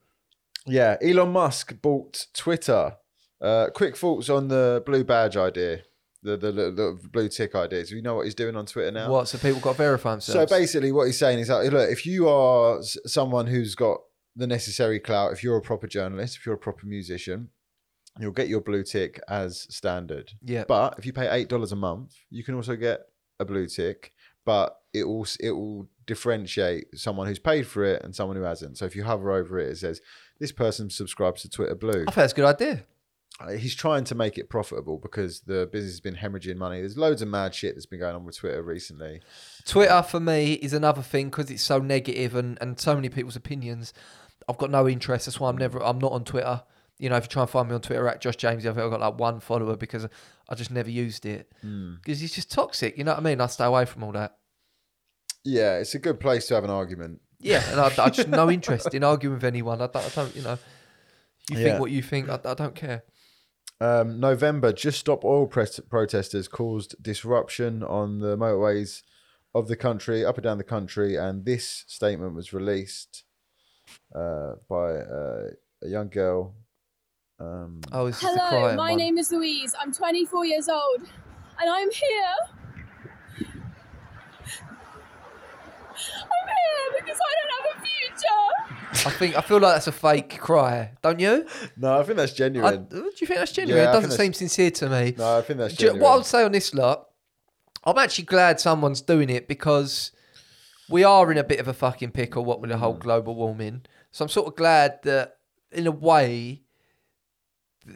yeah, 0.65 0.97
Elon 1.01 1.31
Musk 1.31 1.81
bought 1.81 2.27
Twitter. 2.33 2.95
Uh, 3.41 3.67
quick 3.73 3.97
thoughts 3.97 4.29
on 4.29 4.47
the 4.47 4.83
blue 4.85 5.03
badge 5.03 5.35
idea, 5.37 5.81
the 6.23 6.37
the, 6.37 6.51
the, 6.51 6.71
the 6.71 6.99
blue 7.11 7.27
tick 7.27 7.55
idea. 7.55 7.83
Do 7.83 7.95
you 7.95 8.01
know 8.01 8.15
what 8.15 8.25
he's 8.25 8.35
doing 8.35 8.55
on 8.55 8.65
Twitter 8.65 8.91
now? 8.91 9.09
What? 9.09 9.27
So 9.27 9.37
people 9.37 9.59
got 9.59 9.71
to 9.73 9.77
verify 9.77 10.19
So 10.19 10.45
basically, 10.45 10.91
what 10.91 11.05
he's 11.05 11.17
saying 11.19 11.39
is 11.39 11.47
that 11.47 11.63
look, 11.73 11.89
if 11.89 12.05
you 12.05 12.27
are 12.29 12.79
s- 12.79 12.97
someone 13.07 13.47
who's 13.47 13.73
got 13.75 13.97
the 14.35 14.47
necessary 14.47 14.99
clout, 14.99 15.33
if 15.33 15.43
you're 15.43 15.57
a 15.57 15.61
proper 15.61 15.87
journalist, 15.87 16.37
if 16.37 16.45
you're 16.45 16.55
a 16.55 16.57
proper 16.59 16.85
musician, 16.85 17.49
you'll 18.19 18.31
get 18.31 18.47
your 18.47 18.61
blue 18.61 18.83
tick 18.83 19.19
as 19.27 19.65
standard. 19.73 20.31
yeah, 20.43 20.63
But 20.67 20.95
if 20.99 21.05
you 21.05 21.13
pay 21.13 21.27
eight 21.29 21.47
dollars 21.49 21.71
a 21.71 21.75
month, 21.75 22.13
you 22.29 22.43
can 22.43 22.53
also 22.55 22.75
get 22.75 23.01
a 23.39 23.45
blue 23.45 23.65
tick, 23.67 24.13
but 24.45 24.77
it 24.93 25.05
will 25.05 25.25
it 25.39 25.51
will 25.51 25.89
differentiate 26.05 26.85
someone 26.97 27.25
who's 27.27 27.39
paid 27.39 27.65
for 27.65 27.83
it 27.83 28.03
and 28.03 28.15
someone 28.15 28.37
who 28.37 28.43
hasn't. 28.43 28.77
So 28.77 28.85
if 28.85 28.95
you 28.95 29.03
hover 29.03 29.31
over 29.31 29.57
it, 29.59 29.69
it 29.69 29.77
says 29.77 30.01
this 30.39 30.51
person 30.51 30.89
subscribes 30.89 31.41
to 31.41 31.49
Twitter 31.49 31.73
Blue. 31.75 31.91
I 32.07 32.11
think 32.11 32.15
that's 32.15 32.33
a 32.33 32.35
good 32.35 32.45
idea. 32.45 32.83
He's 33.49 33.75
trying 33.75 34.03
to 34.05 34.15
make 34.15 34.37
it 34.37 34.49
profitable 34.49 34.97
because 34.97 35.41
the 35.41 35.67
business 35.71 35.93
has 35.93 35.99
been 35.99 36.15
hemorrhaging 36.15 36.57
money. 36.57 36.79
There's 36.79 36.97
loads 36.97 37.21
of 37.21 37.27
mad 37.27 37.53
shit 37.55 37.75
that's 37.75 37.85
been 37.85 37.99
going 37.99 38.15
on 38.15 38.25
with 38.25 38.37
Twitter 38.37 38.61
recently. 38.61 39.21
Twitter 39.65 40.01
for 40.03 40.19
me 40.19 40.53
is 40.53 40.73
another 40.73 41.01
thing 41.01 41.29
because 41.29 41.49
it's 41.49 41.63
so 41.63 41.79
negative 41.79 42.35
and, 42.35 42.57
and 42.61 42.79
so 42.79 42.95
many 42.95 43.09
people's 43.09 43.35
opinions. 43.35 43.93
I've 44.47 44.57
got 44.57 44.71
no 44.71 44.87
interest. 44.87 45.25
That's 45.25 45.39
why 45.39 45.49
I'm 45.49 45.57
never. 45.57 45.83
I'm 45.83 45.99
not 45.99 46.11
on 46.11 46.23
Twitter. 46.23 46.63
You 46.97 47.09
know, 47.09 47.15
if 47.15 47.23
you 47.23 47.29
try 47.29 47.41
and 47.43 47.49
find 47.49 47.67
me 47.67 47.75
on 47.75 47.81
Twitter 47.81 48.07
at 48.07 48.21
Josh 48.21 48.35
James, 48.35 48.65
I've 48.65 48.75
got 48.75 48.99
like 48.99 49.19
one 49.19 49.39
follower 49.39 49.75
because 49.75 50.07
I 50.49 50.55
just 50.55 50.71
never 50.71 50.89
used 50.89 51.25
it 51.25 51.51
hmm. 51.61 51.95
because 51.95 52.21
it's 52.21 52.35
just 52.35 52.51
toxic. 52.51 52.97
You 52.97 53.03
know 53.03 53.11
what 53.13 53.19
I 53.19 53.23
mean? 53.23 53.41
I 53.41 53.47
stay 53.47 53.65
away 53.65 53.85
from 53.85 54.03
all 54.03 54.11
that. 54.11 54.37
Yeah, 55.43 55.77
it's 55.77 55.95
a 55.95 55.99
good 55.99 56.19
place 56.19 56.47
to 56.47 56.55
have 56.55 56.63
an 56.63 56.69
argument. 56.69 57.21
Yeah, 57.39 57.63
and 57.71 57.79
I, 57.79 57.91
I 57.97 58.09
just 58.09 58.27
no 58.27 58.51
interest 58.51 58.93
in 58.93 59.03
arguing 59.03 59.35
with 59.35 59.43
anyone. 59.43 59.81
I 59.81 59.87
don't. 59.87 60.05
I 60.05 60.09
don't 60.09 60.35
you 60.35 60.43
know, 60.43 60.57
you 61.49 61.57
Yeah. 61.57 61.63
think 61.63 61.79
what 61.79 61.91
you 61.91 62.01
think. 62.01 62.29
I, 62.29 62.39
I 62.43 62.53
don't 62.53 62.75
care. 62.75 63.03
Um, 63.81 64.19
November, 64.19 64.71
just 64.71 64.99
stop 64.99 65.25
oil 65.25 65.47
press- 65.47 65.79
protesters 65.89 66.47
caused 66.47 67.01
disruption 67.01 67.81
on 67.81 68.19
the 68.19 68.37
motorways 68.37 69.01
of 69.55 69.67
the 69.67 69.75
country, 69.75 70.23
up 70.23 70.37
and 70.37 70.43
down 70.43 70.59
the 70.59 70.63
country, 70.63 71.15
and 71.15 71.43
this 71.45 71.83
statement 71.87 72.35
was 72.35 72.53
released 72.53 73.23
uh, 74.15 74.51
by 74.69 74.91
uh, 74.97 75.47
a 75.83 75.87
young 75.89 76.09
girl. 76.09 76.53
Um, 77.39 77.81
Oh, 77.91 78.05
it's 78.05 78.21
just 78.21 78.37
a 78.37 78.39
Hello, 78.39 78.75
my 78.75 78.91
one. 78.91 78.97
name 78.99 79.17
is 79.17 79.31
Louise. 79.31 79.73
I'm 79.81 79.91
24 79.91 80.45
years 80.45 80.69
old, 80.69 81.01
and 81.59 81.67
I'm 81.69 81.89
here. 81.89 82.60
I'm 86.23 86.47
here 86.47 87.01
because 87.03 87.19
I 87.19 87.31
don't 87.37 87.51
have 87.57 87.77
a 87.77 87.85
future. 87.85 89.07
I 89.07 89.11
think 89.17 89.37
I 89.37 89.41
feel 89.41 89.59
like 89.59 89.75
that's 89.75 89.87
a 89.87 89.91
fake 89.91 90.39
cry, 90.39 90.91
don't 91.01 91.19
you? 91.19 91.45
no, 91.77 91.99
I 91.99 92.03
think 92.03 92.17
that's 92.17 92.33
I, 92.33 92.35
genuine. 92.35 92.85
do 92.89 93.11
you 93.19 93.27
think 93.27 93.39
that's 93.39 93.51
genuine? 93.51 93.83
Yeah, 93.83 93.87
I 93.87 93.91
it 93.91 93.93
doesn't 93.93 94.09
think 94.17 94.35
seem 94.35 94.47
sincere 94.49 94.71
to 94.71 94.89
me. 94.89 95.15
no, 95.17 95.37
I 95.37 95.41
think 95.41 95.59
that's 95.59 95.75
Do 95.75 95.83
you- 95.85 95.89
genuine. 95.91 96.01
what 96.03 96.11
I 96.13 96.15
would 96.17 96.25
say 96.25 96.43
on 96.43 96.51
this 96.51 96.73
lot, 96.73 97.07
I'm 97.83 97.97
actually 97.97 98.25
glad 98.25 98.59
someone's 98.59 99.01
doing 99.01 99.29
it 99.29 99.47
because 99.47 100.11
we 100.89 101.03
are 101.03 101.31
in 101.31 101.37
a 101.37 101.43
bit 101.43 101.59
of 101.59 101.67
a 101.67 101.73
fucking 101.73 102.11
pickle, 102.11 102.43
what 102.45 102.61
with 102.61 102.69
the 102.69 102.75
Mm. 102.75 102.79
whole 102.79 102.93
global 102.93 103.33
warming. 103.35 103.83
So 104.11 104.25
I'm 104.25 104.29
sort 104.29 104.47
of 104.47 104.55
glad 104.55 104.99
that, 105.03 105.37
in 105.71 105.87
a 105.87 105.91
way, 105.91 106.61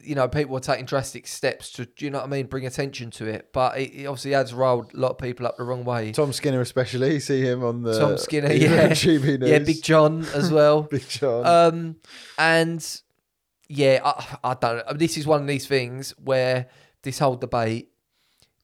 you 0.03 0.15
know, 0.15 0.27
people 0.27 0.57
are 0.57 0.61
taking 0.61 0.85
drastic 0.85 1.27
steps 1.27 1.71
to, 1.73 1.85
do 1.85 2.05
you 2.05 2.11
know 2.11 2.19
what 2.19 2.25
I 2.25 2.29
mean, 2.29 2.47
bring 2.47 2.65
attention 2.65 3.11
to 3.11 3.25
it. 3.27 3.49
But 3.53 3.77
it, 3.77 3.91
it 3.93 4.05
obviously 4.07 4.31
has 4.31 4.53
rolled 4.53 4.93
a 4.93 4.97
lot 4.97 5.11
of 5.11 5.17
people 5.17 5.45
up 5.45 5.57
the 5.57 5.63
wrong 5.63 5.83
way. 5.83 6.11
Tom 6.11 6.33
Skinner, 6.33 6.61
especially, 6.61 7.13
you 7.13 7.19
see 7.19 7.41
him 7.41 7.63
on 7.63 7.83
the 7.83 7.99
Tom 7.99 8.17
Skinner, 8.17 8.51
yeah, 8.51 8.89
GB 8.89 9.39
News. 9.39 9.49
yeah, 9.49 9.59
Big 9.59 9.83
John 9.83 10.25
as 10.33 10.51
well. 10.51 10.81
Big 10.91 11.07
John. 11.07 11.45
Um, 11.45 11.95
and 12.37 13.01
yeah, 13.67 13.99
I, 14.03 14.51
I 14.51 14.53
don't 14.55 14.87
know. 14.87 14.93
This 14.93 15.17
is 15.17 15.27
one 15.27 15.41
of 15.41 15.47
these 15.47 15.67
things 15.67 16.11
where 16.23 16.67
this 17.03 17.19
whole 17.19 17.35
debate 17.35 17.91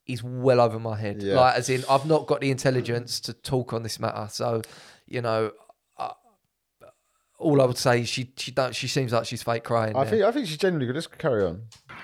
is 0.08 0.24
well 0.24 0.60
over 0.60 0.80
my 0.80 0.98
head. 0.98 1.22
Yeah. 1.22 1.40
Like, 1.40 1.56
as 1.56 1.70
in, 1.70 1.84
I've 1.90 2.06
not 2.06 2.28
got 2.28 2.42
the 2.42 2.52
intelligence 2.52 3.20
to 3.22 3.34
talk 3.34 3.74
on 3.74 3.84
this 3.84 4.00
matter. 4.00 4.28
So, 4.32 4.62
you 5.06 5.22
know, 5.22 5.52
all 7.42 7.62
I 7.62 7.66
would 7.66 7.78
say 7.78 8.02
is 8.02 8.10
she 8.10 8.32
she 8.38 8.52
don't 8.52 8.76
she 8.76 8.88
seems 8.88 9.12
like 9.12 9.26
she's 9.26 9.44
fake 9.44 9.64
crying. 9.64 9.96
I 9.96 10.04
there. 10.04 10.12
think 10.12 10.24
I 10.24 10.32
think 10.32 10.48
she's 10.48 10.58
genuinely 10.58 10.86
good. 10.88 10.96
Let's 10.96 11.08
carry 11.08 11.44
on. 11.44 11.62
And 11.90 11.98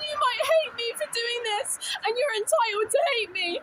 you 0.00 0.16
might 0.24 0.42
hate 0.52 0.74
me 0.74 0.92
for 0.92 1.06
doing 1.12 1.42
this, 1.44 1.78
and 2.06 2.16
you're 2.16 2.34
entitled 2.36 2.90
to 2.90 2.98
hate 3.14 3.32
me. 3.32 3.60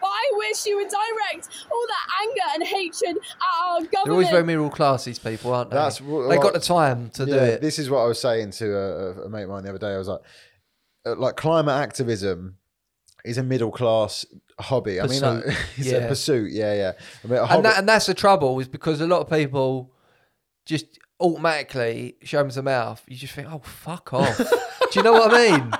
But 0.00 0.06
I 0.06 0.30
wish 0.34 0.66
you 0.66 0.76
would 0.76 0.88
direct 0.88 1.48
all 1.70 1.86
that 1.88 2.06
anger 2.22 2.48
and 2.54 2.62
hatred 2.62 3.16
at 3.16 3.64
our 3.64 3.80
government. 3.80 4.04
They're 4.04 4.12
always 4.12 4.30
very 4.30 4.44
middle 4.44 4.70
class. 4.70 5.04
These 5.04 5.18
people, 5.18 5.52
aren't 5.52 5.70
they? 5.70 5.76
That's 5.76 5.98
wh- 5.98 6.28
they 6.28 6.36
got 6.36 6.52
the 6.52 6.60
time 6.60 7.10
to 7.10 7.26
do 7.26 7.34
it. 7.34 7.60
this 7.60 7.78
is 7.78 7.90
what 7.90 7.98
I 8.00 8.06
was 8.06 8.20
saying 8.20 8.52
to 8.52 8.76
a, 8.76 9.22
a 9.24 9.28
mate 9.28 9.44
of 9.44 9.48
mine 9.48 9.64
the 9.64 9.70
other 9.70 9.78
day. 9.78 9.94
I 9.94 9.98
was 9.98 10.08
like, 10.08 10.20
uh, 11.06 11.16
like 11.16 11.36
climate 11.36 11.74
activism 11.74 12.58
is 13.24 13.38
a 13.38 13.42
middle 13.42 13.72
class 13.72 14.24
hobby. 14.60 15.00
I 15.00 15.06
mean, 15.06 15.20
Pursuit. 15.20 15.46
like, 15.46 15.56
it's 15.76 15.86
Yeah. 15.88 15.96
a 15.98 16.08
pursuit. 16.08 16.52
Yeah, 16.52 16.74
yeah. 16.74 16.92
I 17.24 17.26
mean, 17.28 17.38
a 17.38 17.46
hobby, 17.46 17.56
and 17.56 17.64
that 17.64 17.78
and 17.78 17.88
that's 17.88 18.06
the 18.06 18.14
trouble 18.14 18.58
is 18.60 18.68
because 18.68 19.00
a 19.00 19.06
lot 19.06 19.20
of 19.20 19.30
people 19.30 19.90
just 20.66 20.98
automatically 21.20 22.16
show 22.22 22.38
them 22.38 22.48
the 22.50 22.62
mouth. 22.62 23.02
You 23.08 23.16
just 23.16 23.34
think, 23.34 23.48
oh 23.52 23.60
fuck 23.64 24.12
off. 24.12 24.36
Do 24.92 25.00
you 25.00 25.02
know 25.02 25.12
what 25.12 25.32
I 25.34 25.50
mean? 25.50 25.72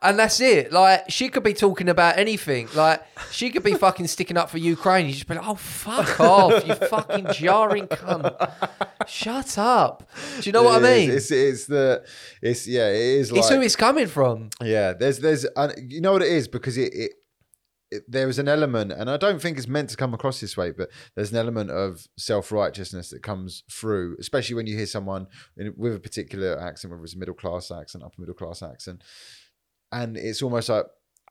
And 0.00 0.16
that's 0.16 0.40
it. 0.40 0.72
Like 0.72 1.10
she 1.10 1.28
could 1.28 1.42
be 1.42 1.52
talking 1.54 1.88
about 1.88 2.18
anything. 2.18 2.68
Like 2.74 3.02
she 3.32 3.50
could 3.50 3.64
be 3.64 3.74
fucking 3.74 4.06
sticking 4.06 4.36
up 4.36 4.48
for 4.48 4.58
Ukraine. 4.58 5.06
You 5.06 5.12
just 5.12 5.26
be 5.26 5.34
like, 5.34 5.46
oh 5.46 5.56
fuck 5.56 6.20
off, 6.20 6.64
you 6.66 6.74
fucking 6.74 7.26
jarring 7.32 7.88
cunt. 7.88 8.52
Shut 9.08 9.58
up. 9.58 10.08
Do 10.40 10.42
you 10.48 10.52
know 10.52 10.62
what 10.62 10.84
I 10.84 10.88
mean? 10.96 11.10
It's, 11.10 11.30
it's 11.32 11.66
the, 11.66 12.04
it's 12.40 12.68
yeah, 12.68 12.88
it 12.90 12.94
is 13.00 13.32
like 13.32 13.40
It's 13.40 13.48
who 13.48 13.60
it's 13.60 13.74
coming 13.74 14.06
from. 14.06 14.50
Yeah, 14.62 14.92
there's 14.92 15.18
there's 15.18 15.44
uh, 15.56 15.72
you 15.84 16.00
know 16.00 16.12
what 16.12 16.22
it 16.22 16.28
is 16.28 16.46
because 16.46 16.78
it, 16.78 16.92
it, 16.94 16.94
it 16.94 17.12
there 18.06 18.28
is 18.28 18.38
an 18.38 18.48
element, 18.48 18.92
and 18.92 19.10
I 19.10 19.16
don't 19.16 19.40
think 19.40 19.56
it's 19.56 19.68
meant 19.68 19.90
to 19.90 19.96
come 19.96 20.12
across 20.14 20.40
this 20.40 20.56
way, 20.56 20.72
but 20.72 20.90
there's 21.14 21.30
an 21.30 21.38
element 21.38 21.70
of 21.70 22.06
self 22.16 22.52
righteousness 22.52 23.10
that 23.10 23.22
comes 23.22 23.62
through, 23.70 24.16
especially 24.18 24.56
when 24.56 24.66
you 24.66 24.76
hear 24.76 24.86
someone 24.86 25.26
in, 25.56 25.72
with 25.76 25.94
a 25.94 26.00
particular 26.00 26.60
accent, 26.60 26.90
whether 26.92 27.04
it's 27.04 27.14
a 27.14 27.18
middle 27.18 27.34
class 27.34 27.70
accent, 27.70 28.04
upper 28.04 28.20
middle 28.20 28.34
class 28.34 28.62
accent, 28.62 29.02
and 29.90 30.16
it's 30.16 30.42
almost 30.42 30.68
like 30.68 30.84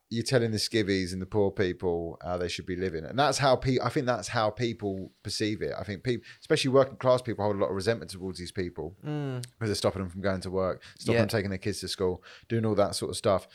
you're 0.10 0.24
telling 0.24 0.52
the 0.52 0.58
skivvies 0.58 1.12
and 1.12 1.22
the 1.22 1.26
poor 1.26 1.52
people 1.52 2.18
how 2.24 2.38
they 2.38 2.48
should 2.48 2.66
be 2.66 2.76
living, 2.78 3.04
and 3.04 3.20
that's 3.20 3.38
how 3.38 3.56
people. 3.56 3.86
I 3.86 3.90
think 3.90 4.06
that's 4.06 4.30
how 4.30 4.50
people 4.50 5.12
perceive 5.24 5.62
it. 5.62 5.74
I 5.78 5.84
think 5.84 6.04
people, 6.04 6.26
especially 6.40 6.70
working 6.72 6.98
class 6.98 7.22
people, 7.22 7.44
hold 7.44 7.58
a 7.58 7.60
lot 7.60 7.70
of 7.70 7.76
resentment 7.76 8.12
towards 8.12 8.40
these 8.40 8.52
people 8.52 8.96
mm. 9.06 9.42
because 9.42 9.68
they're 9.70 9.76
stopping 9.76 10.02
them 10.02 10.10
from 10.10 10.22
going 10.22 10.42
to 10.42 10.50
work, 10.52 10.82
stopping 10.98 11.16
Yeah. 11.16 11.22
them 11.22 11.30
taking 11.30 11.50
their 11.50 11.60
kids 11.60 11.82
to 11.82 11.88
school, 11.88 12.24
doing 12.50 12.66
all 12.66 12.76
that 12.76 12.96
sort 12.96 13.12
of 13.12 13.18
stuff. 13.18 13.48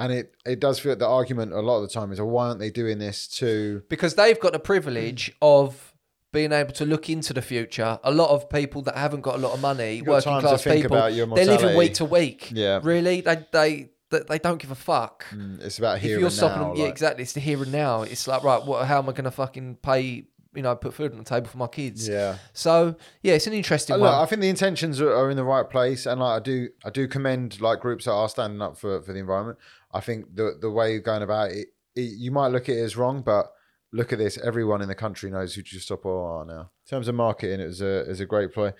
And 0.00 0.12
it, 0.12 0.34
it 0.46 0.58
does 0.60 0.78
feel 0.80 0.96
the 0.96 1.06
argument 1.06 1.52
a 1.52 1.60
lot 1.60 1.76
of 1.76 1.82
the 1.82 1.92
time 1.92 2.10
is, 2.10 2.18
well, 2.20 2.30
why 2.30 2.48
aren't 2.48 2.58
they 2.58 2.70
doing 2.70 2.98
this 2.98 3.28
to? 3.38 3.82
because 3.88 4.14
they've 4.14 4.40
got 4.40 4.52
the 4.52 4.58
privilege 4.58 5.32
of 5.42 5.94
being 6.32 6.52
able 6.52 6.72
to 6.72 6.86
look 6.86 7.10
into 7.10 7.32
the 7.32 7.42
future. 7.42 7.98
A 8.04 8.10
lot 8.10 8.30
of 8.30 8.48
people 8.48 8.82
that 8.82 8.96
haven't 8.96 9.20
got 9.20 9.34
a 9.34 9.38
lot 9.38 9.52
of 9.52 9.60
money, 9.60 10.00
got 10.00 10.08
working 10.12 10.32
time 10.32 10.42
to 10.42 10.48
class 10.48 10.62
think 10.64 10.82
people, 10.82 10.96
about 10.96 11.12
your 11.12 11.26
they're 11.26 11.44
living 11.44 11.74
mortality. 11.74 11.78
week 11.78 11.94
to 11.94 12.04
week. 12.04 12.50
Yeah. 12.52 12.80
really, 12.82 13.20
they 13.20 13.44
they 13.52 13.90
they, 14.10 14.20
they 14.28 14.38
don't 14.38 14.58
give 14.60 14.70
a 14.72 14.74
fuck. 14.76 15.24
Mm, 15.32 15.60
It's 15.62 15.78
about 15.78 15.98
here 16.00 16.14
if 16.14 16.18
you're 16.20 16.26
and 16.28 16.34
stopping 16.34 16.62
now. 16.62 16.68
them, 16.70 16.76
yeah, 16.78 16.84
like- 16.84 16.92
exactly. 16.92 17.22
It's 17.22 17.32
the 17.32 17.40
here 17.40 17.62
and 17.62 17.70
now. 17.72 18.02
It's 18.02 18.26
like 18.26 18.42
right, 18.42 18.64
what? 18.64 18.86
How 18.86 18.98
am 18.98 19.08
I 19.08 19.12
going 19.12 19.24
to 19.24 19.30
fucking 19.30 19.76
pay? 19.82 20.24
You 20.52 20.62
know, 20.62 20.74
put 20.74 20.94
food 20.94 21.12
on 21.12 21.18
the 21.18 21.22
table 21.24 21.46
for 21.46 21.58
my 21.58 21.68
kids. 21.68 22.08
Yeah. 22.08 22.38
So 22.54 22.96
yeah, 23.22 23.34
it's 23.34 23.46
an 23.46 23.52
interesting 23.52 23.94
Uh, 23.94 23.98
Look. 23.98 24.12
I 24.12 24.26
think 24.26 24.40
the 24.40 24.48
intentions 24.48 25.00
are, 25.00 25.14
are 25.14 25.30
in 25.30 25.36
the 25.36 25.44
right 25.44 25.68
place, 25.70 26.06
and 26.06 26.20
like 26.20 26.40
I 26.40 26.42
do, 26.42 26.68
I 26.84 26.90
do 26.90 27.06
commend 27.06 27.60
like 27.60 27.78
groups 27.78 28.06
that 28.06 28.12
are 28.12 28.28
standing 28.28 28.60
up 28.60 28.76
for, 28.76 29.00
for 29.00 29.12
the 29.12 29.20
environment. 29.20 29.58
I 29.92 30.00
think 30.00 30.34
the 30.34 30.56
the 30.60 30.70
way 30.70 30.92
you're 30.92 31.00
going 31.00 31.22
about 31.22 31.50
it, 31.50 31.68
it, 31.94 32.00
you 32.00 32.30
might 32.30 32.48
look 32.48 32.68
at 32.68 32.76
it 32.76 32.82
as 32.82 32.96
wrong, 32.96 33.22
but 33.22 33.46
look 33.92 34.12
at 34.12 34.18
this: 34.18 34.38
everyone 34.38 34.82
in 34.82 34.88
the 34.88 34.94
country 34.94 35.30
knows 35.30 35.54
who 35.54 35.62
Just 35.62 35.86
Stop 35.86 36.06
Oil 36.06 36.24
are 36.24 36.44
now. 36.44 36.60
In 36.60 36.88
terms 36.88 37.08
of 37.08 37.14
marketing, 37.14 37.60
it 37.60 37.66
was 37.66 37.80
a 37.80 38.08
is 38.08 38.20
a 38.20 38.26
great 38.26 38.52
play. 38.52 38.72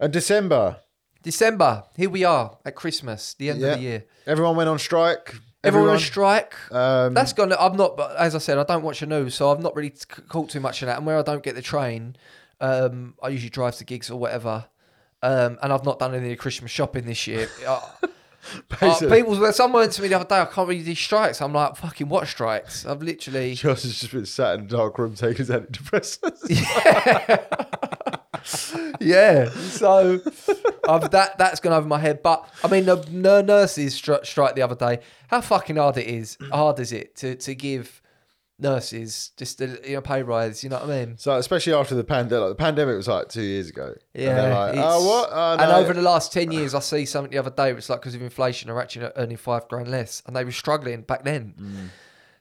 And 0.00 0.12
December, 0.12 0.80
December, 1.22 1.84
here 1.96 2.10
we 2.10 2.24
are 2.24 2.58
at 2.64 2.74
Christmas, 2.74 3.34
the 3.34 3.50
end 3.50 3.60
yeah, 3.60 3.68
of 3.68 3.78
the 3.78 3.82
year. 3.82 4.04
everyone 4.26 4.56
went 4.56 4.68
on 4.68 4.78
strike. 4.78 5.34
Everyone 5.64 5.90
on 5.90 5.98
strike. 5.98 6.54
Um, 6.72 7.14
That's 7.14 7.32
gone. 7.32 7.52
I'm 7.52 7.76
not, 7.76 7.96
but 7.96 8.16
as 8.16 8.36
I 8.36 8.38
said, 8.38 8.58
I 8.58 8.62
don't 8.62 8.82
watch 8.82 9.00
the 9.00 9.06
news, 9.06 9.34
so 9.34 9.50
I've 9.50 9.60
not 9.60 9.74
really 9.74 9.92
caught 10.28 10.50
too 10.50 10.60
much 10.60 10.82
of 10.82 10.86
that. 10.86 10.98
And 10.98 11.06
where 11.06 11.18
I 11.18 11.22
don't 11.22 11.42
get 11.42 11.56
the 11.56 11.62
train, 11.62 12.16
um, 12.60 13.14
I 13.22 13.28
usually 13.28 13.50
drive 13.50 13.76
to 13.76 13.84
gigs 13.84 14.08
or 14.08 14.18
whatever. 14.18 14.66
Um, 15.20 15.58
and 15.60 15.72
I've 15.72 15.84
not 15.84 15.98
done 15.98 16.14
any 16.14 16.36
Christmas 16.36 16.70
shopping 16.70 17.06
this 17.06 17.26
year. 17.26 17.48
uh, 18.80 18.98
people, 19.08 19.52
someone 19.52 19.82
went 19.82 19.92
to 19.92 20.02
me 20.02 20.08
the 20.08 20.14
other 20.14 20.28
day, 20.28 20.40
I 20.40 20.44
can't 20.44 20.68
read 20.68 20.84
these 20.84 20.98
strikes. 20.98 21.40
I'm 21.40 21.52
like, 21.52 21.76
fucking 21.76 22.08
what 22.08 22.26
strikes? 22.28 22.86
I've 22.86 23.02
literally. 23.02 23.54
Josh 23.54 23.82
has 23.82 23.98
just 23.98 24.12
been 24.12 24.26
sat 24.26 24.58
in 24.58 24.64
a 24.64 24.68
dark 24.68 24.98
room 24.98 25.14
taking 25.14 25.46
his 25.46 25.50
antidepressants. 25.50 26.48
yeah. 29.00 29.50
So 29.50 30.20
I've, 30.88 31.10
that 31.10 31.38
that's 31.38 31.60
gone 31.60 31.72
over 31.72 31.86
my 31.86 31.98
head. 31.98 32.22
But 32.22 32.48
I 32.62 32.68
mean, 32.68 32.86
the, 32.86 32.96
the 32.96 33.42
nurses 33.42 34.00
stri- 34.00 34.24
strike 34.24 34.54
the 34.54 34.62
other 34.62 34.76
day. 34.76 35.00
How 35.28 35.40
fucking 35.40 35.76
hard 35.76 35.96
it 35.96 36.06
is? 36.06 36.38
Hard 36.50 36.80
is 36.80 36.92
it 36.92 37.16
to 37.16 37.36
to 37.36 37.54
give 37.54 38.00
nurses 38.60 39.30
just 39.36 39.60
a 39.60 39.78
you 39.84 39.94
know 39.94 40.00
pay 40.00 40.22
rise? 40.22 40.62
You 40.64 40.70
know 40.70 40.76
what 40.80 40.90
I 40.90 41.04
mean? 41.04 41.18
So 41.18 41.36
especially 41.36 41.74
after 41.74 41.94
the 41.94 42.04
pandemic, 42.04 42.40
like, 42.42 42.50
the 42.50 42.54
pandemic 42.62 42.96
was 42.96 43.08
like 43.08 43.28
two 43.28 43.42
years 43.42 43.68
ago. 43.70 43.94
Yeah. 44.14 44.44
and 44.44 44.54
like, 44.78 44.84
oh 44.86 45.06
what? 45.06 45.28
Oh, 45.32 45.52
And 45.60 45.70
over 45.72 45.92
the 45.92 46.02
last 46.02 46.32
ten 46.32 46.50
years, 46.52 46.74
I 46.74 46.80
see 46.80 47.04
something 47.04 47.30
the 47.30 47.38
other 47.38 47.50
day. 47.50 47.70
It's 47.70 47.88
like 47.88 48.00
because 48.00 48.14
of 48.14 48.22
inflation, 48.22 48.68
they're 48.68 48.80
actually 48.80 49.10
earning 49.16 49.36
five 49.36 49.68
grand 49.68 49.88
less, 49.88 50.22
and 50.26 50.34
they 50.34 50.44
were 50.44 50.52
struggling 50.52 51.02
back 51.02 51.24
then. 51.24 51.90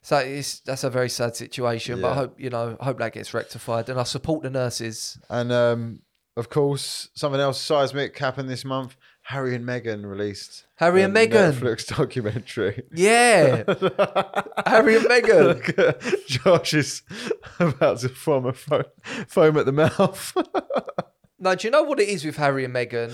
So 0.02 0.18
it's 0.18 0.60
that's 0.62 0.84
a 0.84 0.90
very 0.90 1.10
sad 1.10 1.36
situation. 1.36 2.02
But 2.02 2.12
I 2.12 2.14
Mm. 2.14 2.18
Hope 2.18 2.40
you 2.40 2.50
know, 2.50 2.78
I 2.80 2.86
hope 2.86 2.98
that 3.00 3.14
gets 3.14 3.34
rectified, 3.34 3.90
and 3.90 4.00
I 4.00 4.04
support 4.04 4.44
the 4.44 4.50
nurses. 4.50 5.20
And 5.30 5.52
um, 5.52 6.02
of 6.38 6.50
course, 6.50 7.10
something 7.14 7.42
else 7.42 7.60
seismic 7.62 8.18
happened 8.18 8.50
this 8.50 8.64
month. 8.64 8.96
Harry 9.28 9.54
and 9.56 9.66
Meghan 9.66 10.10
released 10.10 10.64
Harry 10.78 11.02
and 11.02 11.14
Meghan. 11.14 11.52
Netflix 11.52 11.86
documentary. 11.98 12.84
Yeah, 12.94 13.64
Harry 14.66 14.96
and 14.96 15.06
Meghan. 15.06 16.26
Josh 16.28 16.74
is 16.74 17.02
about 17.60 18.00
to 18.00 18.10
form 18.10 18.46
a 18.46 18.54
foam, 18.54 18.86
foam 19.28 19.58
at 19.58 19.66
the 19.66 19.74
mouth. 19.74 20.34
now, 21.40 21.56
do 21.56 21.68
you 21.68 21.72
know 21.72 21.84
what 21.84 22.00
it 22.00 22.08
is 22.08 22.24
with 22.24 22.38
Harry 22.38 22.64
and 22.64 22.74
Meghan? 22.74 23.14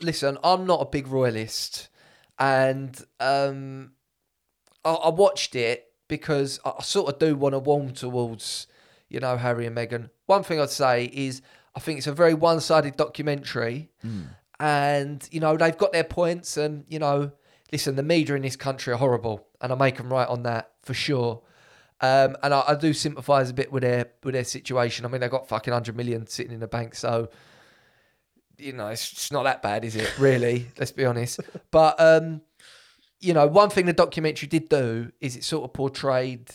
Listen, 0.00 0.38
I'm 0.44 0.64
not 0.64 0.80
a 0.80 0.86
big 0.86 1.08
royalist, 1.08 1.88
and 2.38 2.96
um, 3.18 3.94
I, 4.84 4.92
I 4.92 5.08
watched 5.08 5.56
it 5.56 5.86
because 6.06 6.60
I, 6.64 6.74
I 6.78 6.82
sort 6.84 7.12
of 7.12 7.18
do 7.18 7.34
want 7.34 7.54
to 7.54 7.58
warm 7.58 7.94
towards, 7.94 8.68
you 9.08 9.18
know, 9.18 9.36
Harry 9.36 9.66
and 9.66 9.76
Meghan. 9.76 10.10
One 10.26 10.44
thing 10.44 10.60
I'd 10.60 10.70
say 10.70 11.06
is 11.06 11.42
I 11.74 11.80
think 11.80 11.98
it's 11.98 12.06
a 12.06 12.12
very 12.12 12.34
one-sided 12.34 12.96
documentary, 12.96 13.90
and 14.60 15.26
you 15.30 15.40
know 15.40 15.56
they've 15.56 15.76
got 15.76 15.92
their 15.92 16.04
points, 16.04 16.56
and 16.56 16.84
you 16.88 16.98
know, 16.98 17.32
listen, 17.72 17.96
the 17.96 18.02
media 18.02 18.34
in 18.34 18.42
this 18.42 18.56
country 18.56 18.92
are 18.92 18.96
horrible, 18.96 19.46
and 19.60 19.72
I 19.72 19.76
make 19.76 19.96
them 19.96 20.12
right 20.12 20.28
on 20.28 20.42
that 20.44 20.72
for 20.82 20.94
sure. 20.94 21.42
Um, 22.00 22.36
and 22.44 22.54
I, 22.54 22.62
I 22.68 22.74
do 22.76 22.92
sympathise 22.92 23.50
a 23.50 23.54
bit 23.54 23.72
with 23.72 23.82
their 23.82 24.06
with 24.22 24.34
their 24.34 24.44
situation. 24.44 25.04
I 25.04 25.08
mean, 25.08 25.20
they've 25.20 25.30
got 25.30 25.48
fucking 25.48 25.72
hundred 25.72 25.96
million 25.96 26.26
sitting 26.26 26.52
in 26.52 26.60
the 26.60 26.68
bank, 26.68 26.94
so 26.94 27.28
you 28.58 28.72
know, 28.72 28.88
it's, 28.88 29.12
it's 29.12 29.32
not 29.32 29.44
that 29.44 29.62
bad, 29.62 29.84
is 29.84 29.96
it? 29.96 30.18
Really, 30.18 30.66
let's 30.78 30.92
be 30.92 31.04
honest. 31.04 31.40
But 31.70 32.00
um, 32.00 32.42
you 33.20 33.32
know, 33.32 33.46
one 33.46 33.70
thing 33.70 33.86
the 33.86 33.92
documentary 33.92 34.48
did 34.48 34.68
do 34.68 35.12
is 35.20 35.36
it 35.36 35.44
sort 35.44 35.64
of 35.64 35.72
portrayed 35.72 36.50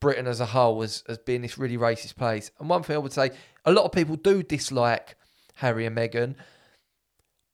Britain 0.00 0.26
as 0.26 0.40
a 0.40 0.46
whole 0.46 0.82
as 0.82 1.04
as 1.08 1.18
being 1.18 1.42
this 1.42 1.58
really 1.58 1.76
racist 1.76 2.16
place. 2.16 2.50
And 2.58 2.68
one 2.68 2.82
thing 2.82 2.96
I 2.96 2.98
would 2.98 3.12
say, 3.12 3.30
a 3.64 3.72
lot 3.72 3.84
of 3.84 3.92
people 3.92 4.16
do 4.16 4.42
dislike 4.42 5.16
Harry 5.62 5.86
and 5.86 5.96
Meghan, 5.96 6.34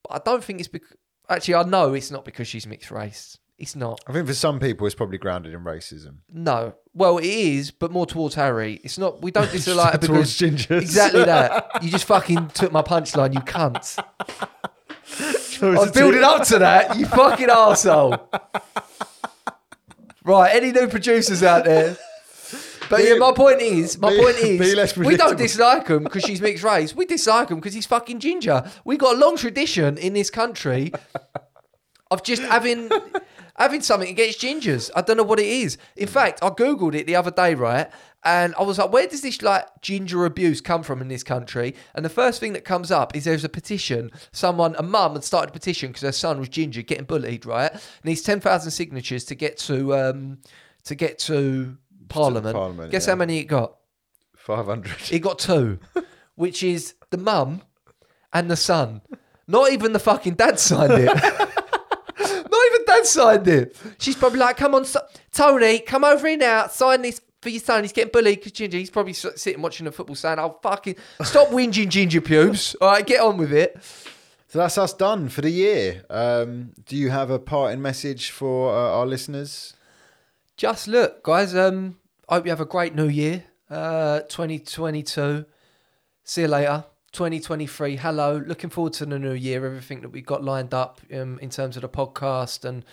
but 0.02 0.12
I 0.14 0.20
don't 0.24 0.42
think 0.42 0.58
it's 0.58 0.68
because. 0.68 0.96
Actually, 1.30 1.54
I 1.56 1.62
know 1.64 1.92
it's 1.94 2.10
not 2.10 2.24
because 2.24 2.48
she's 2.48 2.66
mixed 2.66 2.90
race. 2.90 3.38
It's 3.58 3.76
not. 3.76 4.00
I 4.06 4.12
think 4.12 4.26
for 4.26 4.34
some 4.34 4.58
people, 4.60 4.86
it's 4.86 4.94
probably 4.94 5.18
grounded 5.18 5.52
in 5.52 5.60
racism. 5.60 6.18
No. 6.32 6.74
Well, 6.94 7.18
it 7.18 7.26
is, 7.26 7.70
but 7.70 7.90
more 7.90 8.06
towards 8.06 8.34
Harry. 8.36 8.80
It's 8.84 8.98
not. 8.98 9.20
We 9.20 9.30
don't 9.30 9.50
dislike 9.52 10.00
Towards 10.00 10.38
because 10.38 10.66
gingers. 10.66 10.80
exactly 10.82 11.24
that. 11.24 11.68
You 11.82 11.90
just 11.90 12.06
fucking 12.06 12.48
took 12.48 12.72
my 12.72 12.82
punchline, 12.82 13.34
you 13.34 13.40
cunt. 13.40 14.02
I 15.60 15.70
was 15.78 15.90
building 15.90 16.22
up 16.24 16.44
to 16.48 16.58
that, 16.60 16.96
you 16.98 17.06
fucking 17.06 17.48
arsehole. 17.48 18.20
Right, 20.24 20.54
any 20.54 20.72
new 20.72 20.88
producers 20.88 21.42
out 21.42 21.64
there? 21.64 21.96
But 22.88 23.04
yeah, 23.04 23.14
my 23.14 23.32
point 23.32 23.60
is, 23.60 23.98
my 23.98 24.10
be- 24.10 24.22
point 24.22 24.36
is, 24.38 24.96
we 24.96 25.16
don't 25.16 25.36
dislike 25.36 25.88
him 25.88 26.04
because 26.04 26.22
she's 26.22 26.40
mixed 26.40 26.64
race. 26.64 26.94
We 26.94 27.06
dislike 27.06 27.50
him 27.50 27.56
because 27.56 27.74
he's 27.74 27.86
fucking 27.86 28.20
ginger. 28.20 28.70
We 28.84 28.96
got 28.96 29.16
a 29.16 29.18
long 29.18 29.36
tradition 29.36 29.98
in 29.98 30.14
this 30.14 30.30
country 30.30 30.92
of 32.10 32.22
just 32.22 32.42
having 32.42 32.90
having 33.56 33.82
something 33.82 34.08
against 34.08 34.40
gingers. 34.40 34.90
I 34.94 35.02
don't 35.02 35.16
know 35.16 35.22
what 35.22 35.40
it 35.40 35.46
is. 35.46 35.78
In 35.96 36.06
fact, 36.06 36.38
I 36.42 36.50
googled 36.50 36.94
it 36.94 37.06
the 37.06 37.16
other 37.16 37.30
day, 37.30 37.54
right? 37.54 37.90
And 38.24 38.54
I 38.58 38.62
was 38.62 38.78
like, 38.78 38.92
where 38.92 39.06
does 39.06 39.22
this 39.22 39.42
like 39.42 39.66
ginger 39.80 40.24
abuse 40.24 40.60
come 40.60 40.82
from 40.82 41.00
in 41.00 41.08
this 41.08 41.22
country? 41.22 41.74
And 41.94 42.04
the 42.04 42.10
first 42.10 42.40
thing 42.40 42.52
that 42.54 42.64
comes 42.64 42.90
up 42.90 43.14
is 43.14 43.24
there's 43.24 43.44
a 43.44 43.48
petition. 43.48 44.10
Someone, 44.32 44.74
a 44.76 44.82
mum, 44.82 45.14
had 45.14 45.24
started 45.24 45.50
a 45.50 45.52
petition 45.52 45.90
because 45.90 46.02
her 46.02 46.12
son 46.12 46.40
was 46.40 46.48
ginger, 46.48 46.82
getting 46.82 47.04
bullied, 47.04 47.46
right? 47.46 47.70
And 47.70 48.04
needs 48.04 48.22
ten 48.22 48.40
thousand 48.40 48.70
signatures 48.72 49.24
to 49.24 49.34
get 49.34 49.58
to 49.58 49.94
um 49.94 50.38
to 50.84 50.94
get 50.94 51.18
to 51.20 51.76
Parliament. 52.08 52.54
Parliament, 52.54 52.90
Guess 52.90 53.06
yeah. 53.06 53.12
how 53.12 53.16
many 53.16 53.38
it 53.38 53.44
got? 53.44 53.74
Five 54.36 54.66
hundred. 54.66 54.96
It 55.10 55.18
got 55.20 55.38
two, 55.38 55.78
which 56.34 56.62
is 56.62 56.94
the 57.10 57.18
mum 57.18 57.62
and 58.32 58.50
the 58.50 58.56
son. 58.56 59.02
Not 59.46 59.72
even 59.72 59.92
the 59.92 59.98
fucking 59.98 60.34
dad 60.34 60.58
signed 60.58 60.92
it. 60.92 61.06
Not 62.20 62.66
even 62.72 62.84
dad 62.86 63.06
signed 63.06 63.48
it. 63.48 63.76
She's 63.98 64.16
probably 64.16 64.38
like, 64.40 64.56
"Come 64.56 64.74
on, 64.74 64.84
so- 64.84 65.06
Tony, 65.32 65.78
come 65.80 66.04
over 66.04 66.26
here 66.28 66.36
now. 66.36 66.66
Sign 66.66 67.02
this 67.02 67.20
for 67.40 67.48
your 67.50 67.60
son. 67.60 67.84
He's 67.84 67.92
getting 67.92 68.10
bullied 68.12 68.36
because 68.40 68.52
Ginger. 68.52 68.78
He's 68.78 68.90
probably 68.90 69.12
sitting 69.12 69.62
watching 69.62 69.84
the 69.86 69.92
football, 69.92 70.16
saying, 70.16 70.38
"Oh 70.38 70.58
fucking 70.62 70.96
stop 71.22 71.48
whinging, 71.48 71.88
Ginger 71.88 72.20
pubes. 72.20 72.74
All 72.80 72.88
right, 72.90 73.06
get 73.06 73.20
on 73.20 73.36
with 73.36 73.52
it." 73.52 73.76
So 74.48 74.58
that's 74.58 74.78
us 74.78 74.94
done 74.94 75.28
for 75.28 75.42
the 75.42 75.50
year. 75.50 76.04
Um, 76.08 76.72
do 76.86 76.96
you 76.96 77.10
have 77.10 77.30
a 77.30 77.38
parting 77.38 77.82
message 77.82 78.30
for 78.30 78.70
uh, 78.74 78.98
our 78.98 79.06
listeners? 79.06 79.74
Just 80.58 80.88
look, 80.88 81.22
guys. 81.22 81.54
Um, 81.54 81.98
I 82.28 82.34
hope 82.34 82.44
you 82.44 82.50
have 82.50 82.60
a 82.60 82.64
great 82.64 82.92
new 82.92 83.06
year. 83.06 83.44
Uh, 83.70 84.22
2022. 84.22 85.44
See 86.24 86.40
you 86.40 86.48
later. 86.48 86.84
2023. 87.12 87.94
Hello. 87.94 88.42
Looking 88.44 88.68
forward 88.68 88.92
to 88.94 89.06
the 89.06 89.20
new 89.20 89.34
year. 89.34 89.64
Everything 89.64 90.00
that 90.00 90.08
we've 90.08 90.26
got 90.26 90.42
lined 90.42 90.74
up 90.74 91.00
um, 91.14 91.38
in 91.40 91.48
terms 91.48 91.76
of 91.76 91.82
the 91.82 91.88
podcast 91.88 92.64
and 92.64 92.84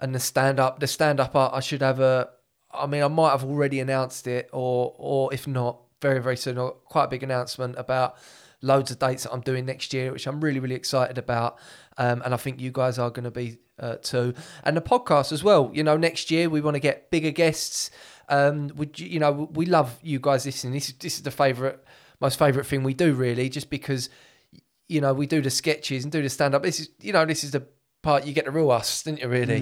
and 0.00 0.14
the 0.14 0.18
stand 0.18 0.58
up. 0.58 0.80
The 0.80 0.86
stand 0.86 1.20
up. 1.20 1.36
I, 1.36 1.48
I 1.48 1.60
should 1.60 1.82
have 1.82 2.00
a. 2.00 2.30
I 2.72 2.86
mean, 2.86 3.02
I 3.02 3.08
might 3.08 3.32
have 3.32 3.44
already 3.44 3.80
announced 3.80 4.26
it, 4.26 4.48
or 4.50 4.94
or 4.96 5.32
if 5.34 5.46
not, 5.46 5.82
very 6.00 6.22
very 6.22 6.38
soon. 6.38 6.56
Quite 6.86 7.04
a 7.04 7.08
big 7.08 7.22
announcement 7.22 7.74
about 7.76 8.16
loads 8.62 8.90
of 8.90 8.98
dates 8.98 9.24
that 9.24 9.32
I'm 9.34 9.42
doing 9.42 9.66
next 9.66 9.92
year, 9.92 10.10
which 10.10 10.26
I'm 10.26 10.40
really 10.40 10.58
really 10.58 10.74
excited 10.74 11.18
about. 11.18 11.58
Um, 11.98 12.22
and 12.24 12.32
I 12.32 12.38
think 12.38 12.62
you 12.62 12.72
guys 12.72 12.98
are 12.98 13.10
going 13.10 13.24
to 13.24 13.30
be 13.30 13.58
uh, 13.78 13.96
too. 13.96 14.34
And 14.62 14.76
the 14.76 14.80
podcast 14.80 15.32
as 15.32 15.42
well. 15.42 15.70
You 15.72 15.82
know, 15.82 15.96
next 15.96 16.30
year 16.30 16.48
we 16.48 16.60
want 16.60 16.74
to 16.74 16.80
get 16.80 17.10
bigger 17.10 17.30
guests. 17.30 17.90
Um, 18.28 18.68
would 18.76 18.98
you, 18.98 19.08
you 19.08 19.20
know, 19.20 19.50
we 19.52 19.66
love 19.66 19.98
you 20.02 20.18
guys 20.18 20.46
listening. 20.46 20.74
This 20.74 20.88
is 20.88 20.94
this 20.94 21.16
is 21.16 21.22
the 21.22 21.30
favorite, 21.30 21.84
most 22.20 22.38
favorite 22.38 22.66
thing 22.66 22.82
we 22.82 22.94
do, 22.94 23.14
really, 23.14 23.48
just 23.48 23.70
because 23.70 24.08
you 24.88 25.00
know 25.00 25.14
we 25.14 25.26
do 25.26 25.40
the 25.40 25.50
sketches 25.50 26.04
and 26.04 26.12
do 26.12 26.22
the 26.22 26.30
stand 26.30 26.54
up. 26.54 26.62
This 26.62 26.80
is 26.80 26.90
you 27.00 27.12
know 27.12 27.24
this 27.24 27.44
is 27.44 27.50
the 27.50 27.66
part 28.02 28.26
you 28.26 28.32
get 28.32 28.44
the 28.44 28.50
real 28.50 28.70
us, 28.70 29.02
didn't 29.02 29.20
you? 29.20 29.28
Really. 29.28 29.60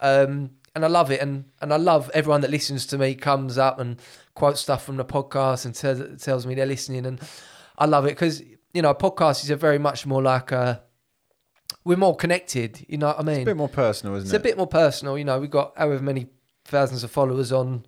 Um, 0.00 0.50
and 0.74 0.84
I 0.84 0.88
love 0.88 1.10
it, 1.10 1.20
and 1.20 1.44
and 1.60 1.72
I 1.72 1.76
love 1.76 2.10
everyone 2.14 2.40
that 2.42 2.50
listens 2.50 2.86
to 2.86 2.98
me 2.98 3.14
comes 3.14 3.58
up 3.58 3.78
and 3.78 4.00
quotes 4.34 4.60
stuff 4.60 4.84
from 4.84 4.96
the 4.96 5.04
podcast 5.04 5.64
and 5.66 5.74
tells 5.74 6.22
tells 6.22 6.46
me 6.46 6.54
they're 6.54 6.66
listening, 6.66 7.06
and 7.06 7.20
I 7.78 7.86
love 7.86 8.06
it 8.06 8.10
because 8.10 8.40
you 8.72 8.82
know 8.82 8.94
podcast 8.94 9.44
is 9.44 9.50
a 9.50 9.56
very 9.56 9.78
much 9.78 10.06
more 10.06 10.22
like 10.22 10.52
a 10.52 10.82
we're 11.84 11.96
more 11.96 12.16
connected. 12.16 12.84
You 12.88 12.98
know 12.98 13.08
what 13.08 13.20
I 13.20 13.22
mean? 13.22 13.36
It's 13.36 13.42
a 13.42 13.46
bit 13.46 13.56
more 13.56 13.68
personal, 13.68 14.14
isn't 14.16 14.26
It's 14.26 14.32
it? 14.32 14.36
It's 14.36 14.42
a 14.42 14.48
bit 14.48 14.56
more 14.56 14.66
personal. 14.66 15.16
You 15.18 15.24
know, 15.24 15.38
we've 15.40 15.50
got 15.50 15.72
however 15.76 16.02
many 16.02 16.28
thousands 16.64 17.02
of 17.04 17.10
followers 17.10 17.52
on 17.52 17.86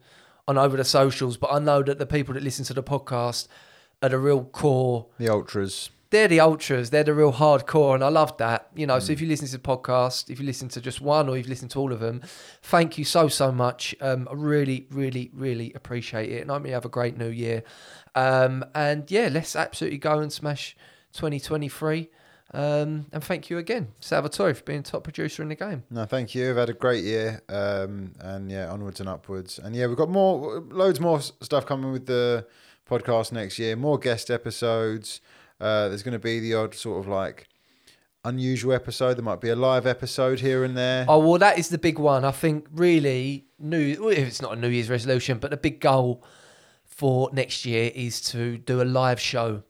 on 0.49 0.59
over 0.59 0.77
the 0.77 0.85
socials, 0.85 1.37
but 1.37 1.53
I 1.53 1.59
know 1.61 1.83
that 1.85 1.99
the 1.99 2.07
people 2.07 2.35
that 2.35 2.43
listen 2.43 2.65
to 2.67 2.75
the 2.75 2.83
podcast 2.83 3.47
are 4.03 4.09
the 4.09 4.19
real 4.19 4.45
core. 4.45 5.07
the 5.19 5.29
ultras. 5.29 5.91
They're 6.11 6.29
the 6.29 6.41
ultras. 6.41 6.91
They're 6.91 7.05
the 7.05 7.15
real 7.15 7.33
hardcore, 7.33 7.95
and 7.95 8.05
I 8.05 8.09
love 8.09 8.37
that. 8.37 8.69
You 8.75 8.87
know, 8.87 8.99
so 8.99 9.13
if 9.13 9.21
you 9.23 9.29
listen 9.29 9.47
to 9.47 9.53
the 9.53 9.59
podcast, 9.61 10.29
if 10.29 10.39
you 10.41 10.45
listen 10.45 10.69
to 10.71 10.81
just 10.81 11.01
one 11.01 11.29
or 11.29 11.39
you've 11.39 11.49
listened 11.49 11.71
to 11.71 11.79
all 11.79 11.91
of 11.93 12.01
them, 12.01 12.21
thank 12.61 12.99
you 12.99 13.05
so 13.05 13.29
so 13.29 13.51
much. 13.53 13.95
Um, 14.01 14.29
I 14.31 14.35
really, 14.35 14.89
really, 14.91 15.31
really 15.33 15.73
appreciate 15.75 16.31
it, 16.31 16.43
and 16.43 16.51
I 16.51 16.55
hope 16.55 16.67
you 16.67 16.73
have 16.75 16.85
a 16.85 16.91
great 16.91 17.17
new 17.17 17.29
year. 17.31 17.63
Um, 18.15 18.63
and 18.75 19.11
yeah, 19.11 19.29
let's 19.33 19.57
absolutely 19.57 19.99
go 19.99 20.19
and 20.19 20.31
smash 20.31 20.77
2023. 21.15 22.11
Um, 22.55 23.07
and 23.13 23.25
thank 23.25 23.49
you 23.49 23.57
again, 23.59 23.89
Salvatore, 24.01 24.53
for 24.55 24.63
being 24.65 24.83
top 24.83 25.05
producer 25.05 25.43
in 25.43 25.49
the 25.49 25.55
game. 25.55 25.85
No, 25.91 26.05
thank 26.05 26.35
you. 26.35 26.51
I've 26.51 26.57
had 26.57 26.69
a 26.69 26.75
great 26.75 27.03
year, 27.03 27.43
um, 27.49 28.13
and 28.21 28.51
yeah, 28.51 28.71
onwards 28.71 29.01
and 29.01 29.09
upwards. 29.09 29.59
And 29.59 29.75
yeah, 29.75 29.87
we've 29.87 29.97
got 29.97 30.11
more, 30.11 30.61
loads 30.71 31.01
more 31.01 31.21
stuff 31.21 31.65
coming 31.65 31.93
with 31.93 32.07
the 32.07 32.47
podcast 32.89 33.33
next 33.33 33.59
year. 33.59 33.75
More 33.75 33.99
guest 33.99 34.31
episodes. 34.31 35.21
Uh, 35.61 35.89
there's 35.89 36.03
going 36.03 36.13
to 36.13 36.19
be 36.19 36.41
the 36.41 36.55
odd 36.55 36.75
sort 36.75 36.99
of 37.01 37.09
like 37.09 37.49
unusual 38.25 38.73
episode. 38.75 39.15
There 39.17 39.25
might 39.25 39.41
be 39.41 39.49
a 39.49 39.57
live 39.57 39.87
episode 39.87 40.41
here 40.41 40.63
and 40.63 40.77
there. 40.77 41.07
Oh 41.09 41.21
well, 41.21 41.39
that 41.39 41.59
is 41.59 41.71
the 41.71 41.79
big 41.79 41.99
one. 41.99 42.25
I 42.25 42.33
think 42.33 42.67
really 42.71 43.47
new. 43.59 43.97
well, 44.01 44.11
If 44.11 44.27
it's 44.29 44.43
not 44.43 44.53
a 44.53 44.57
New 44.57 44.69
Year's 44.69 44.91
resolution, 44.91 45.39
but 45.39 45.51
the 45.51 45.57
big 45.57 45.81
goal 45.81 46.23
for 46.85 47.31
next 47.33 47.65
year 47.65 47.91
is 47.95 48.21
to 48.33 48.59
do 48.59 48.83
a 48.83 48.85
live 48.85 49.19
show 49.19 49.63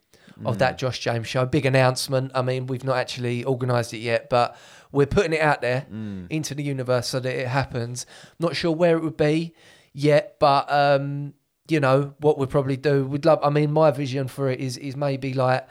of 0.47 0.59
that 0.59 0.78
Josh 0.78 0.99
James 0.99 1.26
show. 1.26 1.47
Big 1.47 1.66
announcement. 1.66 2.32
I 2.34 2.43
mean, 2.43 2.66
we've 2.66 2.84
not 2.84 2.97
actually 2.97 3.45
organised 3.45 3.95
it 3.95 3.99
yet, 3.99 4.28
but 4.30 4.57
we're 4.90 5.07
putting 5.07 5.32
it 5.32 5.40
out 5.40 5.61
there 5.61 5.86
into 6.30 6.55
the 6.55 6.62
universe 6.62 7.09
so 7.09 7.20
that 7.20 7.34
it 7.34 7.49
happens. 7.49 8.07
Not 8.38 8.57
sure 8.57 8.72
where 8.72 8.97
it 8.97 9.03
would 9.03 9.16
be 9.16 9.55
yet, 9.93 10.36
but 10.38 10.70
um, 10.72 11.34
you 11.68 11.80
know 11.80 12.14
what 12.18 12.38
we'd 12.38 12.51
probably 12.51 12.76
do. 12.76 13.07
We'd 13.07 13.24
love. 13.24 13.40
I 13.43 13.51
mean, 13.51 13.72
my 13.72 13.90
vision 13.90 14.28
for 14.28 14.51
it 14.51 14.61
is 14.61 14.76
is 14.76 14.97
maybe 14.97 15.34
like 15.34 15.68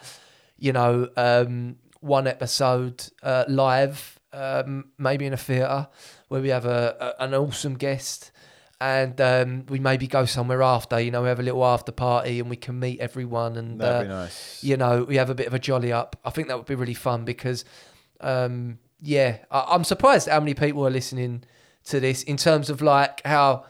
you 0.61 0.71
know, 0.71 1.09
um, 1.17 1.75
one 2.01 2.27
episode 2.27 3.03
uh, 3.23 3.43
live, 3.47 4.19
um, 4.31 4.91
maybe 4.97 5.25
in 5.25 5.33
a 5.33 5.37
theatre, 5.37 5.87
where 6.29 6.39
we 6.39 6.49
have 6.49 6.65
a, 6.65 7.15
a 7.19 7.23
an 7.23 7.33
awesome 7.33 7.73
guest, 7.73 8.30
and 8.81 9.21
um, 9.21 9.65
we 9.69 9.77
maybe 9.77 10.07
go 10.07 10.25
somewhere 10.25 10.63
after. 10.63 10.99
You 10.99 11.11
know, 11.11 11.21
we 11.21 11.27
have 11.27 11.39
a 11.39 11.43
little 11.43 11.63
after 11.63 11.91
party, 11.91 12.39
and 12.39 12.49
we 12.49 12.55
can 12.55 12.79
meet 12.79 12.99
everyone, 12.99 13.55
and 13.55 13.79
That'd 13.79 13.95
uh, 13.95 14.01
be 14.01 14.07
nice. 14.07 14.63
you 14.63 14.75
know, 14.75 15.03
we 15.03 15.17
have 15.17 15.29
a 15.29 15.35
bit 15.35 15.45
of 15.45 15.53
a 15.53 15.59
jolly 15.59 15.93
up. 15.93 16.19
I 16.25 16.31
think 16.31 16.47
that 16.47 16.57
would 16.57 16.65
be 16.65 16.73
really 16.73 16.95
fun 16.95 17.23
because, 17.23 17.63
um, 18.21 18.79
yeah, 18.99 19.37
I, 19.51 19.65
I'm 19.69 19.83
surprised 19.83 20.27
how 20.27 20.39
many 20.39 20.55
people 20.55 20.85
are 20.85 20.89
listening 20.89 21.43
to 21.85 21.99
this 21.99 22.23
in 22.23 22.37
terms 22.37 22.71
of 22.71 22.81
like 22.81 23.21
how, 23.23 23.65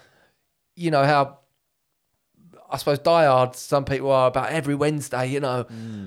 you 0.77 0.91
know, 0.91 1.03
how 1.03 1.39
I 2.69 2.77
suppose 2.77 2.99
diehard 2.99 3.53
some 3.57 3.83
people 3.83 4.11
are 4.11 4.29
about 4.29 4.51
every 4.51 4.75
Wednesday, 4.75 5.27
you 5.27 5.41
know. 5.41 5.65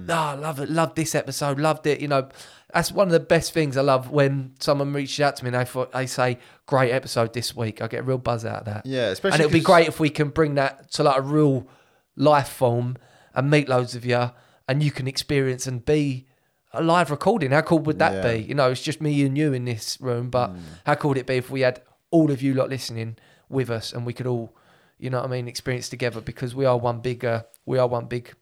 Ah, 0.09 0.33
I 0.33 0.35
love 0.35 0.61
it, 0.61 0.71
love 0.71 0.95
this 0.95 1.15
episode, 1.15 1.61
loved 1.61 1.87
it. 1.87 2.01
You 2.01 2.09
know, 2.09 2.31
that's 2.75 2.91
one 2.93 3.07
of 3.09 3.12
the 3.12 3.20
best 3.20 3.53
things 3.53 3.77
I 3.77 3.83
love 3.83 4.11
when 4.11 4.55
someone 4.59 4.93
reaches 4.93 5.20
out 5.20 5.37
to 5.37 5.45
me 5.45 5.49
and 5.49 5.55
they, 5.61 5.64
thought- 5.64 5.93
they 5.93 6.07
say, 6.07 6.39
great 6.66 6.91
episode 6.91 7.33
this 7.33 7.55
week. 7.57 7.81
I 7.81 7.87
get 7.87 8.01
a 8.01 8.03
real 8.03 8.18
buzz 8.18 8.45
out 8.45 8.61
of 8.61 8.64
that. 8.66 8.85
Yeah, 8.85 9.07
especially 9.11 9.35
And 9.37 9.43
it 9.43 9.47
would 9.47 9.53
be 9.53 9.61
great 9.61 9.87
if 9.89 10.01
we 10.01 10.11
can 10.11 10.29
bring 10.31 10.57
that 10.57 10.91
to 10.93 11.05
like 11.05 11.16
a 11.18 11.22
real 11.22 11.68
life 12.16 12.49
form 12.49 12.97
and 13.35 13.49
meet 13.51 13.68
loads 13.68 13.95
of 13.95 14.05
you 14.05 14.31
and 14.68 14.83
you 14.83 14.91
can 14.91 15.07
experience 15.07 15.66
and 15.66 15.85
be 15.85 16.27
a 16.72 16.83
live 16.83 17.11
recording. 17.11 17.53
How 17.53 17.61
cool 17.62 17.79
would 17.81 17.99
that 18.01 18.14
Yeah. 18.25 18.33
be? 18.35 18.43
You 18.43 18.55
know, 18.55 18.70
it's 18.70 18.83
just 18.83 19.01
me 19.01 19.25
and 19.25 19.39
you 19.39 19.53
in 19.53 19.64
this 19.64 19.97
room, 20.01 20.29
but 20.31 20.51
how 20.85 20.97
cool 20.97 21.11
would 21.11 21.18
it 21.18 21.27
be 21.27 21.37
if 21.37 21.49
we 21.51 21.61
had 21.61 21.81
all 22.11 22.31
of 22.33 22.43
you 22.43 22.55
lot 22.55 22.68
listening 22.70 23.16
with 23.49 23.70
us 23.70 23.93
and 23.93 24.05
we 24.05 24.12
could 24.12 24.27
all, 24.27 24.57
you 24.99 25.11
know 25.11 25.18
what 25.20 25.27
I 25.27 25.31
mean, 25.31 25.47
experience 25.49 25.89
together 25.89 26.20
because 26.20 26.55
we 26.55 26.64
are 26.64 26.77
one 26.77 26.99
big, 27.01 27.25
uh, 27.25 27.43
we 27.66 27.79
are 27.79 27.87
one 27.87 28.07
big 28.07 28.33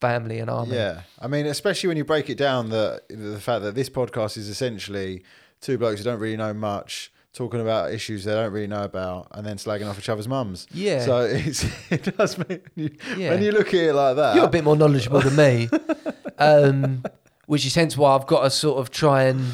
family 0.00 0.38
and 0.38 0.48
army. 0.50 0.74
Yeah, 0.76 1.02
I 1.18 1.26
mean, 1.26 1.46
especially 1.46 1.88
when 1.88 1.96
you 1.96 2.04
break 2.04 2.30
it 2.30 2.38
down, 2.38 2.70
that 2.70 3.02
the 3.08 3.38
fact 3.40 3.62
that 3.62 3.74
this 3.74 3.88
podcast 3.90 4.36
is 4.36 4.48
essentially 4.48 5.22
two 5.60 5.76
blokes 5.78 5.98
who 6.00 6.04
don't 6.04 6.18
really 6.20 6.36
know 6.36 6.54
much 6.54 7.12
talking 7.32 7.60
about 7.60 7.92
issues 7.92 8.24
they 8.24 8.32
don't 8.32 8.52
really 8.52 8.66
know 8.66 8.82
about, 8.82 9.28
and 9.32 9.46
then 9.46 9.56
slagging 9.56 9.88
off 9.88 9.98
each 9.98 10.08
other's 10.08 10.26
mums. 10.26 10.66
Yeah. 10.72 11.04
So 11.04 11.20
it's, 11.30 11.64
it 11.90 12.16
does 12.16 12.36
mean 12.38 12.60
you, 12.74 12.90
Yeah. 13.16 13.30
when 13.30 13.42
you 13.42 13.52
look 13.52 13.68
at 13.68 13.74
it 13.74 13.94
like 13.94 14.16
that. 14.16 14.34
You're 14.34 14.46
a 14.46 14.48
bit 14.48 14.64
more 14.64 14.74
knowledgeable 14.76 15.20
than 15.20 15.36
me, 15.36 15.68
um, 16.38 17.04
which 17.46 17.64
is 17.66 17.74
hence 17.74 17.96
why 17.96 18.14
I've 18.16 18.26
got 18.26 18.42
to 18.42 18.50
sort 18.50 18.78
of 18.80 18.90
try 18.90 19.24
and, 19.24 19.44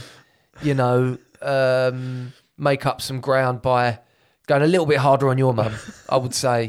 you 0.63 0.73
know, 0.75 1.19
um, 1.43 2.33
make 2.57 2.87
up 2.87 3.03
some 3.03 3.21
ground 3.21 3.61
by 3.63 3.99
going 4.47 4.63
a 4.63 4.67
little 4.67 4.87
bit 4.87 4.99
harder 4.99 5.29
on 5.29 5.37
your 5.39 5.53
mum. 5.53 5.75
I 6.09 6.17
would 6.17 6.35
say. 6.35 6.69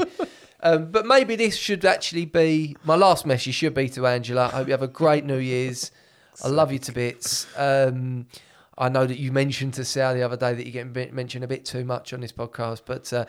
Um, 0.68 0.92
but 0.92 1.06
maybe 1.06 1.36
this 1.38 1.56
should 1.56 1.86
actually 1.86 2.26
be 2.26 2.76
my 2.84 2.96
last 2.96 3.26
message. 3.26 3.56
Should 3.56 3.74
be 3.74 3.88
to 3.90 4.06
Angela. 4.06 4.48
I 4.48 4.58
hope 4.58 4.68
you 4.68 4.74
have 4.74 4.82
a 4.82 4.88
great 4.88 5.24
New 5.24 5.38
Year's. 5.38 5.92
I 6.44 6.50
love 6.50 6.72
you 6.74 6.80
to 6.80 6.92
bits. 6.92 7.48
Um, 7.56 8.28
I 8.78 8.90
know 8.90 9.06
that 9.06 9.18
you 9.18 9.32
mentioned 9.32 9.76
to 9.76 9.86
Sal 9.86 10.14
the 10.14 10.24
other 10.24 10.36
day 10.36 10.54
that 10.54 10.66
you 10.66 10.72
get 10.72 10.94
men- 10.94 11.16
mentioned 11.16 11.44
a 11.44 11.48
bit 11.48 11.64
too 11.64 11.86
much 11.86 12.14
on 12.14 12.20
this 12.20 12.34
podcast, 12.34 12.82
but 12.86 13.12
uh, 13.14 13.26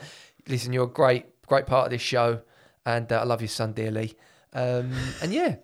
listen, 0.47 0.73
you're 0.73 0.83
a 0.83 0.87
great, 0.87 1.25
great 1.47 1.65
part 1.65 1.85
of 1.85 1.91
this 1.91 2.01
show, 2.01 2.41
and 2.85 3.11
uh, 3.11 3.21
I 3.21 3.23
love 3.23 3.41
your 3.41 3.47
son 3.47 3.71
dearly. 3.71 4.15
Um, 4.53 4.91
and 5.21 5.33
yeah, 5.33 5.55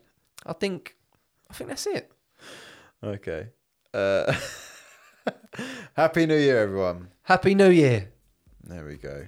I 0.45 0.53
think, 0.53 0.95
I 1.49 1.53
think 1.53 1.69
that's 1.69 1.87
it. 1.87 2.09
Okay. 3.03 3.49
Uh, 3.93 4.33
Happy 5.95 6.25
New 6.25 6.37
Year, 6.37 6.57
everyone. 6.59 7.09
Happy 7.23 7.53
New 7.53 7.69
Year. 7.69 8.11
There 8.63 8.85
we 8.85 8.95
go. 8.95 9.27